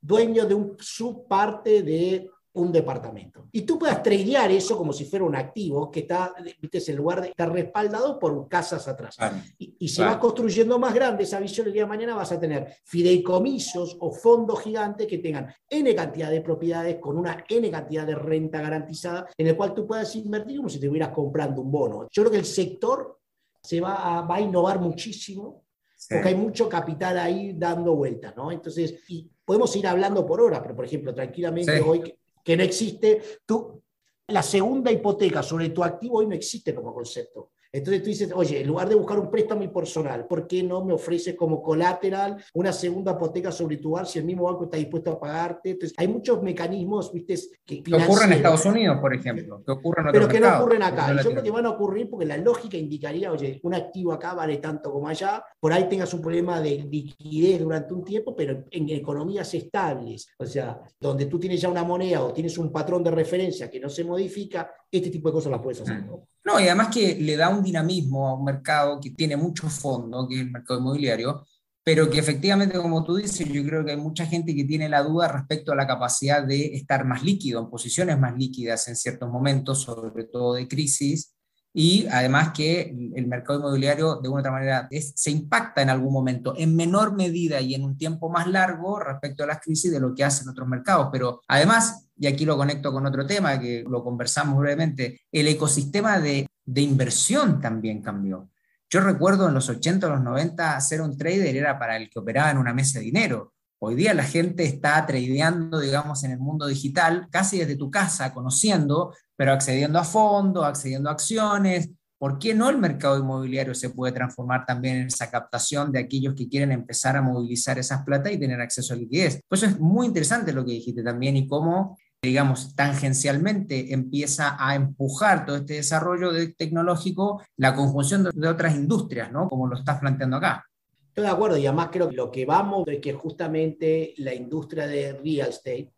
dueño 0.01 0.47
de 0.47 0.55
un 0.55 0.77
subparte 0.79 1.83
de 1.83 2.31
un 2.53 2.73
departamento. 2.73 3.49
Y 3.53 3.63
tú 3.63 3.79
puedas 3.79 4.03
tradear 4.03 4.51
eso 4.51 4.77
como 4.77 4.93
si 4.93 5.05
fuera 5.05 5.25
un 5.25 5.37
activo 5.37 5.91
que 5.91 6.01
está, 6.01 6.35
viste, 6.61 6.91
en 6.91 6.97
lugar 6.97 7.21
de 7.21 7.29
estar 7.29 7.53
respaldado 7.53 8.19
por 8.19 8.49
casas 8.49 8.89
atrás. 8.89 9.17
y, 9.59 9.77
y 9.79 9.89
se 9.89 10.05
va 10.05 10.19
construyendo 10.19 10.79
más 10.79 10.93
grande 10.93 11.25
esa 11.25 11.39
visión 11.39 11.67
el 11.69 11.73
día 11.73 11.83
de 11.83 11.89
mañana, 11.89 12.15
vas 12.15 12.33
a 12.33 12.41
tener 12.41 12.77
fideicomisos 12.85 13.97
o 14.01 14.11
fondos 14.11 14.61
gigantes 14.61 15.07
que 15.07 15.19
tengan 15.19 15.53
N 15.69 15.95
cantidad 15.95 16.31
de 16.31 16.41
propiedades 16.41 16.99
con 16.99 17.17
una 17.17 17.45
N 17.49 17.71
cantidad 17.71 18.07
de 18.07 18.17
renta 18.17 18.61
garantizada 18.61 19.29
en 19.37 19.47
el 19.47 19.57
cual 19.57 19.73
tú 19.73 19.87
puedas 19.87 20.15
invertir 20.17 20.57
como 20.57 20.69
si 20.69 20.81
te 20.81 20.87
estuvieras 20.87 21.11
comprando 21.11 21.63
un 21.63 21.71
bono. 21.71 22.09
Yo 22.11 22.23
creo 22.23 22.33
que 22.33 22.39
el 22.39 22.47
sector 22.47 23.19
se 23.63 23.81
va 23.81 24.19
a, 24.19 24.23
va 24.23 24.37
a 24.37 24.41
innovar 24.41 24.81
muchísimo 24.81 25.65
porque 26.09 26.29
hay 26.29 26.35
mucho 26.35 26.69
capital 26.69 27.19
ahí 27.19 27.53
dando 27.53 27.95
vuelta, 27.95 28.33
¿no? 28.35 28.51
Entonces, 28.51 29.03
y 29.09 29.31
podemos 29.45 29.75
ir 29.77 29.87
hablando 29.87 30.27
por 30.27 30.41
hora, 30.41 30.63
pero 30.63 30.75
por 30.75 30.85
ejemplo, 30.87 31.15
tranquilamente 31.15 31.81
hoy 31.81 32.15
que 32.51 32.57
no 32.57 32.65
existe. 32.65 33.23
Tú, 33.47 33.81
la 34.27 34.43
segunda 34.43 34.91
hipoteca 34.91 35.41
sobre 35.41 35.69
tu 35.69 35.85
activo 35.85 36.19
hoy 36.19 36.27
no 36.27 36.35
existe 36.35 36.75
como 36.75 36.93
concepto. 36.93 37.53
Entonces 37.73 38.03
tú 38.03 38.09
dices, 38.09 38.33
oye, 38.35 38.61
en 38.61 38.67
lugar 38.67 38.89
de 38.89 38.97
buscar 38.97 39.19
un 39.19 39.31
préstamo 39.31 39.73
personal, 39.73 40.27
¿por 40.27 40.47
qué 40.47 40.63
no 40.63 40.85
me 40.85 40.93
ofreces 40.93 41.37
como 41.37 41.63
colateral 41.63 42.43
una 42.55 42.73
segunda 42.73 43.13
hipoteca 43.13 43.53
sobre 43.53 43.77
tu 43.77 43.93
hogar 43.93 44.07
si 44.07 44.19
el 44.19 44.25
mismo 44.25 44.45
banco 44.45 44.65
está 44.65 44.77
dispuesto 44.77 45.13
a 45.13 45.21
pagarte? 45.21 45.71
Entonces, 45.71 45.97
hay 45.99 46.09
muchos 46.09 46.43
mecanismos, 46.43 47.13
¿viste? 47.13 47.37
Que, 47.65 47.83
que 47.83 47.95
ocurren 47.95 48.33
en 48.33 48.39
Estados 48.39 48.65
Unidos, 48.67 48.99
por 49.01 49.15
ejemplo, 49.15 49.63
que 49.65 49.71
ocurren 49.71 50.07
en 50.07 50.13
Pero 50.13 50.29
que 50.29 50.41
no 50.41 50.59
ocurren 50.59 50.83
acá. 50.83 51.15
Yo 51.23 51.31
creo 51.31 51.43
que 51.43 51.51
van 51.51 51.67
a 51.67 51.71
ocurrir 51.71 52.11
porque 52.11 52.27
la 52.27 52.37
lógica 52.37 52.77
indicaría, 52.77 53.31
oye, 53.31 53.61
un 53.63 53.75
activo 53.75 54.13
acá 54.13 54.35
vale 54.35 54.57
tanto 54.57 54.93
como 54.93 55.07
allá, 55.07 55.45
por 55.61 55.73
ahí 55.73 55.89
tengas 55.89 56.13
un 56.13 56.21
problema 56.21 56.61
de 56.61 56.89
liquidez 56.91 57.61
durante 57.61 57.95
un 57.95 58.05
tiempo, 58.05 58.35
pero 58.35 58.65
en 58.71 58.89
economías 58.89 59.53
estables, 59.55 60.29
o 60.39 60.47
sea, 60.47 60.81
donde 60.99 61.27
tú 61.27 61.39
tienes 61.39 61.61
ya 61.61 61.69
una 61.69 61.85
moneda 61.85 62.25
o 62.25 62.33
tienes 62.33 62.59
un 62.59 62.73
patrón 62.73 63.05
de 63.05 63.11
referencia 63.11 63.71
que 63.71 63.79
no 63.79 63.89
se 63.89 64.05
modifica, 64.05 64.73
este 64.91 65.11
tipo 65.11 65.29
de 65.29 65.33
cosas 65.35 65.53
las 65.53 65.61
puedes 65.61 65.81
hacer. 65.81 66.03
Mm. 66.03 66.21
¿No? 66.53 66.61
y 66.61 66.65
además 66.65 66.89
que 66.89 67.17
le 67.17 67.37
da 67.37 67.49
un 67.49 67.63
dinamismo 67.63 68.29
a 68.29 68.35
un 68.35 68.45
mercado 68.45 69.01
que 69.01 69.11
tiene 69.11 69.37
mucho 69.37 69.69
fondo, 69.69 70.27
que 70.29 70.37
es 70.37 70.41
el 70.43 70.51
mercado 70.51 70.81
inmobiliario, 70.81 71.47
pero 71.83 72.11
que 72.11 72.19
efectivamente, 72.19 72.79
como 72.79 73.05
tú 73.05 73.17
dices, 73.17 73.49
yo 73.49 73.65
creo 73.65 73.85
que 73.85 73.93
hay 73.93 73.97
mucha 73.97 74.27
gente 74.27 74.55
que 74.55 74.65
tiene 74.65 74.89
la 74.89 75.03
duda 75.03 75.29
respecto 75.29 75.73
a 75.73 75.77
la 75.77 75.87
capacidad 75.87 76.43
de 76.45 76.75
estar 76.75 77.05
más 77.05 77.23
líquido, 77.23 77.61
en 77.61 77.71
posiciones 77.71 78.19
más 78.19 78.37
líquidas 78.37 78.87
en 78.89 78.97
ciertos 78.97 79.31
momentos, 79.31 79.81
sobre 79.83 80.25
todo 80.25 80.55
de 80.55 80.69
crisis, 80.69 81.35
y 81.73 82.07
además 82.11 82.51
que 82.53 82.95
el 83.15 83.27
mercado 83.29 83.61
inmobiliario 83.61 84.17
de 84.17 84.29
una 84.29 84.41
otra 84.41 84.51
manera 84.51 84.89
se 84.91 85.31
impacta 85.31 85.83
en 85.83 85.91
algún 85.91 86.13
momento, 86.13 86.55
en 86.57 86.75
menor 86.75 87.15
medida 87.15 87.61
y 87.61 87.75
en 87.75 87.85
un 87.85 87.97
tiempo 87.97 88.29
más 88.29 88.49
largo 88.49 88.99
respecto 88.99 89.45
a 89.45 89.47
las 89.47 89.61
crisis 89.61 89.93
de 89.93 90.01
lo 90.01 90.15
que 90.15 90.25
hacen 90.25 90.49
otros 90.49 90.67
mercados. 90.67 91.09
Pero 91.13 91.41
además, 91.47 92.09
y 92.17 92.27
aquí 92.27 92.45
lo 92.45 92.57
conecto 92.57 92.93
con 92.93 93.07
otro 93.07 93.25
tema 93.25 93.61
que 93.61 93.85
lo 93.89 94.03
conversamos 94.03 94.59
brevemente, 94.59 95.21
el 95.31 95.47
ecosistema 95.47 96.19
de, 96.19 96.47
de 96.65 96.81
inversión 96.81 97.61
también 97.61 98.03
cambió. 98.03 98.51
Yo 98.89 99.01
recuerdo 99.01 99.47
en 99.47 99.55
los 99.55 99.69
80 99.69 100.09
o 100.09 100.11
los 100.11 100.23
90 100.23 100.81
ser 100.81 101.01
un 101.01 101.17
trader 101.17 101.57
era 101.57 101.79
para 101.79 101.97
el 101.97 102.11
que 102.11 102.19
operaba 102.19 102.51
en 102.51 102.59
una 102.59 102.75
mesa 102.75 102.99
de 102.99 103.05
dinero. 103.05 103.55
Hoy 103.83 103.95
día 103.95 104.13
la 104.13 104.25
gente 104.25 104.65
está 104.65 105.07
tradeando, 105.07 105.81
digamos, 105.81 106.23
en 106.25 106.33
el 106.33 106.39
mundo 106.39 106.67
digital, 106.67 107.29
casi 107.31 107.61
desde 107.61 107.77
tu 107.77 107.91
casa, 107.91 108.35
conociendo, 108.35 109.15
pero 109.40 109.55
accediendo 109.55 109.98
a 109.98 110.05
fondos, 110.05 110.66
accediendo 110.66 111.09
a 111.09 111.12
acciones. 111.12 111.88
¿Por 112.18 112.38
qué 112.38 112.53
no 112.53 112.68
el 112.68 112.76
mercado 112.76 113.18
inmobiliario 113.18 113.74
se 113.74 113.88
puede 113.88 114.12
transformar 114.12 114.66
también 114.66 114.96
en 114.96 115.07
esa 115.07 115.31
captación 115.31 115.90
de 115.90 115.98
aquellos 115.98 116.35
que 116.35 116.46
quieren 116.46 116.72
empezar 116.72 117.16
a 117.16 117.22
movilizar 117.22 117.79
esas 117.79 118.05
plata 118.05 118.31
y 118.31 118.38
tener 118.38 118.61
acceso 118.61 118.92
a 118.92 118.98
liquidez? 118.98 119.40
Pues 119.48 119.62
eso 119.62 119.72
es 119.72 119.81
muy 119.81 120.07
interesante 120.09 120.53
lo 120.53 120.62
que 120.62 120.72
dijiste 120.72 121.03
también 121.03 121.38
y 121.38 121.48
cómo 121.48 121.96
digamos, 122.22 122.74
tangencialmente 122.74 123.94
empieza 123.94 124.57
a 124.59 124.74
empujar 124.74 125.46
todo 125.46 125.57
este 125.57 125.72
desarrollo 125.72 126.33
tecnológico, 126.55 127.42
la 127.57 127.74
conjunción 127.74 128.29
de, 128.35 128.46
otras 128.46 128.74
industrias, 128.74 129.33
¿no? 129.33 129.48
Como 129.48 129.66
lo 129.66 129.79
estás 129.79 130.00
planteando 130.00 130.37
acá. 130.37 130.66
Estoy 131.09 131.24
de 131.24 131.31
acuerdo 131.31 131.57
y 131.57 131.66
además 131.66 131.88
creo 131.90 132.11
que 132.11 132.16
lo 132.16 132.31
que 132.31 132.44
vamos 132.44 132.87
es 132.88 133.00
que 133.00 133.14
justamente 133.14 134.12
la 134.18 134.35
industria 134.35 134.87
de 134.87 135.14
real 135.14 135.49
estate 135.49 135.91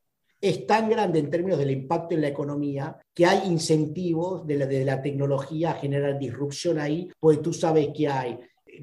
es 0.42 0.66
tan 0.66 0.90
grande 0.90 1.20
en 1.20 1.30
términos 1.30 1.56
del 1.56 1.70
impacto 1.70 2.16
en 2.16 2.20
la 2.20 2.28
economía 2.28 2.98
que 3.14 3.24
hay 3.24 3.48
incentivos 3.48 4.44
de 4.44 4.84
la, 4.84 5.00
tecnología 5.00 5.70
a 5.70 5.74
generar 5.74 6.18
disrupción 6.18 6.80
ahí, 6.80 7.08
pues 7.20 7.40
tú 7.40 7.52
sabes 7.52 7.90
que 7.96 8.08
hay 8.08 8.38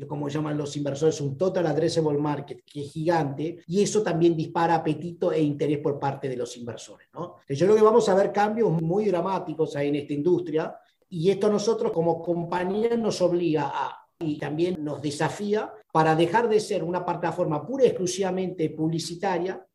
como 0.08 0.30
llaman 0.30 0.58
los 0.58 0.78
inversores, 0.78 1.20
un 1.20 1.36
total 1.36 1.66
addressable 1.66 2.18
market 2.18 2.64
que 2.64 2.84
es 2.84 2.92
gigante 2.92 3.58
y 3.68 3.82
eso 3.82 4.02
también 4.04 4.38
dispara 4.38 4.76
apetito 4.76 5.34
e 5.34 5.42
interés 5.42 5.80
por 5.80 6.00
parte 6.00 6.30
de 6.30 6.38
los 6.38 6.56
inversores. 6.58 7.10
¿no? 7.14 7.38
Yo 7.50 7.66
creo 7.66 7.76
que 7.76 7.82
vamos 7.82 8.08
a 8.08 8.16
ver 8.16 8.32
cambios 8.32 8.72
muy 8.82 9.06
dramáticos 9.06 9.76
ahí 9.76 9.90
en 9.90 9.96
esta 9.96 10.14
industria 10.14 10.76
y 11.10 11.30
esto 11.32 11.48
a 11.48 11.50
nosotros 11.50 11.92
como 11.92 12.22
compañía 12.22 12.96
nos 12.96 13.20
obliga 13.22 13.74
y 14.20 14.38
también 14.38 14.84
nos 14.84 15.02
desafía 15.02 15.74
para 15.92 16.16
dejar 16.16 16.48
de 16.48 16.60
ser 16.60 16.84
una 16.84 17.04
plataforma 17.04 17.66
pura 17.66 17.84
y 17.84 17.88
exclusivamente 17.88 18.70
publicitaria 18.70 19.66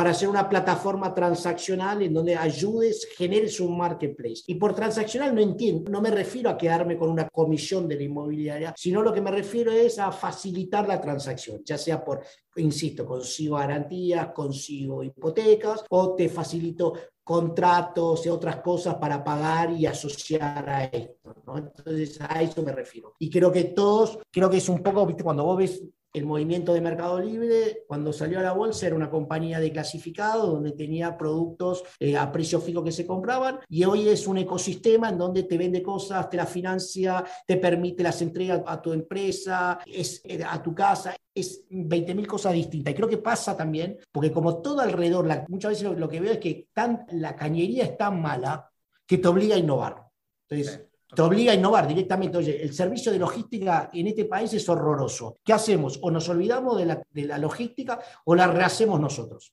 para 0.00 0.14
ser 0.14 0.30
una 0.30 0.48
plataforma 0.48 1.12
transaccional 1.12 2.00
en 2.00 2.14
donde 2.14 2.34
ayudes, 2.34 3.06
generes 3.18 3.60
un 3.60 3.76
marketplace. 3.76 4.44
Y 4.46 4.54
por 4.54 4.74
transaccional 4.74 5.34
no 5.34 5.42
entiendo, 5.42 5.90
no 5.90 6.00
me 6.00 6.10
refiero 6.10 6.48
a 6.48 6.56
quedarme 6.56 6.96
con 6.96 7.10
una 7.10 7.28
comisión 7.28 7.86
de 7.86 7.96
la 7.96 8.04
inmobiliaria, 8.04 8.72
sino 8.78 9.02
lo 9.02 9.12
que 9.12 9.20
me 9.20 9.30
refiero 9.30 9.70
es 9.70 9.98
a 9.98 10.10
facilitar 10.10 10.88
la 10.88 10.98
transacción, 11.02 11.60
ya 11.66 11.76
sea 11.76 12.02
por, 12.02 12.24
insisto, 12.56 13.04
consigo 13.04 13.56
garantías, 13.56 14.28
consigo 14.28 15.04
hipotecas 15.04 15.84
o 15.90 16.14
te 16.14 16.30
facilito 16.30 16.94
contratos 17.22 18.24
y 18.24 18.30
otras 18.30 18.56
cosas 18.62 18.94
para 18.94 19.22
pagar 19.22 19.70
y 19.70 19.84
asociar 19.84 20.66
a 20.66 20.84
esto. 20.84 21.34
¿no? 21.46 21.58
Entonces, 21.58 22.18
a 22.26 22.40
eso 22.40 22.62
me 22.62 22.72
refiero. 22.72 23.16
Y 23.18 23.28
creo 23.28 23.52
que 23.52 23.64
todos, 23.64 24.18
creo 24.30 24.48
que 24.48 24.56
es 24.56 24.68
un 24.70 24.82
poco, 24.82 25.04
¿viste? 25.04 25.22
cuando 25.22 25.44
vos 25.44 25.58
ves 25.58 25.82
el 26.12 26.26
movimiento 26.26 26.74
de 26.74 26.80
Mercado 26.80 27.20
Libre, 27.20 27.84
cuando 27.86 28.12
salió 28.12 28.40
a 28.40 28.42
la 28.42 28.52
bolsa, 28.52 28.86
era 28.86 28.96
una 28.96 29.10
compañía 29.10 29.60
de 29.60 29.72
clasificado 29.72 30.46
donde 30.46 30.72
tenía 30.72 31.16
productos 31.16 31.84
eh, 31.98 32.16
a 32.16 32.30
precio 32.32 32.60
fijo 32.60 32.82
que 32.82 32.92
se 32.92 33.06
compraban 33.06 33.60
y 33.68 33.84
hoy 33.84 34.08
es 34.08 34.26
un 34.26 34.38
ecosistema 34.38 35.08
en 35.08 35.18
donde 35.18 35.44
te 35.44 35.56
vende 35.56 35.82
cosas, 35.82 36.28
te 36.28 36.36
la 36.36 36.46
financia, 36.46 37.24
te 37.46 37.56
permite 37.56 38.02
las 38.02 38.20
entregas 38.22 38.62
a 38.66 38.80
tu 38.82 38.92
empresa, 38.92 39.78
es, 39.86 40.20
eh, 40.24 40.42
a 40.44 40.62
tu 40.62 40.74
casa, 40.74 41.14
es 41.34 41.66
20.000 41.70 42.26
cosas 42.26 42.52
distintas. 42.54 42.92
Y 42.92 42.96
creo 42.96 43.08
que 43.08 43.18
pasa 43.18 43.56
también, 43.56 43.98
porque 44.10 44.32
como 44.32 44.60
todo 44.60 44.80
alrededor, 44.80 45.28
muchas 45.48 45.70
veces 45.70 45.96
lo, 45.96 46.08
que 46.08 46.20
veo 46.20 46.32
es 46.32 46.38
que 46.38 46.68
tan, 46.72 47.06
la 47.12 47.36
cañería 47.36 47.84
es 47.84 47.96
tan 47.96 48.20
mala 48.20 48.70
que 49.06 49.18
te 49.18 49.28
obliga 49.28 49.54
a 49.54 49.58
innovar. 49.58 50.06
Entonces, 50.48 50.89
te 51.14 51.22
obliga 51.22 51.52
a 51.52 51.54
innovar 51.54 51.86
directamente. 51.86 52.38
Oye, 52.38 52.62
el 52.62 52.72
servicio 52.72 53.12
de 53.12 53.18
logística 53.18 53.90
en 53.92 54.06
este 54.08 54.24
país 54.24 54.52
es 54.52 54.68
horroroso. 54.68 55.38
¿Qué 55.44 55.52
hacemos? 55.52 55.98
O 56.02 56.10
nos 56.10 56.28
olvidamos 56.28 56.78
de 56.78 56.86
la, 56.86 57.02
de 57.10 57.24
la 57.24 57.38
logística 57.38 58.00
o 58.24 58.34
la 58.34 58.46
rehacemos 58.46 59.00
nosotros. 59.00 59.52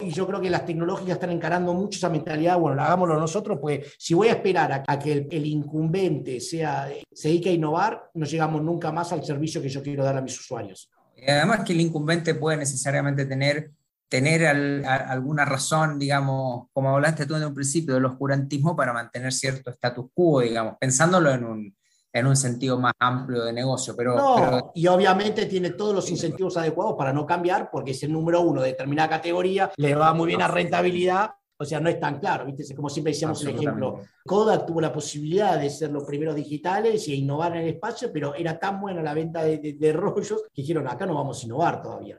Y 0.00 0.10
yo 0.10 0.28
creo 0.28 0.40
que 0.40 0.48
las 0.48 0.64
tecnológicas 0.64 1.14
están 1.14 1.30
encarando 1.30 1.74
mucho 1.74 1.96
esa 1.96 2.08
mentalidad, 2.08 2.56
bueno, 2.56 2.80
hagámoslo 2.80 3.18
nosotros, 3.18 3.58
pues 3.60 3.96
si 3.98 4.14
voy 4.14 4.28
a 4.28 4.34
esperar 4.34 4.84
a, 4.86 4.98
que 4.98 5.26
el, 5.28 5.44
incumbente 5.44 6.38
sea, 6.38 6.88
se 7.12 7.28
dedique 7.28 7.48
a 7.48 7.52
innovar, 7.52 8.08
no 8.14 8.24
llegamos 8.24 8.62
nunca 8.62 8.92
más 8.92 9.12
al 9.12 9.24
servicio 9.24 9.60
que 9.60 9.68
yo 9.68 9.82
quiero 9.82 10.04
dar 10.04 10.16
a 10.16 10.22
mis 10.22 10.38
usuarios. 10.38 10.88
Además 11.26 11.64
que 11.64 11.72
el 11.72 11.80
incumbente 11.80 12.36
puede 12.36 12.58
necesariamente 12.58 13.26
tener 13.26 13.72
tener 14.08 14.46
alguna 14.86 15.44
razón, 15.44 15.98
digamos, 15.98 16.68
como 16.72 16.94
hablaste 16.94 17.26
tú 17.26 17.36
en 17.36 17.44
un 17.44 17.54
principio, 17.54 17.94
del 17.94 18.06
oscurantismo 18.06 18.74
para 18.74 18.92
mantener 18.92 19.32
cierto 19.32 19.70
status 19.70 20.06
quo, 20.14 20.40
digamos, 20.40 20.74
pensándolo 20.80 21.30
en 21.30 21.44
un, 21.44 21.76
en 22.12 22.26
un 22.26 22.36
sentido 22.36 22.78
más 22.78 22.94
amplio 22.98 23.44
de 23.44 23.52
negocio. 23.52 23.94
Pero, 23.96 24.16
no, 24.16 24.72
y 24.74 24.86
obviamente 24.86 25.46
tiene 25.46 25.70
todos 25.70 25.94
los 25.94 26.10
incentivos 26.10 26.56
adecuados 26.56 26.94
para 26.96 27.12
no 27.12 27.26
cambiar, 27.26 27.70
porque 27.70 27.90
es 27.90 28.02
el 28.02 28.12
número 28.12 28.40
uno 28.40 28.62
de 28.62 28.68
determinada 28.68 29.08
categoría, 29.08 29.70
le 29.76 29.94
va 29.94 30.14
muy 30.14 30.28
bien 30.28 30.42
a 30.42 30.48
rentabilidad 30.48 31.30
o 31.60 31.64
sea, 31.64 31.80
no 31.80 31.88
es 31.88 31.98
tan 31.98 32.20
claro, 32.20 32.46
¿viste? 32.46 32.72
Como 32.74 32.88
siempre 32.88 33.12
decíamos 33.12 33.42
el 33.42 33.56
ejemplo, 33.56 34.02
Kodak 34.24 34.64
tuvo 34.64 34.80
la 34.80 34.92
posibilidad 34.92 35.58
de 35.58 35.68
ser 35.68 35.90
los 35.90 36.04
primeros 36.04 36.36
digitales 36.36 37.08
y 37.08 37.14
innovar 37.14 37.56
en 37.56 37.64
el 37.64 37.74
espacio, 37.74 38.12
pero 38.12 38.32
era 38.36 38.58
tan 38.58 38.80
buena 38.80 39.02
la 39.02 39.12
venta 39.12 39.42
de, 39.42 39.92
rollos 39.92 40.44
que 40.54 40.62
dijeron, 40.62 40.86
acá 40.86 41.04
no 41.04 41.14
vamos 41.14 41.42
a 41.42 41.46
innovar 41.46 41.82
todavía. 41.82 42.16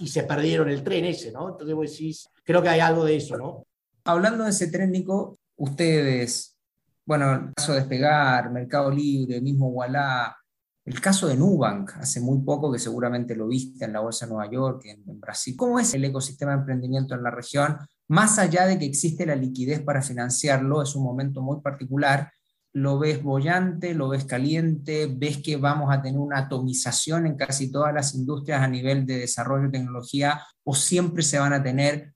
Y, 0.00 0.08
se 0.08 0.24
perdieron 0.24 0.68
el 0.68 0.82
tren 0.82 1.04
ese, 1.04 1.30
¿no? 1.30 1.50
Entonces 1.50 1.76
vos 1.76 1.90
decís, 1.90 2.28
creo 2.42 2.60
que 2.60 2.70
hay 2.70 2.80
algo 2.80 3.04
de 3.04 3.16
eso, 3.16 3.36
¿no? 3.36 3.64
Hablando 4.04 4.44
de 4.44 4.50
ese 4.50 4.66
tren, 4.66 4.90
Nico, 4.90 5.38
ustedes, 5.56 6.58
bueno, 7.06 7.32
el 7.34 7.54
caso 7.54 7.72
de 7.72 7.80
Despegar, 7.80 8.50
Mercado 8.50 8.90
Libre, 8.90 9.40
mismo 9.40 9.68
Wallah, 9.68 10.36
el 10.84 11.00
caso 11.00 11.28
de 11.28 11.36
Nubank, 11.36 11.92
hace 11.98 12.20
muy 12.20 12.40
poco 12.40 12.72
que 12.72 12.80
seguramente 12.80 13.36
lo 13.36 13.46
viste 13.46 13.84
en 13.84 13.92
la 13.92 14.00
Bolsa 14.00 14.26
de 14.26 14.32
Nueva 14.32 14.50
York, 14.50 14.82
en, 14.86 15.08
en 15.08 15.20
Brasil. 15.20 15.54
¿Cómo 15.56 15.78
es 15.78 15.94
el 15.94 16.04
ecosistema 16.04 16.50
de 16.50 16.58
emprendimiento 16.58 17.14
en 17.14 17.22
la 17.22 17.30
región? 17.30 17.78
Más 18.12 18.38
allá 18.38 18.66
de 18.66 18.78
que 18.78 18.84
existe 18.84 19.24
la 19.24 19.34
liquidez 19.34 19.80
para 19.80 20.02
financiarlo, 20.02 20.82
es 20.82 20.94
un 20.94 21.02
momento 21.02 21.40
muy 21.40 21.62
particular, 21.62 22.30
lo 22.74 22.98
ves 22.98 23.22
bollante, 23.22 23.94
lo 23.94 24.10
ves 24.10 24.26
caliente, 24.26 25.06
ves 25.10 25.38
que 25.38 25.56
vamos 25.56 25.90
a 25.90 26.02
tener 26.02 26.20
una 26.20 26.40
atomización 26.40 27.26
en 27.26 27.36
casi 27.38 27.72
todas 27.72 27.94
las 27.94 28.14
industrias 28.14 28.60
a 28.60 28.68
nivel 28.68 29.06
de 29.06 29.16
desarrollo 29.16 29.64
de 29.64 29.78
tecnología, 29.78 30.42
o 30.62 30.74
siempre 30.74 31.22
se 31.22 31.38
van 31.38 31.54
a 31.54 31.62
tener 31.62 32.12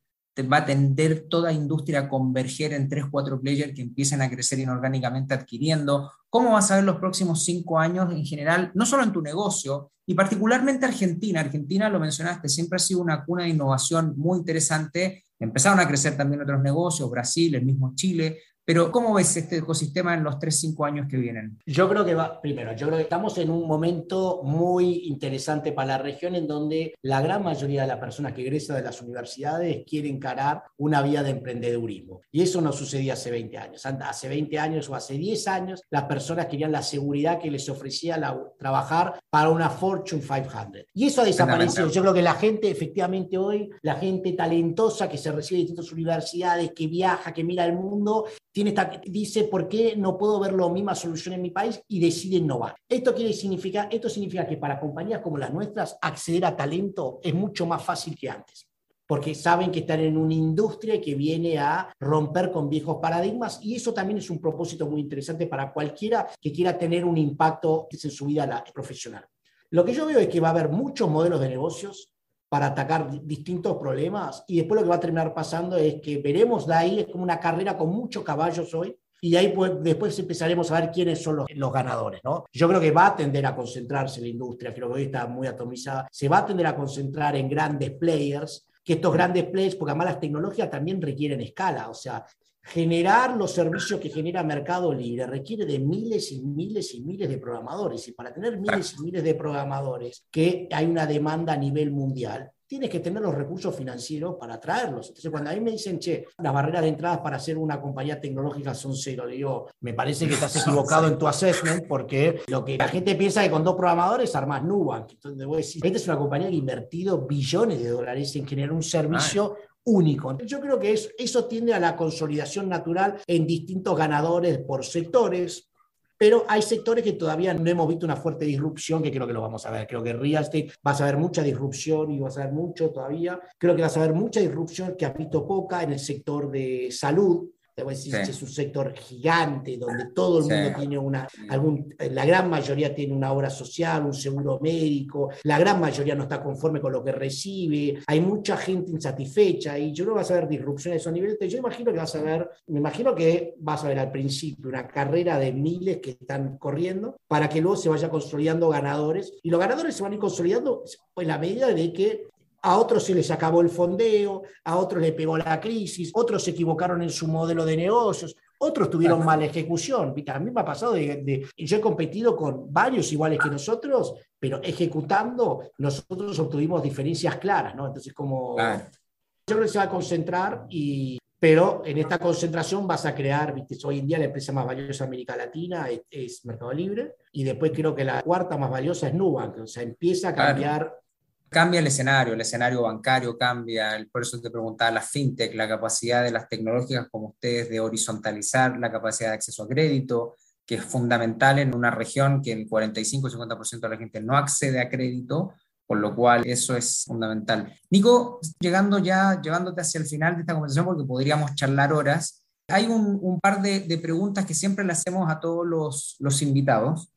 va 0.52 0.58
a 0.58 0.66
tender 0.66 1.28
toda 1.30 1.50
industria 1.50 2.00
a 2.00 2.08
converger 2.10 2.74
en 2.74 2.90
tres, 2.90 3.06
cuatro 3.10 3.40
players 3.40 3.72
que 3.74 3.80
empiecen 3.80 4.20
a 4.20 4.28
crecer 4.28 4.58
inorgánicamente 4.58 5.32
adquiriendo. 5.32 6.12
¿Cómo 6.28 6.52
vas 6.52 6.70
a 6.70 6.76
ver 6.76 6.84
los 6.84 6.96
próximos 6.96 7.42
cinco 7.42 7.78
años 7.78 8.12
en 8.12 8.22
general, 8.22 8.70
no 8.74 8.84
solo 8.84 9.02
en 9.02 9.12
tu 9.12 9.22
negocio, 9.22 9.92
y 10.04 10.12
particularmente 10.12 10.84
Argentina? 10.84 11.40
Argentina, 11.40 11.88
lo 11.88 11.98
mencionaste, 11.98 12.50
siempre 12.50 12.76
ha 12.76 12.80
sido 12.80 13.00
una 13.00 13.24
cuna 13.24 13.44
de 13.44 13.48
innovación 13.48 14.12
muy 14.18 14.40
interesante. 14.40 15.24
Empezaron 15.38 15.80
a 15.80 15.86
crecer 15.86 16.16
también 16.16 16.42
otros 16.42 16.62
negocios, 16.62 17.10
Brasil, 17.10 17.54
el 17.54 17.64
mismo 17.64 17.94
Chile, 17.94 18.40
pero 18.66 18.90
¿cómo 18.90 19.14
ves 19.14 19.36
este 19.36 19.58
ecosistema 19.58 20.12
en 20.14 20.24
los 20.24 20.40
3, 20.40 20.58
5 20.58 20.84
años 20.84 21.06
que 21.08 21.16
vienen? 21.16 21.56
Yo 21.64 21.88
creo 21.88 22.04
que 22.04 22.16
va, 22.16 22.40
primero, 22.40 22.74
yo 22.74 22.88
creo 22.88 22.98
que 22.98 23.04
estamos 23.04 23.38
en 23.38 23.48
un 23.48 23.64
momento 23.64 24.40
muy 24.42 25.06
interesante 25.06 25.70
para 25.70 25.96
la 25.96 25.98
región 25.98 26.34
en 26.34 26.48
donde 26.48 26.92
la 27.02 27.22
gran 27.22 27.44
mayoría 27.44 27.82
de 27.82 27.86
las 27.86 28.00
personas 28.00 28.32
que 28.32 28.42
egresan 28.42 28.76
de 28.76 28.82
las 28.82 29.00
universidades 29.00 29.84
quieren 29.88 30.16
encarar 30.16 30.64
una 30.78 31.00
vía 31.00 31.22
de 31.22 31.30
emprendedurismo. 31.30 32.22
Y 32.32 32.42
eso 32.42 32.60
no 32.60 32.72
sucedía 32.72 33.12
hace 33.12 33.30
20 33.30 33.56
años. 33.56 33.86
Hace 33.86 34.28
20 34.28 34.58
años 34.58 34.90
o 34.90 34.96
hace 34.96 35.14
10 35.14 35.46
años 35.46 35.82
las 35.88 36.04
personas 36.04 36.46
querían 36.46 36.72
la 36.72 36.82
seguridad 36.82 37.38
que 37.38 37.52
les 37.52 37.68
ofrecía 37.68 38.18
la, 38.18 38.36
trabajar 38.58 39.20
para 39.30 39.50
una 39.50 39.70
Fortune 39.70 40.20
500. 40.20 40.86
Y 40.92 41.06
eso 41.06 41.22
ha 41.22 41.24
desaparecido. 41.24 41.88
Yo 41.88 42.02
creo 42.02 42.14
que 42.14 42.22
la 42.22 42.34
gente, 42.34 42.68
efectivamente 42.68 43.38
hoy, 43.38 43.70
la 43.82 43.94
gente 43.94 44.32
talentosa 44.32 45.08
que 45.08 45.18
se 45.18 45.30
recibe 45.30 45.58
de 45.58 45.66
distintas 45.66 45.92
universidades, 45.92 46.72
que 46.72 46.88
viaja, 46.88 47.32
que 47.32 47.44
mira 47.44 47.64
el 47.64 47.74
mundo, 47.74 48.26
tiene 48.56 48.74
dice, 49.04 49.44
¿por 49.44 49.68
qué 49.68 49.96
no 49.96 50.16
puedo 50.16 50.40
ver 50.40 50.54
la 50.54 50.66
misma 50.70 50.94
solución 50.94 51.34
en 51.34 51.42
mi 51.42 51.50
país? 51.50 51.78
Y 51.88 52.00
decide 52.00 52.36
innovar. 52.36 52.74
Esto, 52.88 53.14
quiere 53.14 53.34
significar, 53.34 53.86
esto 53.92 54.08
significa 54.08 54.46
que 54.46 54.56
para 54.56 54.80
compañías 54.80 55.20
como 55.20 55.36
las 55.36 55.52
nuestras, 55.52 55.98
acceder 56.00 56.42
a 56.46 56.56
talento 56.56 57.20
es 57.22 57.34
mucho 57.34 57.66
más 57.66 57.84
fácil 57.84 58.16
que 58.16 58.30
antes 58.30 58.66
porque 59.06 59.36
saben 59.36 59.70
que 59.70 59.80
están 59.80 60.00
en 60.00 60.16
una 60.16 60.34
industria 60.34 61.00
que 61.00 61.14
viene 61.14 61.58
a 61.58 61.94
romper 62.00 62.50
con 62.50 62.68
viejos 62.68 62.96
paradigmas 63.00 63.60
y 63.62 63.76
eso 63.76 63.94
también 63.94 64.18
es 64.18 64.30
un 64.30 64.40
propósito 64.40 64.88
muy 64.88 65.00
interesante 65.02 65.46
para 65.46 65.72
cualquiera 65.72 66.26
que 66.40 66.50
quiera 66.50 66.76
tener 66.76 67.04
un 67.04 67.16
impacto 67.16 67.86
en 67.92 68.10
su 68.10 68.26
vida 68.26 68.64
profesional. 68.74 69.24
Lo 69.70 69.84
que 69.84 69.94
yo 69.94 70.06
veo 70.06 70.18
es 70.18 70.26
que 70.26 70.40
va 70.40 70.48
a 70.48 70.52
haber 70.52 70.70
muchos 70.70 71.08
modelos 71.08 71.40
de 71.40 71.50
negocios 71.50 72.10
para 72.48 72.66
atacar 72.66 73.10
distintos 73.24 73.76
problemas 73.76 74.44
y 74.46 74.58
después 74.58 74.80
lo 74.80 74.84
que 74.84 74.90
va 74.90 74.96
a 74.96 75.00
terminar 75.00 75.34
pasando 75.34 75.76
es 75.76 76.00
que 76.00 76.18
veremos 76.18 76.66
de 76.66 76.74
ahí, 76.74 77.00
es 77.00 77.06
como 77.06 77.24
una 77.24 77.40
carrera 77.40 77.76
con 77.76 77.90
muchos 77.90 78.22
caballos 78.22 78.72
hoy, 78.74 78.96
y 79.20 79.34
ahí 79.34 79.48
pues, 79.48 79.72
después 79.80 80.18
empezaremos 80.18 80.70
a 80.70 80.80
ver 80.80 80.90
quiénes 80.90 81.22
son 81.22 81.36
los, 81.36 81.72
ganadores. 81.72 82.20
¿no? 82.22 82.44
Yo 82.52 82.68
creo 82.68 82.80
que 82.80 82.90
va 82.90 83.06
a 83.06 83.16
tender 83.16 83.46
a 83.46 83.56
concentrarse 83.56 84.20
la 84.20 84.28
industria, 84.28 84.74
creo 84.74 84.88
que 84.88 84.94
hoy 84.94 85.02
está 85.04 85.26
muy 85.26 85.46
atomizada, 85.46 86.06
se 86.10 86.28
va 86.28 86.38
a 86.38 86.46
tender 86.46 86.66
a 86.66 86.76
concentrar 86.76 87.34
en 87.36 87.48
grandes 87.48 87.92
players, 87.92 88.68
que 88.84 88.94
estos 88.94 89.12
grandes 89.12 89.44
players, 89.46 89.74
porque 89.74 89.90
además 89.90 90.08
las 90.08 90.20
tecnologías 90.20 90.70
también 90.70 91.02
requieren 91.02 91.40
escala, 91.40 91.88
o 91.88 91.94
sea, 91.94 92.24
generar 92.66 93.36
los 93.36 93.52
servicios 93.52 94.00
que 94.00 94.10
genera 94.10 94.42
Mercado 94.42 94.92
Libre 94.92 95.26
requiere 95.26 95.64
de 95.64 95.78
miles 95.78 96.32
y 96.32 96.42
miles 96.42 96.94
y 96.94 97.00
miles 97.00 97.28
de 97.28 97.38
programadores. 97.38 98.08
Y 98.08 98.12
para 98.12 98.32
tener 98.32 98.58
miles 98.58 98.94
y 98.98 99.02
miles 99.02 99.22
de 99.22 99.34
programadores, 99.34 100.24
que 100.30 100.68
hay 100.72 100.86
una 100.86 101.06
demanda 101.06 101.52
a 101.52 101.56
nivel 101.56 101.92
mundial, 101.92 102.50
tienes 102.66 102.90
que 102.90 103.00
tener 103.00 103.22
los 103.22 103.34
recursos 103.34 103.74
financieros 103.74 104.34
para 104.40 104.58
traerlos. 104.58 105.08
Entonces, 105.08 105.30
cuando 105.30 105.50
a 105.50 105.54
mí 105.54 105.60
me 105.60 105.70
dicen, 105.70 105.98
che, 105.98 106.26
las 106.38 106.52
barreras 106.52 106.82
de 106.82 106.88
entrada 106.88 107.22
para 107.22 107.38
ser 107.38 107.56
una 107.56 107.80
compañía 107.80 108.20
tecnológica 108.20 108.74
son 108.74 108.96
cero, 108.96 109.26
digo, 109.26 109.68
me 109.80 109.94
parece 109.94 110.26
que 110.26 110.34
estás 110.34 110.56
equivocado 110.56 111.06
en 111.06 111.16
tu 111.16 111.28
assessment 111.28 111.86
porque 111.86 112.40
lo 112.48 112.64
que 112.64 112.76
la 112.76 112.88
gente 112.88 113.14
piensa 113.14 113.42
es 113.42 113.48
que 113.48 113.52
con 113.52 113.62
dos 113.62 113.76
programadores 113.76 114.34
armas 114.34 114.64
Nubank. 114.64 115.12
Entonces, 115.12 115.46
voy 115.46 115.54
a 115.54 115.58
decir, 115.58 115.86
esta 115.86 115.98
es 115.98 116.08
una 116.08 116.18
compañía 116.18 116.48
que 116.48 116.54
ha 116.54 116.58
invertido 116.58 117.24
billones 117.24 117.78
de 117.78 117.88
dólares 117.88 118.34
en 118.34 118.46
generar 118.46 118.72
un 118.72 118.82
servicio 118.82 119.56
único. 119.86 120.36
Yo 120.38 120.60
creo 120.60 120.78
que 120.78 120.92
eso, 120.92 121.44
tiende 121.46 121.74
a 121.74 121.80
la 121.80 121.96
consolidación 121.96 122.68
natural 122.68 123.20
en 123.26 123.46
distintos 123.46 123.96
ganadores 123.96 124.58
por 124.58 124.84
sectores. 124.84 125.70
Pero 126.18 126.46
hay 126.48 126.62
sectores 126.62 127.04
que 127.04 127.12
todavía 127.12 127.52
no 127.52 127.68
hemos 127.68 127.86
visto 127.86 128.06
una 128.06 128.16
fuerte 128.16 128.46
disrupción, 128.46 129.02
que 129.02 129.10
creo 129.10 129.26
que 129.26 129.34
lo 129.34 129.42
vamos 129.42 129.66
a 129.66 129.70
ver. 129.70 129.86
Creo 129.86 130.02
que 130.02 130.14
real 130.14 130.44
estate 130.44 130.72
vas 130.82 131.00
a 131.02 131.04
ver 131.04 131.18
mucha 131.18 131.42
disrupción 131.42 132.10
y 132.10 132.18
vas 132.18 132.38
a 132.38 132.44
ver 132.44 132.54
mucho 132.54 132.90
todavía. 132.90 133.38
Creo 133.58 133.76
que 133.76 133.82
vas 133.82 133.96
a 133.98 134.00
ver 134.00 134.14
mucha 134.14 134.40
disrupción 134.40 134.96
que 134.96 135.04
ha 135.04 135.10
visto 135.10 135.46
poca 135.46 135.82
en 135.82 135.92
el 135.92 135.98
sector 135.98 136.50
de 136.50 136.88
salud, 136.90 137.50
Debo 137.76 137.90
decir, 137.90 138.14
es 138.14 138.40
un 138.40 138.48
sector 138.48 138.94
gigante 138.94 139.76
donde 139.76 140.06
todo 140.06 140.38
el 140.38 140.44
mundo 140.44 140.78
tiene 140.78 140.96
una, 140.96 141.28
algún, 141.50 141.94
la 141.98 142.24
gran 142.24 142.48
mayoría 142.48 142.94
tiene 142.94 143.12
una 143.12 143.30
obra 143.30 143.50
social, 143.50 144.06
un 144.06 144.14
seguro 144.14 144.58
médico, 144.62 145.28
la 145.42 145.58
gran 145.58 145.78
mayoría 145.78 146.14
no 146.14 146.22
está 146.22 146.42
conforme 146.42 146.80
con 146.80 146.90
lo 146.90 147.04
que 147.04 147.12
recibe, 147.12 147.98
hay 148.06 148.20
mucha 148.22 148.56
gente 148.56 148.92
insatisfecha 148.92 149.78
y 149.78 149.92
yo 149.92 150.04
creo 150.04 150.14
que 150.14 150.20
vas 150.20 150.30
a 150.30 150.36
ver 150.36 150.48
disrupciones 150.48 151.00
a 151.00 151.02
esos 151.02 151.12
niveles. 151.12 151.36
Yo 151.52 151.58
imagino 151.58 151.92
que 151.92 151.98
vas 151.98 152.14
a 152.14 152.22
ver, 152.22 152.48
me 152.68 152.78
imagino 152.78 153.14
que 153.14 153.56
vas 153.58 153.84
a 153.84 153.88
ver 153.88 153.98
al 153.98 154.10
principio 154.10 154.70
una 154.70 154.88
carrera 154.88 155.38
de 155.38 155.52
miles 155.52 155.98
que 155.98 156.12
están 156.12 156.56
corriendo 156.56 157.16
para 157.28 157.46
que 157.46 157.60
luego 157.60 157.76
se 157.76 157.90
vaya 157.90 158.08
consolidando 158.08 158.70
ganadores 158.70 159.34
y 159.42 159.50
los 159.50 159.60
ganadores 159.60 159.94
se 159.94 160.02
van 160.02 160.12
a 160.12 160.14
ir 160.14 160.20
consolidando 160.22 160.82
en 161.14 161.28
la 161.28 161.36
medida 161.36 161.68
de 161.68 161.92
que 161.92 162.26
a 162.66 162.78
otros 162.78 163.04
se 163.04 163.14
les 163.14 163.30
acabó 163.30 163.60
el 163.60 163.68
fondeo, 163.68 164.42
a 164.64 164.76
otros 164.76 165.00
le 165.00 165.12
pegó 165.12 165.38
la 165.38 165.60
crisis, 165.60 166.10
otros 166.12 166.42
se 166.42 166.50
equivocaron 166.50 167.00
en 167.00 167.10
su 167.10 167.28
modelo 167.28 167.64
de 167.64 167.76
negocios, 167.76 168.34
otros 168.58 168.90
tuvieron 168.90 169.24
mala 169.24 169.44
ejecución. 169.44 170.12
A 170.26 170.38
mí 170.40 170.50
me 170.50 170.60
ha 170.60 170.64
pasado 170.64 170.94
de, 170.94 171.46
yo 171.56 171.76
he 171.76 171.80
competido 171.80 172.34
con 172.34 172.72
varios 172.72 173.12
iguales 173.12 173.38
que 173.38 173.50
nosotros, 173.50 174.14
pero 174.36 174.60
ejecutando 174.64 175.70
nosotros 175.78 176.36
obtuvimos 176.40 176.82
diferencias 176.82 177.36
claras, 177.36 177.76
¿no? 177.76 177.86
Entonces 177.86 178.12
como 178.12 178.56
yo 178.58 179.54
creo 179.54 179.60
que 179.60 179.68
se 179.68 179.78
va 179.78 179.84
a 179.84 179.90
concentrar 179.90 180.66
y 180.68 181.18
pero 181.38 181.82
en 181.84 181.98
esta 181.98 182.18
concentración 182.18 182.84
vas 182.84 183.06
a 183.06 183.14
crear, 183.14 183.54
viste, 183.54 183.76
hoy 183.84 184.00
en 184.00 184.08
día 184.08 184.18
la 184.18 184.24
empresa 184.24 184.52
más 184.52 184.66
valiosa 184.66 185.04
de 185.04 185.08
América 185.08 185.36
Latina 185.36 185.86
es, 186.10 186.44
Mercado 186.44 186.72
Libre 186.72 187.14
y 187.30 187.44
después 187.44 187.70
creo 187.72 187.94
que 187.94 188.04
la 188.04 188.22
cuarta 188.22 188.56
más 188.56 188.70
valiosa 188.70 189.06
es 189.06 189.14
Nubank, 189.14 189.58
o 189.58 189.66
sea, 189.68 189.84
empieza 189.84 190.30
a 190.30 190.34
cambiar 190.34 191.05
cambia 191.48 191.80
el 191.80 191.86
escenario, 191.86 192.34
el 192.34 192.40
escenario 192.40 192.82
bancario 192.82 193.36
cambia, 193.38 194.04
por 194.10 194.22
eso 194.22 194.40
te 194.40 194.50
preguntaba 194.50 194.90
la 194.90 195.00
fintech, 195.00 195.54
la 195.54 195.68
capacidad 195.68 196.22
de 196.22 196.30
las 196.30 196.48
tecnológicas 196.48 197.08
como 197.10 197.28
ustedes 197.28 197.70
de 197.70 197.80
horizontalizar 197.80 198.78
la 198.78 198.90
capacidad 198.90 199.30
de 199.30 199.36
acceso 199.36 199.62
a 199.62 199.68
crédito, 199.68 200.34
que 200.66 200.76
es 200.76 200.84
fundamental 200.84 201.58
en 201.58 201.74
una 201.74 201.90
región 201.90 202.42
que 202.42 202.52
el 202.52 202.68
45 202.68 203.28
50% 203.28 203.80
de 203.80 203.88
la 203.88 203.96
gente 203.96 204.20
no 204.20 204.36
accede 204.36 204.80
a 204.80 204.88
crédito, 204.88 205.54
por 205.86 205.98
lo 205.98 206.14
cual 206.16 206.42
eso 206.44 206.76
es 206.76 207.04
fundamental. 207.04 207.72
Nico, 207.90 208.40
llegando 208.58 208.98
ya, 208.98 209.40
llevándote 209.40 209.80
hacia 209.80 210.00
el 210.00 210.06
final 210.06 210.34
de 210.34 210.40
esta 210.40 210.54
conversación, 210.54 210.84
porque 210.84 211.04
podríamos 211.04 211.54
charlar 211.54 211.92
horas, 211.92 212.42
hay 212.68 212.86
un, 212.86 213.38
par 213.40 213.62
de, 213.62 213.98
preguntas 214.02 214.44
que 214.44 214.54
siempre 214.54 214.84
le 214.84 214.92
hacemos 214.92 215.30
a 215.30 215.38
todos 215.38 215.64
los, 215.64 216.16
los 216.18 216.42
invitados. 216.42 217.08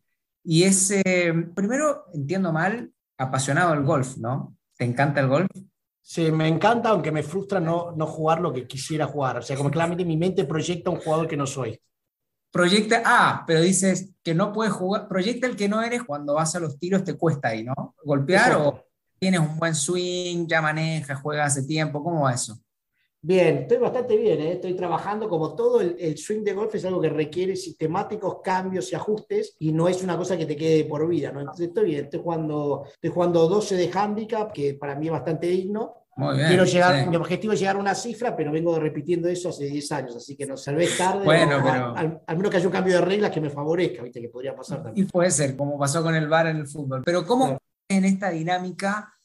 Y 0.43 0.63
es, 0.63 0.91
eh, 0.91 1.33
primero, 1.55 2.05
entiendo 2.13 2.53
mal, 2.53 2.91
apasionado 3.19 3.71
del 3.71 3.83
golf, 3.83 4.17
¿no? 4.17 4.55
¿Te 4.75 4.85
encanta 4.85 5.19
el 5.19 5.27
golf? 5.27 5.49
Sí, 6.01 6.31
me 6.31 6.47
encanta, 6.47 6.89
aunque 6.89 7.11
me 7.11 7.21
frustra 7.21 7.59
no, 7.59 7.91
no 7.91 8.07
jugar 8.07 8.39
lo 8.39 8.51
que 8.51 8.65
quisiera 8.65 9.05
jugar. 9.05 9.37
O 9.37 9.41
sea, 9.41 9.55
como 9.55 9.69
claramente 9.69 10.05
mi 10.05 10.17
mente 10.17 10.45
proyecta 10.45 10.89
un 10.89 10.99
jugador 10.99 11.27
que 11.27 11.37
no 11.37 11.45
soy. 11.45 11.79
Proyecta, 12.51 13.03
ah, 13.05 13.43
pero 13.45 13.61
dices 13.61 14.15
que 14.23 14.33
no 14.33 14.51
puedes 14.51 14.73
jugar, 14.73 15.07
proyecta 15.07 15.45
el 15.45 15.55
que 15.55 15.69
no 15.69 15.83
eres 15.83 16.03
cuando 16.03 16.33
vas 16.33 16.55
a 16.55 16.59
los 16.59 16.79
tiros, 16.79 17.03
te 17.03 17.15
cuesta 17.15 17.49
ahí, 17.49 17.63
¿no? 17.63 17.93
Golpear 18.03 18.55
o 18.55 18.83
tienes 19.19 19.41
un 19.41 19.59
buen 19.59 19.75
swing, 19.75 20.47
ya 20.47 20.61
manejas, 20.61 21.21
juegas 21.21 21.57
hace 21.57 21.67
tiempo, 21.67 22.01
¿cómo 22.01 22.21
va 22.21 22.33
eso? 22.33 22.57
Bien, 23.21 23.57
estoy 23.59 23.79
bastante 23.79 24.15
bien, 24.15 24.39
¿eh? 24.39 24.53
estoy 24.53 24.73
trabajando 24.75 25.27
como 25.27 25.53
todo 25.53 25.81
el, 25.81 26.17
swing 26.17 26.41
de 26.41 26.53
golf 26.53 26.73
es 26.75 26.85
algo 26.85 27.01
que 27.01 27.09
requiere 27.09 27.53
sistemáticos 27.57 28.37
cambios 28.41 28.89
y 28.91 28.95
ajustes 28.95 29.57
y 29.59 29.73
no 29.73 29.89
es 29.89 30.01
una 30.03 30.17
cosa 30.17 30.37
que 30.37 30.45
te 30.45 30.55
quede 30.55 30.85
por 30.85 31.05
vida, 31.05 31.29
¿no? 31.33 31.41
Entonces 31.41 31.67
estoy 31.67 31.85
bien, 31.89 32.05
estoy 32.05 32.21
jugando, 32.21 32.85
estoy 32.85 33.09
jugando 33.09 33.45
12 33.49 33.75
de 33.75 33.91
handicap, 33.93 34.53
que 34.53 34.75
para 34.75 34.95
mí 34.95 35.07
es 35.07 35.11
bastante 35.11 35.47
digno. 35.47 35.95
Muy 36.15 36.37
bien, 36.37 36.47
Quiero 36.47 36.63
llegar, 36.63 37.09
mi 37.09 37.15
objetivo 37.17 37.51
es 37.51 37.59
llegar 37.59 37.75
a 37.75 37.79
una 37.79 37.93
cifra, 37.93 38.35
pero 38.37 38.53
vengo 38.53 38.79
repitiendo 38.79 39.27
eso 39.27 39.49
hace 39.49 39.65
10 39.65 39.91
años, 39.91 40.15
así 40.15 40.37
que 40.37 40.45
no 40.45 40.55
salvé 40.55 40.87
tarde. 40.97 41.25
Bueno, 41.25 41.61
pero... 41.61 41.95
al, 41.95 42.37
menos 42.37 42.51
que 42.51 42.57
haya 42.57 42.67
un 42.67 42.73
cambio 42.73 42.95
de 42.95 43.01
reglas 43.01 43.31
que 43.31 43.41
me 43.41 43.49
favorezca, 43.49 44.01
¿viste? 44.01 44.21
Que 44.21 44.29
podría 44.29 44.55
pasar 44.55 44.81
también. 44.81 45.05
Y 45.05 45.09
puede 45.09 45.31
ser, 45.31 45.57
como 45.57 45.77
pasó 45.77 46.01
con 46.01 46.15
el 46.15 46.27
VAR 46.29 46.47
en 46.47 46.57
el 46.57 46.67
fútbol. 46.67 47.03
Pero 47.05 47.25
¿cómo 47.25 47.57
en 47.89 48.05
esta 48.05 48.29
dinámica 48.29 49.18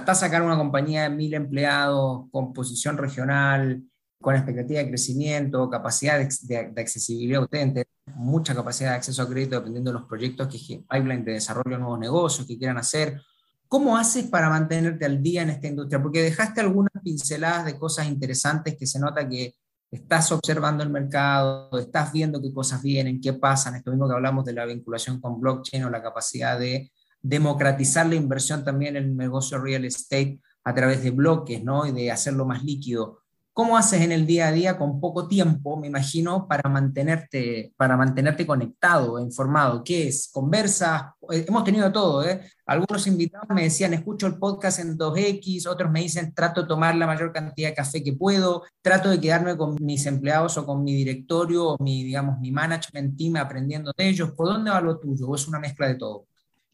hasta 0.00 0.14
sacar 0.14 0.42
una 0.42 0.56
compañía 0.56 1.02
de 1.02 1.10
mil 1.10 1.34
empleados 1.34 2.24
con 2.30 2.52
posición 2.52 2.96
regional, 2.96 3.82
con 4.20 4.34
expectativa 4.34 4.80
de 4.80 4.88
crecimiento, 4.88 5.68
capacidad 5.68 6.18
de, 6.18 6.72
accesibilidad, 6.76 7.42
ustedes 7.42 7.86
mucha 8.14 8.54
capacidad 8.54 8.90
de 8.90 8.96
acceso 8.96 9.22
a 9.22 9.28
crédito 9.28 9.56
dependiendo 9.56 9.92
de 9.92 9.98
los 9.98 10.08
proyectos 10.08 10.48
que 10.48 10.84
pipeline 10.88 11.24
de 11.24 11.32
desarrollo 11.32 11.76
de 11.76 11.78
nuevos 11.78 11.98
negocios 11.98 12.46
que 12.46 12.58
quieran 12.58 12.78
hacer. 12.78 13.20
¿Cómo 13.68 13.96
haces 13.96 14.24
para 14.24 14.48
mantenerte 14.48 15.04
al 15.04 15.22
día 15.22 15.42
en 15.42 15.50
esta 15.50 15.68
industria? 15.68 16.02
Porque 16.02 16.22
dejaste 16.22 16.60
algunas 16.60 16.92
pinceladas 17.04 17.66
de 17.66 17.78
cosas 17.78 18.08
interesantes 18.08 18.76
que 18.76 18.86
se 18.86 18.98
nota 18.98 19.28
que 19.28 19.54
estás 19.90 20.32
observando 20.32 20.82
el 20.82 20.90
mercado, 20.90 21.78
estás 21.78 22.12
viendo 22.12 22.40
qué 22.40 22.52
cosas 22.52 22.82
vienen, 22.82 23.20
qué 23.20 23.34
pasan, 23.34 23.76
esto 23.76 23.90
mismo 23.90 24.08
que 24.08 24.14
hablamos 24.14 24.44
de 24.44 24.54
la 24.54 24.64
vinculación 24.64 25.20
con 25.20 25.40
blockchain 25.40 25.84
o 25.84 25.90
la 25.90 26.02
capacidad 26.02 26.58
de 26.58 26.90
democratizar 27.22 28.06
la 28.06 28.14
inversión 28.14 28.64
también 28.64 28.96
en 28.96 29.04
el 29.04 29.16
negocio 29.16 29.58
real 29.58 29.84
estate 29.84 30.40
a 30.64 30.74
través 30.74 31.02
de 31.02 31.10
bloques, 31.10 31.62
¿no? 31.62 31.86
Y 31.86 31.92
de 31.92 32.10
hacerlo 32.10 32.44
más 32.44 32.64
líquido. 32.64 33.20
¿Cómo 33.52 33.76
haces 33.76 34.00
en 34.02 34.12
el 34.12 34.26
día 34.26 34.46
a 34.46 34.52
día 34.52 34.78
con 34.78 35.00
poco 35.00 35.26
tiempo, 35.26 35.76
me 35.76 35.88
imagino, 35.88 36.46
para 36.48 36.70
mantenerte, 36.70 37.74
para 37.76 37.96
mantenerte 37.96 38.46
conectado, 38.46 39.18
informado? 39.18 39.82
¿Qué 39.84 40.08
es? 40.08 40.30
¿Conversas? 40.32 41.02
Eh, 41.30 41.44
hemos 41.46 41.64
tenido 41.64 41.90
todo, 41.90 42.24
¿eh? 42.24 42.40
Algunos 42.64 43.06
invitados 43.08 43.48
me 43.50 43.64
decían, 43.64 43.92
escucho 43.92 44.28
el 44.28 44.38
podcast 44.38 44.78
en 44.78 44.96
2X, 44.96 45.66
otros 45.66 45.90
me 45.90 46.00
dicen, 46.00 46.32
trato 46.32 46.62
de 46.62 46.68
tomar 46.68 46.94
la 46.94 47.06
mayor 47.06 47.32
cantidad 47.32 47.70
de 47.70 47.74
café 47.74 48.02
que 48.02 48.12
puedo, 48.12 48.62
trato 48.80 49.10
de 49.10 49.20
quedarme 49.20 49.56
con 49.56 49.76
mis 49.80 50.06
empleados 50.06 50.56
o 50.56 50.64
con 50.64 50.84
mi 50.84 50.94
directorio 50.94 51.70
o 51.70 51.82
mi, 51.82 52.04
digamos, 52.04 52.38
mi 52.38 52.52
management 52.52 53.18
team 53.18 53.36
aprendiendo 53.36 53.92
de 53.94 54.08
ellos. 54.08 54.30
¿Por 54.30 54.46
dónde 54.46 54.70
va 54.70 54.80
lo 54.80 54.98
tuyo? 54.98 55.28
¿O 55.28 55.34
es 55.34 55.48
una 55.48 55.58
mezcla 55.58 55.88
de 55.88 55.96
todo? 55.96 56.29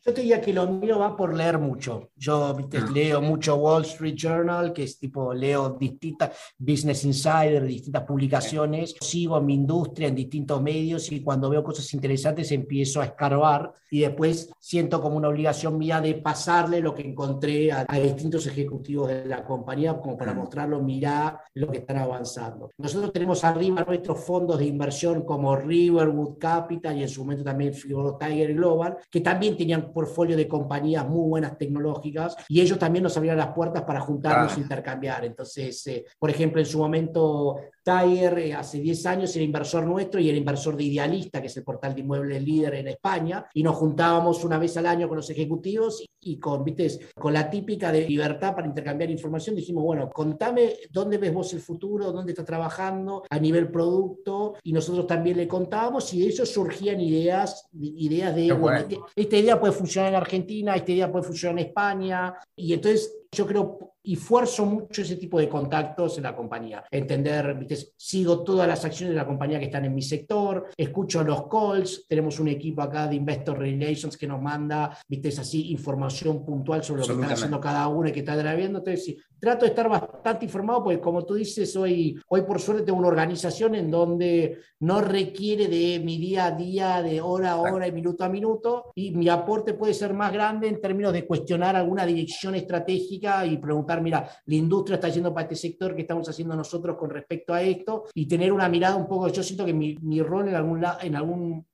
Yo 0.07 0.15
te 0.15 0.21
diría 0.21 0.41
que 0.41 0.53
lo 0.53 0.69
mío 0.69 1.01
va 1.01 1.17
por 1.17 1.35
leer 1.35 1.59
mucho. 1.59 2.11
Yo 2.15 2.45
ah. 2.45 2.91
leo 2.95 3.21
mucho 3.21 3.57
Wall 3.57 3.83
Street 3.83 4.15
Journal, 4.15 4.73
que 4.73 4.85
es 4.85 5.01
tipo, 5.01 5.35
leo 5.35 5.71
distintas 5.71 6.31
Business 6.57 7.05
Insider, 7.05 7.65
distintas 7.65 8.05
publicaciones, 8.05 8.95
sigo 9.01 9.41
mi 9.41 9.55
industria 9.55 10.07
en 10.07 10.15
distintos 10.15 10.63
medios 10.63 11.11
y 11.11 11.25
cuando 11.25 11.51
veo 11.51 11.65
cosas 11.65 11.93
interesantes 11.93 12.53
empiezo 12.53 13.01
a 13.01 13.07
escarbar 13.07 13.73
y 13.91 14.01
después 14.01 14.49
siento 14.61 15.01
como 15.01 15.17
una 15.17 15.29
obligación 15.29 15.77
mía 15.77 16.01
de 16.01 16.15
pasarle 16.15 16.81
lo 16.81 16.95
que 16.95 17.03
encontré 17.03 17.73
a, 17.73 17.85
distintos 17.97 18.47
ejecutivos 18.47 19.09
de 19.09 19.25
la 19.25 19.45
compañía 19.45 19.99
como 19.99 20.17
para 20.17 20.35
mostrarlo, 20.35 20.83
mirá 20.83 21.41
lo 21.55 21.69
que 21.69 21.79
están 21.79 21.99
avanzando. 21.99 22.71
Nosotros 22.79 23.13
tenemos 23.13 23.43
arriba 23.43 23.85
nuestros 23.85 24.21
fondos 24.21 24.59
de 24.59 24.67
inversión 24.67 25.23
como 25.23 25.57
Riverwood 25.57 26.39
Capital 26.39 26.97
y 26.97 27.03
en 27.03 27.09
su 27.09 27.23
momento 27.23 27.43
también 27.43 27.73
Tiger 27.73 28.55
Global, 28.55 28.97
que 29.11 29.21
también 29.21 29.57
tenían 29.57 29.93
portfolio 29.97 30.37
de 30.37 30.47
compañías 30.47 31.09
muy 31.09 31.27
buenas 31.27 31.57
tecnológicas 31.57 32.37
y 32.51 32.61
ellos 32.61 32.79
también 32.79 33.03
nos 33.03 33.17
abrieron 33.17 33.39
las 33.39 33.55
puertas 33.55 33.83
para 33.85 33.99
juntarnos 33.99 34.55
e 34.55 34.61
intercambiar. 34.61 35.25
Entonces, 35.25 35.87
eh, 35.87 36.05
por 36.19 36.29
ejemplo, 36.29 36.61
en 36.61 36.67
su 36.67 36.77
momento 36.77 37.57
Tiger 37.87 38.37
eh, 38.41 38.53
hace 38.53 38.81
10 38.81 39.07
años 39.07 39.37
era 39.37 39.45
inversor 39.45 39.87
nuestro 39.87 40.21
y 40.21 40.29
era 40.29 40.37
inversor 40.37 40.77
de 40.77 40.83
Idealista, 40.83 41.41
que 41.41 41.47
es 41.47 41.57
el 41.57 41.63
portal 41.63 41.95
de 41.95 42.01
inmuebles 42.01 42.43
líder 42.43 42.75
en 42.75 42.89
España, 42.89 43.47
y 43.55 43.63
nos 43.63 43.77
juntábamos 43.77 44.43
una 44.43 44.59
vez 44.59 44.77
al 44.77 44.87
año 44.87 45.07
con 45.07 45.19
los 45.19 45.31
ejecutivos 45.31 46.05
y 46.21 46.41
con, 46.41 46.65
¿viste? 46.65 46.99
con 47.15 47.33
la 47.33 47.49
típica 47.49 47.93
de 47.93 48.09
libertad 48.09 48.57
para 48.57 48.67
intercambiar 48.67 49.09
información. 49.13 49.55
Dijimos, 49.55 49.85
bueno, 49.85 50.11
contame 50.11 50.75
dónde 50.91 51.19
ves 51.19 51.33
vos 51.33 51.53
el 51.53 51.61
futuro, 51.61 52.11
dónde 52.11 52.33
estás 52.33 52.45
trabajando 52.45 53.23
a 53.31 53.39
nivel 53.39 53.71
producto, 53.71 54.55
y 54.65 54.73
nosotros 54.73 55.07
también 55.07 55.37
le 55.37 55.47
contábamos 55.47 56.13
y 56.13 56.23
de 56.23 56.29
eso 56.29 56.45
surgían 56.45 57.01
ideas, 57.01 57.69
ideas 57.73 58.35
de, 58.35 58.49
este, 58.79 58.99
esta 59.15 59.37
idea 59.37 59.61
puede 59.61 59.73
funcionar 59.73 60.11
en 60.11 60.17
Argentina, 60.17 60.75
esta 60.75 60.91
idea 60.91 61.13
puede 61.13 61.25
funcionar 61.25 61.61
en 61.61 61.67
España. 61.67 62.35
Y 62.57 62.73
entonces 62.73 63.17
yo 63.37 63.47
creo 63.47 63.97
y 64.03 64.15
fuerzo 64.15 64.65
mucho 64.65 65.03
ese 65.03 65.17
tipo 65.17 65.39
de 65.41 65.49
contactos 65.49 66.17
en 66.17 66.23
la 66.23 66.37
compañía. 66.37 66.85
Entender, 66.93 67.55
¿viste? 67.55 67.77
sigo 67.97 68.45
todas 68.45 68.69
las 68.69 68.85
acciones 68.85 69.15
de 69.15 69.21
la 69.21 69.27
compañía 69.27 69.59
que 69.59 69.65
están 69.65 69.85
en 69.85 69.95
mi 69.97 70.03
sector, 70.03 70.69
escucho 70.77 71.25
los 71.25 71.49
calls, 71.49 72.07
tenemos 72.09 72.39
un 72.39 72.47
equipo 72.47 72.83
acá 72.83 73.09
de 73.09 73.17
Investor 73.17 73.59
Relations 73.59 74.17
que 74.17 74.29
nos 74.29 74.41
manda, 74.41 74.97
¿viste? 75.09 75.29
Es 75.29 75.41
así, 75.41 75.73
información 75.73 76.45
puntual 76.45 76.85
sobre 76.85 77.01
lo 77.01 77.07
que 77.09 77.13
están 77.15 77.33
haciendo 77.33 77.61
cada 77.61 77.89
uno 77.89 78.09
y 78.09 78.13
que 78.13 78.21
está 78.21 78.37
viendo. 78.55 78.79
Entonces, 78.79 79.05
sí, 79.05 79.19
trato 79.41 79.65
de 79.65 79.71
estar 79.71 79.89
bastante 79.89 80.45
informado, 80.45 80.85
porque 80.85 81.01
como 81.01 81.25
tú 81.25 81.35
dices, 81.35 81.75
hoy, 81.75 82.17
hoy 82.29 82.43
por 82.43 82.61
suerte 82.61 82.85
tengo 82.85 83.01
una 83.01 83.09
organización 83.09 83.75
en 83.75 83.91
donde 83.91 84.61
no 84.81 85.01
requiere 85.01 85.67
de 85.67 85.99
mi 85.99 86.17
día 86.19 86.47
a 86.47 86.51
día, 86.53 87.03
de 87.03 87.21
hora 87.21 87.53
a 87.53 87.57
hora 87.57 87.89
y 87.89 87.93
minuto 87.93 88.23
a 88.23 88.29
minuto, 88.29 88.93
y 88.95 89.11
mi 89.11 89.29
aporte 89.29 89.75
puede 89.75 89.95
ser 89.95 90.15
más 90.15 90.33
grande 90.33 90.69
en 90.69 90.81
términos 90.81 91.13
de 91.13 91.27
cuestionar 91.27 91.75
alguna 91.75 92.07
dirección 92.07 92.55
estratégica 92.55 93.26
y 93.45 93.57
preguntar, 93.59 94.01
mira, 94.01 94.29
la 94.45 94.55
industria 94.55 94.97
está 94.97 95.09
yendo 95.09 95.33
para 95.33 95.45
este 95.45 95.57
sector, 95.57 95.95
¿qué 95.95 96.03
estamos 96.03 96.29
haciendo 96.29 96.55
nosotros 96.57 96.97
con 96.97 97.11
respecto 97.11 97.53
a 97.53 97.63
esto? 97.63 98.05
Y 98.15 98.27
tener 98.27 98.53
una 98.53 98.69
mirada 98.69 98.97
un 98.97 99.09
poco, 99.09 99.29
yo 99.29 99.43
siento 99.43 99.65
que 99.65 99.73
mi, 99.73 99.97
mi 100.03 100.23
rol 100.23 100.49
en 100.49 100.55
algún, 100.55 100.85
en 101.03 101.17
algún 101.17 101.67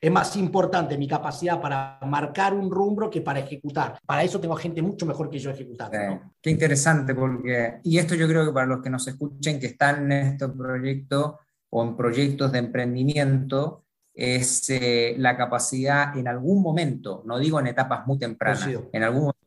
es 0.00 0.10
más 0.10 0.34
importante 0.36 0.96
mi 0.96 1.06
capacidad 1.06 1.60
para 1.60 1.98
marcar 2.06 2.54
un 2.54 2.70
rumbo 2.70 3.10
que 3.10 3.20
para 3.20 3.40
ejecutar. 3.40 3.98
Para 4.06 4.22
eso 4.22 4.40
tengo 4.40 4.56
gente 4.56 4.80
mucho 4.80 5.04
mejor 5.04 5.28
que 5.28 5.38
yo 5.38 5.50
ejecutando. 5.50 6.22
Qué 6.40 6.50
interesante, 6.50 7.14
porque, 7.14 7.80
y 7.84 7.98
esto 7.98 8.14
yo 8.14 8.26
creo 8.26 8.46
que 8.46 8.52
para 8.52 8.66
los 8.66 8.80
que 8.82 8.88
nos 8.88 9.06
escuchen 9.06 9.60
que 9.60 9.66
están 9.66 10.10
en 10.10 10.32
este 10.32 10.48
proyecto 10.48 11.40
o 11.68 11.84
en 11.84 11.96
proyectos 11.96 12.50
de 12.50 12.58
emprendimiento, 12.60 13.84
es 14.14 14.68
eh, 14.70 15.14
la 15.18 15.36
capacidad 15.36 16.16
en 16.16 16.28
algún 16.28 16.62
momento, 16.62 17.22
no 17.26 17.38
digo 17.38 17.60
en 17.60 17.68
etapas 17.68 18.06
muy 18.06 18.18
tempranas, 18.18 18.68
en 18.92 19.02
algún 19.02 19.20
momento 19.20 19.39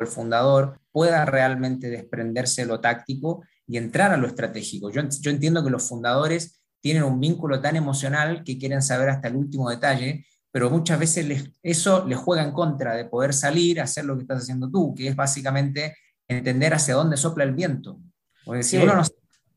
el 0.00 0.06
fundador 0.06 0.80
pueda 0.90 1.24
realmente 1.24 1.90
desprenderse 1.90 2.62
de 2.62 2.68
lo 2.68 2.80
táctico 2.80 3.44
y 3.66 3.76
entrar 3.76 4.12
a 4.12 4.16
lo 4.16 4.26
estratégico. 4.26 4.90
Yo, 4.90 5.02
yo 5.20 5.30
entiendo 5.30 5.62
que 5.62 5.70
los 5.70 5.86
fundadores 5.86 6.60
tienen 6.80 7.04
un 7.04 7.20
vínculo 7.20 7.60
tan 7.60 7.76
emocional 7.76 8.42
que 8.44 8.58
quieren 8.58 8.82
saber 8.82 9.10
hasta 9.10 9.28
el 9.28 9.36
último 9.36 9.70
detalle, 9.70 10.24
pero 10.50 10.70
muchas 10.70 10.98
veces 10.98 11.50
eso 11.62 12.06
les 12.06 12.18
juega 12.18 12.42
en 12.42 12.52
contra 12.52 12.94
de 12.94 13.04
poder 13.04 13.32
salir, 13.32 13.80
hacer 13.80 14.04
lo 14.04 14.16
que 14.16 14.22
estás 14.22 14.42
haciendo 14.42 14.70
tú, 14.70 14.94
que 14.94 15.08
es 15.08 15.16
básicamente 15.16 15.96
entender 16.26 16.74
hacia 16.74 16.94
dónde 16.94 17.16
sopla 17.16 17.44
el 17.44 17.54
viento. 17.54 18.00
Porque 18.44 18.62
si 18.62 18.78
uno 18.78 18.94
no 18.94 19.02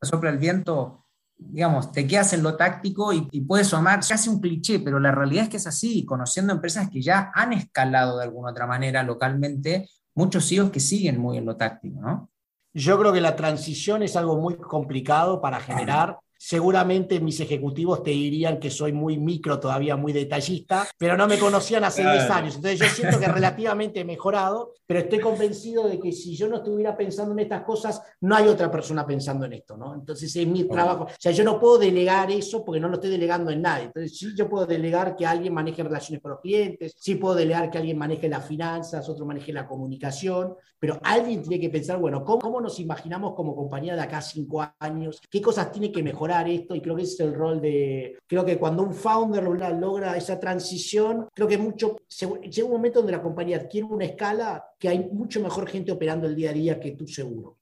sopla 0.01 0.29
el 0.29 0.37
viento, 0.37 1.02
digamos, 1.49 1.91
te 1.91 2.07
quedas 2.07 2.33
en 2.33 2.43
lo 2.43 2.55
táctico 2.55 3.13
y, 3.13 3.27
y 3.31 3.41
puede 3.41 3.63
sonar 3.63 3.99
casi 4.07 4.29
un 4.29 4.39
cliché, 4.39 4.79
pero 4.79 4.99
la 4.99 5.11
realidad 5.11 5.43
es 5.43 5.49
que 5.49 5.57
es 5.57 5.67
así, 5.67 6.05
conociendo 6.05 6.53
empresas 6.53 6.89
que 6.89 7.01
ya 7.01 7.31
han 7.33 7.53
escalado 7.53 8.17
de 8.17 8.25
alguna 8.25 8.51
otra 8.51 8.67
manera 8.67 9.03
localmente, 9.03 9.87
muchos 10.15 10.47
CEOs 10.47 10.71
que 10.71 10.79
siguen 10.79 11.19
muy 11.19 11.37
en 11.37 11.45
lo 11.45 11.55
táctico, 11.55 12.01
¿no? 12.01 12.29
Yo 12.73 12.97
creo 12.99 13.13
que 13.13 13.21
la 13.21 13.35
transición 13.35 14.01
es 14.01 14.15
algo 14.15 14.39
muy 14.39 14.55
complicado 14.55 15.39
para 15.41 15.59
generar 15.59 16.17
seguramente 16.45 17.21
mis 17.21 17.39
ejecutivos 17.39 18.03
te 18.03 18.11
dirían 18.11 18.59
que 18.59 18.69
soy 18.69 18.91
muy 18.91 19.17
micro, 19.17 19.61
todavía 19.61 19.95
muy 19.95 20.11
detallista, 20.11 20.85
pero 20.97 21.15
no 21.15 21.25
me 21.25 21.39
conocían 21.39 21.85
hace 21.85 22.01
10 22.01 22.29
años. 22.29 22.55
Entonces 22.57 22.79
yo 22.81 22.85
siento 22.87 23.17
que 23.17 23.27
relativamente 23.27 24.01
he 24.01 24.03
mejorado, 24.03 24.73
pero 24.85 24.99
estoy 24.99 25.21
convencido 25.21 25.87
de 25.87 25.97
que 26.01 26.11
si 26.11 26.35
yo 26.35 26.49
no 26.49 26.57
estuviera 26.57 26.97
pensando 26.97 27.31
en 27.31 27.39
estas 27.39 27.63
cosas, 27.63 28.01
no 28.19 28.35
hay 28.35 28.49
otra 28.49 28.69
persona 28.69 29.07
pensando 29.07 29.45
en 29.45 29.53
esto, 29.53 29.77
¿no? 29.77 29.93
Entonces 29.93 30.35
es 30.35 30.45
mi 30.45 30.65
trabajo. 30.65 31.05
O 31.05 31.15
sea, 31.17 31.31
yo 31.31 31.45
no 31.45 31.57
puedo 31.61 31.77
delegar 31.77 32.29
eso 32.29 32.65
porque 32.65 32.81
no 32.81 32.89
lo 32.89 32.95
estoy 32.95 33.11
delegando 33.11 33.49
en 33.49 33.61
nadie. 33.61 33.85
Entonces 33.85 34.17
sí 34.17 34.33
yo 34.35 34.49
puedo 34.49 34.65
delegar 34.65 35.15
que 35.15 35.25
alguien 35.25 35.53
maneje 35.53 35.81
relaciones 35.81 36.21
con 36.21 36.31
los 36.31 36.41
clientes, 36.41 36.93
sí 36.97 37.15
puedo 37.15 37.35
delegar 37.35 37.69
que 37.69 37.77
alguien 37.77 37.97
maneje 37.97 38.27
las 38.27 38.45
finanzas, 38.45 39.07
otro 39.07 39.25
maneje 39.25 39.53
la 39.53 39.65
comunicación, 39.65 40.55
pero 40.77 40.99
alguien 41.03 41.41
tiene 41.41 41.61
que 41.61 41.69
pensar, 41.69 41.99
bueno, 41.99 42.25
¿cómo, 42.25 42.39
cómo 42.39 42.59
nos 42.59 42.81
imaginamos 42.81 43.33
como 43.33 43.55
compañía 43.55 43.95
de 43.95 44.01
acá 44.01 44.17
a 44.17 44.21
cinco 44.21 44.61
años? 44.77 45.21
¿Qué 45.31 45.41
cosas 45.41 45.71
tiene 45.71 45.89
que 45.89 46.03
mejorar? 46.03 46.32
Esto 46.41 46.75
y 46.75 46.81
creo 46.81 46.95
que 46.95 47.03
ese 47.03 47.13
es 47.13 47.19
el 47.21 47.33
rol 47.33 47.61
de, 47.61 48.17
creo 48.27 48.43
que 48.43 48.57
cuando 48.57 48.83
un 48.83 48.93
founder 48.93 49.43
logra 49.43 50.17
esa 50.17 50.39
transición, 50.39 51.27
creo 51.33 51.47
que 51.47 51.57
mucho, 51.57 51.97
llega 52.09 52.65
un 52.65 52.73
momento 52.73 52.99
donde 52.99 53.11
la 53.11 53.21
compañía 53.21 53.57
adquiere 53.57 53.85
una 53.85 54.05
escala 54.05 54.65
que 54.79 54.89
hay 54.89 55.09
mucho 55.11 55.41
mejor 55.41 55.67
gente 55.67 55.91
operando 55.91 56.27
el 56.27 56.35
día 56.35 56.49
a 56.49 56.53
día 56.53 56.79
que 56.79 56.91
tú 56.91 57.07
seguro. 57.07 57.57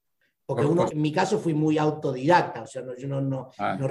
Porque 0.46 0.66
uno, 0.66 0.86
en 0.92 1.02
mi 1.02 1.12
caso 1.12 1.40
fui 1.40 1.54
muy 1.54 1.78
autodidacta, 1.78 2.64
o 2.64 2.68
sea, 2.68 2.82
no, 2.82 2.96
yo 2.98 3.08
no, 3.08 3.22
no, 3.22 3.50
ah. 3.58 3.78
no, 3.80 3.88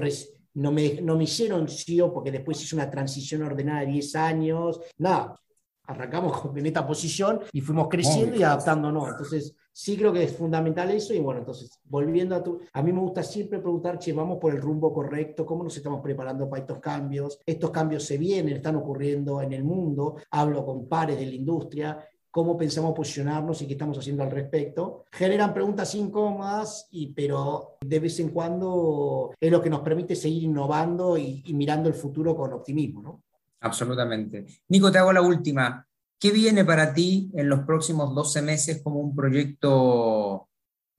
no, 0.55 0.73
me, 0.73 1.01
no 1.01 1.17
me 1.17 1.25
hicieron 1.25 1.69
CEO 1.69 2.13
porque 2.13 2.31
después 2.31 2.63
hice 2.63 2.75
una 2.75 2.91
transición 2.91 3.43
ordenada 3.43 3.81
de 3.81 3.87
10 3.87 4.17
años, 4.17 4.81
nada, 4.99 5.41
arrancamos 5.85 6.41
en 6.55 6.67
esta 6.67 6.87
posición 6.87 7.41
y 7.53 7.61
fuimos 7.61 7.89
creciendo 7.89 8.37
y 8.37 8.43
adaptándonos. 8.43 9.09
Entonces, 9.09 9.55
sí 9.73 9.97
creo 9.97 10.13
que 10.13 10.25
es 10.25 10.37
fundamental 10.37 10.91
eso. 10.91 11.15
Y 11.15 11.19
bueno, 11.21 11.41
entonces, 11.41 11.79
volviendo 11.85 12.35
a 12.35 12.43
tu. 12.43 12.61
A 12.73 12.83
mí 12.83 12.93
me 12.93 13.01
gusta 13.01 13.23
siempre 13.23 13.59
preguntar, 13.59 13.99
che, 13.99 14.13
vamos 14.13 14.39
por 14.39 14.55
el 14.55 14.61
rumbo 14.61 14.93
correcto, 14.93 15.47
cómo 15.47 15.65
nos 15.65 15.77
estamos 15.77 16.01
preparando 16.01 16.49
para 16.49 16.63
estos 16.63 16.81
cambios. 16.81 17.39
Estos 17.45 17.71
cambios 17.71 18.05
se 18.05 18.19
vienen, 18.19 18.57
están 18.57 18.77
ocurriendo 18.77 19.41
en 19.41 19.53
el 19.53 19.65
mundo. 19.65 20.17
Hablo 20.31 20.65
con 20.65 20.89
pares 20.89 21.19
de 21.19 21.27
la 21.27 21.35
industria 21.35 22.07
cómo 22.31 22.57
pensamos 22.57 22.95
posicionarnos 22.95 23.61
y 23.61 23.67
qué 23.67 23.73
estamos 23.73 23.99
haciendo 23.99 24.23
al 24.23 24.31
respecto. 24.31 25.05
Generan 25.11 25.53
preguntas 25.53 25.95
incómodas, 25.95 26.87
y, 26.93 27.13
pero 27.13 27.77
de 27.81 27.99
vez 27.99 28.21
en 28.21 28.29
cuando 28.29 29.35
es 29.39 29.51
lo 29.51 29.61
que 29.61 29.71
nos 29.71 29.81
permite 29.81 30.15
seguir 30.15 30.45
innovando 30.45 31.19
y, 31.19 31.43
y 31.45 31.55
mirando 31.55 31.89
el 31.89 31.95
futuro 31.95 32.37
con 32.37 32.53
optimismo. 32.53 33.03
¿no? 33.03 33.23
Absolutamente. 33.61 34.47
Nico, 34.69 34.91
te 34.91 34.99
hago 34.99 35.13
la 35.13 35.23
última. 35.23 35.87
¿Qué 36.21 36.31
viene 36.33 36.67
para 36.67 36.93
ti 36.93 37.31
en 37.35 37.49
los 37.49 37.61
próximos 37.61 38.15
12 38.15 38.43
meses 38.43 38.83
como 38.85 39.01
un 39.01 39.17
proyecto, 39.17 40.51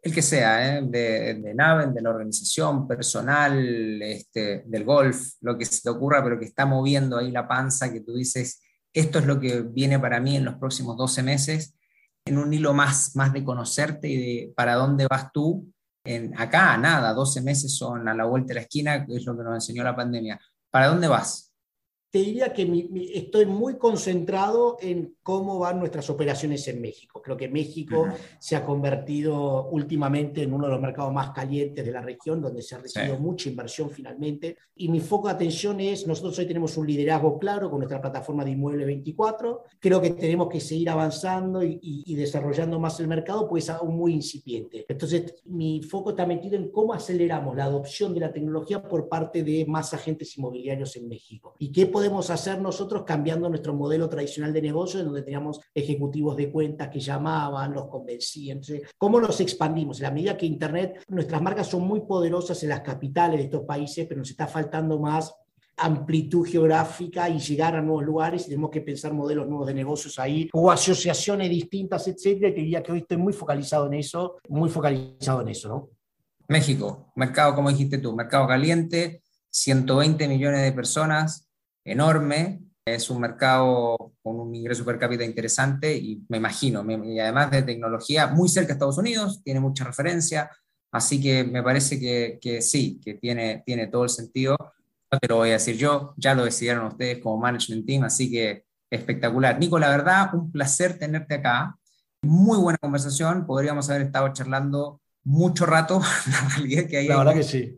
el 0.01 0.15
que 0.15 0.23
sea, 0.23 0.79
¿eh? 0.79 0.81
de, 0.83 1.35
de 1.35 1.53
Naven, 1.53 1.93
de 1.93 2.01
la 2.01 2.09
organización, 2.09 2.87
personal, 2.87 4.01
este, 4.01 4.63
del 4.65 4.83
golf, 4.83 5.33
lo 5.41 5.55
que 5.59 5.65
se 5.65 5.83
te 5.83 5.89
ocurra, 5.91 6.23
pero 6.23 6.39
que 6.39 6.45
está 6.45 6.65
moviendo 6.65 7.19
ahí 7.19 7.29
la 7.29 7.47
panza, 7.47 7.93
que 7.93 8.01
tú 8.01 8.15
dices, 8.15 8.63
esto 8.91 9.19
es 9.19 9.27
lo 9.27 9.39
que 9.39 9.61
viene 9.61 9.99
para 9.99 10.19
mí 10.19 10.35
en 10.35 10.45
los 10.45 10.55
próximos 10.55 10.97
12 10.97 11.21
meses, 11.21 11.75
en 12.25 12.39
un 12.39 12.51
hilo 12.51 12.73
más, 12.73 13.15
más 13.15 13.31
de 13.31 13.43
conocerte 13.43 14.09
y 14.09 14.17
de 14.17 14.53
para 14.55 14.73
dónde 14.73 15.05
vas 15.07 15.31
tú. 15.31 15.71
En, 16.03 16.33
acá, 16.35 16.75
nada, 16.77 17.13
12 17.13 17.41
meses 17.41 17.75
son 17.75 18.07
a 18.07 18.15
la 18.15 18.25
vuelta 18.25 18.49
de 18.49 18.55
la 18.55 18.61
esquina, 18.61 19.05
es 19.07 19.23
lo 19.23 19.37
que 19.37 19.43
nos 19.43 19.53
enseñó 19.53 19.83
la 19.83 19.95
pandemia. 19.95 20.41
¿Para 20.71 20.87
dónde 20.87 21.07
vas? 21.07 21.50
Te 22.11 22.19
diría 22.19 22.51
que 22.51 22.89
estoy 23.13 23.45
muy 23.45 23.77
concentrado 23.77 24.75
en 24.81 25.15
cómo 25.23 25.59
van 25.59 25.79
nuestras 25.79 26.09
operaciones 26.09 26.67
en 26.67 26.81
México. 26.81 27.21
Creo 27.21 27.37
que 27.37 27.47
México 27.47 28.05
se 28.37 28.57
ha 28.57 28.65
convertido 28.65 29.69
últimamente 29.69 30.43
en 30.43 30.53
uno 30.53 30.65
de 30.65 30.73
los 30.73 30.81
mercados 30.81 31.13
más 31.13 31.29
calientes 31.31 31.85
de 31.85 31.91
la 31.91 32.01
región, 32.01 32.41
donde 32.41 32.61
se 32.63 32.75
ha 32.75 32.79
recibido 32.79 33.17
mucha 33.17 33.47
inversión 33.47 33.89
finalmente. 33.89 34.57
Y 34.75 34.89
mi 34.89 34.99
foco 34.99 35.29
de 35.29 35.35
atención 35.35 35.79
es, 35.79 36.05
nosotros 36.05 36.37
hoy 36.37 36.45
tenemos 36.45 36.75
un 36.75 36.85
liderazgo 36.85 37.39
claro 37.39 37.69
con 37.69 37.79
nuestra 37.79 38.01
plataforma 38.01 38.43
de 38.43 38.51
Inmueble 38.51 38.83
24. 38.83 39.63
Creo 39.79 40.01
que 40.01 40.09
tenemos 40.09 40.49
que 40.49 40.59
seguir 40.59 40.89
avanzando 40.89 41.63
y, 41.63 41.79
y 41.81 42.15
desarrollando 42.15 42.77
más 42.77 42.99
el 42.99 43.07
mercado, 43.07 43.47
pues 43.47 43.63
es 43.63 43.69
aún 43.69 43.95
muy 43.95 44.13
incipiente. 44.13 44.85
Entonces, 44.89 45.35
mi 45.45 45.81
foco 45.81 46.09
está 46.09 46.25
metido 46.25 46.57
en 46.57 46.71
cómo 46.71 46.93
aceleramos 46.93 47.55
la 47.55 47.65
adopción 47.65 48.13
de 48.13 48.19
la 48.19 48.33
tecnología 48.33 48.83
por 48.83 49.07
parte 49.07 49.43
de 49.43 49.65
más 49.65 49.93
agentes 49.93 50.37
inmobiliarios 50.37 50.97
en 50.97 51.07
México. 51.07 51.55
¿Y 51.57 51.71
qué 51.71 51.85
podemos 51.85 52.00
hacer 52.29 52.61
nosotros 52.61 53.03
cambiando 53.03 53.49
nuestro 53.49 53.73
modelo 53.73 54.09
tradicional 54.09 54.53
de 54.53 54.61
negocio, 54.61 54.99
en 54.99 55.07
donde 55.07 55.23
teníamos 55.23 55.59
ejecutivos 55.73 56.35
de 56.37 56.51
cuentas 56.51 56.89
que 56.89 56.99
llamaban, 56.99 57.73
los 57.73 57.87
convencían? 57.87 58.57
Entonces, 58.57 58.89
¿cómo 58.97 59.19
nos 59.19 59.39
expandimos? 59.39 59.99
En 59.99 60.03
la 60.03 60.11
medida 60.11 60.37
que 60.37 60.45
Internet, 60.45 61.03
nuestras 61.09 61.41
marcas 61.41 61.67
son 61.67 61.83
muy 61.83 62.01
poderosas 62.01 62.61
en 62.63 62.69
las 62.69 62.81
capitales 62.81 63.39
de 63.39 63.45
estos 63.45 63.63
países, 63.63 64.05
pero 64.07 64.19
nos 64.19 64.29
está 64.29 64.47
faltando 64.47 64.99
más 64.99 65.33
amplitud 65.77 66.47
geográfica 66.47 67.29
y 67.29 67.39
llegar 67.39 67.75
a 67.75 67.81
nuevos 67.81 68.03
lugares 68.03 68.43
y 68.43 68.45
tenemos 68.49 68.69
que 68.69 68.81
pensar 68.81 69.13
modelos 69.13 69.47
nuevos 69.47 69.67
de 69.67 69.73
negocios 69.73 70.19
ahí 70.19 70.49
o 70.53 70.71
asociaciones 70.71 71.49
distintas, 71.49 72.07
etcétera, 72.07 72.49
y 72.49 72.53
diría 72.53 72.83
que 72.83 72.91
hoy 72.91 72.99
estoy 72.99 73.17
muy 73.17 73.33
focalizado 73.33 73.87
en 73.87 73.95
eso, 73.95 74.37
muy 74.49 74.69
focalizado 74.69 75.41
en 75.41 75.49
eso, 75.49 75.69
¿no? 75.69 75.89
México, 76.47 77.11
mercado, 77.15 77.55
como 77.55 77.69
dijiste 77.69 77.97
tú, 77.97 78.13
mercado 78.13 78.47
caliente, 78.47 79.23
120 79.49 80.27
millones 80.27 80.61
de 80.63 80.71
personas, 80.71 81.47
enorme, 81.83 82.61
es 82.85 83.09
un 83.09 83.21
mercado 83.21 84.13
con 84.23 84.39
un 84.39 84.53
ingreso 84.55 84.83
per 84.83 84.97
cápita 84.97 85.23
interesante 85.23 85.95
y 85.95 86.23
me 86.29 86.37
imagino, 86.37 86.83
y 87.05 87.19
además 87.19 87.51
de 87.51 87.63
tecnología, 87.63 88.27
muy 88.27 88.49
cerca 88.49 88.69
de 88.69 88.73
Estados 88.73 88.97
Unidos, 88.97 89.41
tiene 89.43 89.59
mucha 89.59 89.83
referencia, 89.83 90.49
así 90.91 91.21
que 91.21 91.43
me 91.43 91.63
parece 91.63 91.99
que, 91.99 92.39
que 92.41 92.61
sí, 92.61 92.99
que 93.03 93.15
tiene, 93.15 93.63
tiene 93.65 93.87
todo 93.87 94.03
el 94.03 94.09
sentido. 94.09 94.57
No 95.11 95.19
te 95.19 95.27
lo 95.27 95.37
voy 95.37 95.49
a 95.49 95.53
decir 95.53 95.77
yo, 95.77 96.13
ya 96.17 96.33
lo 96.33 96.45
decidieron 96.45 96.85
ustedes 96.85 97.19
como 97.19 97.37
management 97.37 97.85
team, 97.85 98.03
así 98.03 98.31
que 98.31 98.65
espectacular. 98.89 99.59
Nico, 99.59 99.77
la 99.77 99.89
verdad, 99.89 100.33
un 100.33 100.51
placer 100.51 100.97
tenerte 100.97 101.35
acá. 101.35 101.77
Muy 102.23 102.57
buena 102.57 102.77
conversación, 102.77 103.45
podríamos 103.45 103.89
haber 103.89 104.03
estado 104.03 104.31
charlando 104.33 105.01
mucho 105.23 105.65
rato, 105.65 105.99
la 106.27 106.49
realidad 106.55 106.87
que 106.87 106.97
hay. 106.97 107.07
La 107.07 107.17
verdad 107.17 107.33
que 107.33 107.43
sí. 107.43 107.77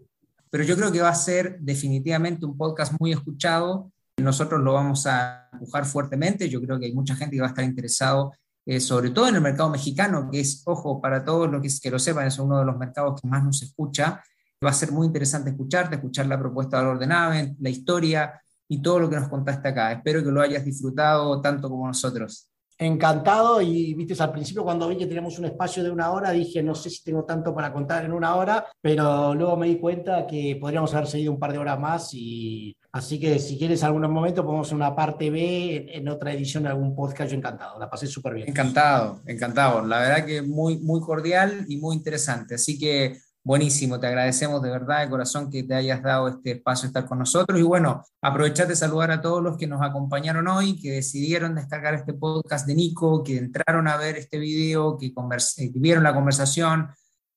Pero 0.49 0.63
yo 0.63 0.75
creo 0.75 0.91
que 0.91 1.01
va 1.01 1.09
a 1.09 1.15
ser 1.15 1.59
definitivamente 1.59 2.45
un 2.45 2.55
podcast 2.55 2.93
muy 2.99 3.11
escuchado 3.11 3.91
nosotros 4.17 4.61
lo 4.61 4.73
vamos 4.73 5.05
a 5.07 5.49
empujar 5.53 5.85
fuertemente. 5.85 6.49
Yo 6.49 6.61
creo 6.61 6.79
que 6.79 6.85
hay 6.85 6.93
mucha 6.93 7.15
gente 7.15 7.35
que 7.35 7.41
va 7.41 7.47
a 7.47 7.49
estar 7.49 7.65
interesado, 7.65 8.31
eh, 8.65 8.79
sobre 8.79 9.09
todo 9.09 9.27
en 9.27 9.35
el 9.35 9.41
mercado 9.41 9.69
mexicano, 9.69 10.29
que 10.31 10.39
es, 10.39 10.61
ojo, 10.65 11.01
para 11.01 11.23
todos 11.23 11.49
los 11.49 11.61
que, 11.61 11.69
que 11.81 11.91
lo 11.91 11.99
sepan, 11.99 12.27
es 12.27 12.39
uno 12.39 12.59
de 12.59 12.65
los 12.65 12.77
mercados 12.77 13.21
que 13.21 13.27
más 13.27 13.43
nos 13.43 13.61
escucha. 13.61 14.21
Va 14.63 14.69
a 14.69 14.73
ser 14.73 14.91
muy 14.91 15.07
interesante 15.07 15.49
escucharte, 15.49 15.95
escuchar 15.95 16.27
la 16.27 16.39
propuesta 16.39 16.77
de 16.77 16.83
valor 16.83 16.99
de 16.99 17.07
nave, 17.07 17.55
la 17.59 17.69
historia 17.69 18.41
y 18.67 18.81
todo 18.81 18.99
lo 18.99 19.09
que 19.09 19.17
nos 19.17 19.29
contaste 19.29 19.67
acá. 19.67 19.91
Espero 19.91 20.23
que 20.23 20.31
lo 20.31 20.41
hayas 20.41 20.63
disfrutado 20.63 21.41
tanto 21.41 21.69
como 21.69 21.87
nosotros. 21.87 22.52
Encantado 22.77 23.61
y 23.61 23.93
viste, 23.93 24.21
al 24.21 24.31
principio 24.31 24.63
cuando 24.63 24.87
vi 24.87 24.97
que 24.97 25.05
teníamos 25.05 25.37
un 25.39 25.45
espacio 25.45 25.83
de 25.83 25.91
una 25.91 26.11
hora 26.11 26.31
dije, 26.31 26.63
no 26.63 26.75
sé 26.75 26.89
si 26.89 27.03
tengo 27.03 27.23
tanto 27.23 27.53
para 27.53 27.71
contar 27.71 28.05
en 28.05 28.13
una 28.13 28.35
hora, 28.35 28.65
pero 28.81 29.33
luego 29.35 29.55
me 29.57 29.67
di 29.67 29.77
cuenta 29.77 30.25
que 30.25 30.57
podríamos 30.59 30.93
haber 30.93 31.07
seguido 31.07 31.31
un 31.31 31.39
par 31.39 31.51
de 31.51 31.59
horas 31.59 31.79
más 31.79 32.13
y 32.13 32.75
así 32.91 33.19
que 33.19 33.39
si 33.39 33.57
quieres 33.57 33.83
algún 33.83 34.09
momento 34.11 34.43
podemos 34.43 34.67
hacer 34.67 34.75
una 34.75 34.95
parte 34.95 35.29
B 35.29 35.85
en, 35.89 36.07
otra 36.07 36.33
edición 36.33 36.63
de 36.63 36.69
algún 36.69 36.95
podcast, 36.95 37.31
yo 37.31 37.37
encantado, 37.37 37.79
la 37.79 37.89
pasé 37.89 38.07
súper 38.07 38.33
bien. 38.33 38.49
Encantado, 38.49 39.21
encantado, 39.25 39.85
la 39.85 39.99
verdad 39.99 40.25
que 40.25 40.41
muy, 40.41 40.77
muy 40.77 40.99
cordial 41.01 41.65
y 41.67 41.77
muy 41.77 41.95
interesante, 41.95 42.55
así 42.55 42.77
que 42.77 43.19
Buenísimo, 43.45 43.99
te 43.99 44.07
agradecemos 44.07 44.61
de 44.61 44.69
verdad 44.69 45.01
de 45.01 45.09
corazón 45.09 45.51
que 45.51 45.63
te 45.63 45.75
hayas 45.75 46.01
dado 46.01 46.29
este 46.29 46.51
espacio 46.51 46.83
de 46.83 46.87
estar 46.87 47.05
con 47.05 47.19
nosotros. 47.19 47.59
Y 47.59 47.63
bueno, 47.63 48.01
aprovechate 48.21 48.69
de 48.69 48.75
saludar 48.77 49.11
a 49.11 49.21
todos 49.21 49.43
los 49.43 49.57
que 49.57 49.67
nos 49.67 49.81
acompañaron 49.81 50.47
hoy, 50.47 50.79
que 50.79 50.91
decidieron 50.91 51.53
descargar 51.53 51.93
este 51.93 52.13
podcast 52.13 52.65
de 52.65 52.75
Nico, 52.75 53.21
que 53.21 53.37
entraron 53.37 53.89
a 53.89 53.97
ver 53.97 54.15
este 54.15 54.39
video, 54.39 54.97
que, 54.97 55.13
que 55.13 55.71
vieron 55.75 56.05
la 56.05 56.13
conversación, 56.13 56.87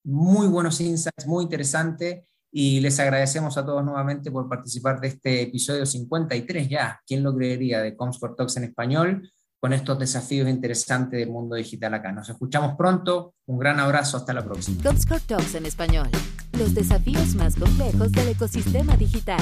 muy 0.05 0.47
buenos 0.47 0.81
insights, 0.81 1.27
muy 1.27 1.43
interesante. 1.43 2.29
Y 2.53 2.79
les 2.79 3.01
agradecemos 3.01 3.59
a 3.59 3.67
todos 3.67 3.85
nuevamente 3.85 4.31
por 4.31 4.49
participar 4.49 5.01
de 5.01 5.09
este 5.09 5.43
episodio 5.43 5.85
53 5.85 6.69
ya, 6.69 7.01
¿quién 7.05 7.25
lo 7.25 7.35
creería? 7.35 7.81
de 7.81 7.97
Comscore 7.97 8.35
Talks 8.37 8.57
en 8.59 8.65
español 8.65 9.29
con 9.67 9.73
estos 9.73 9.99
desafíos 9.99 10.49
interesantes 10.49 11.19
del 11.19 11.29
mundo 11.29 11.57
digital 11.57 11.93
acá. 11.93 12.13
Nos 12.13 12.29
escuchamos 12.29 12.77
pronto. 12.79 13.35
Un 13.47 13.59
gran 13.59 13.81
abrazo. 13.81 14.17
Hasta 14.17 14.33
la 14.33 14.45
próxima. 14.45 14.81
Comscore 14.81 15.21
Talks 15.27 15.57
en 15.57 15.67
español. 15.67 16.09
Los 16.57 16.73
desafíos 16.73 17.35
más 17.35 17.57
complejos 17.57 18.13
del 18.13 18.29
ecosistema 18.29 18.97
digital. 18.97 19.41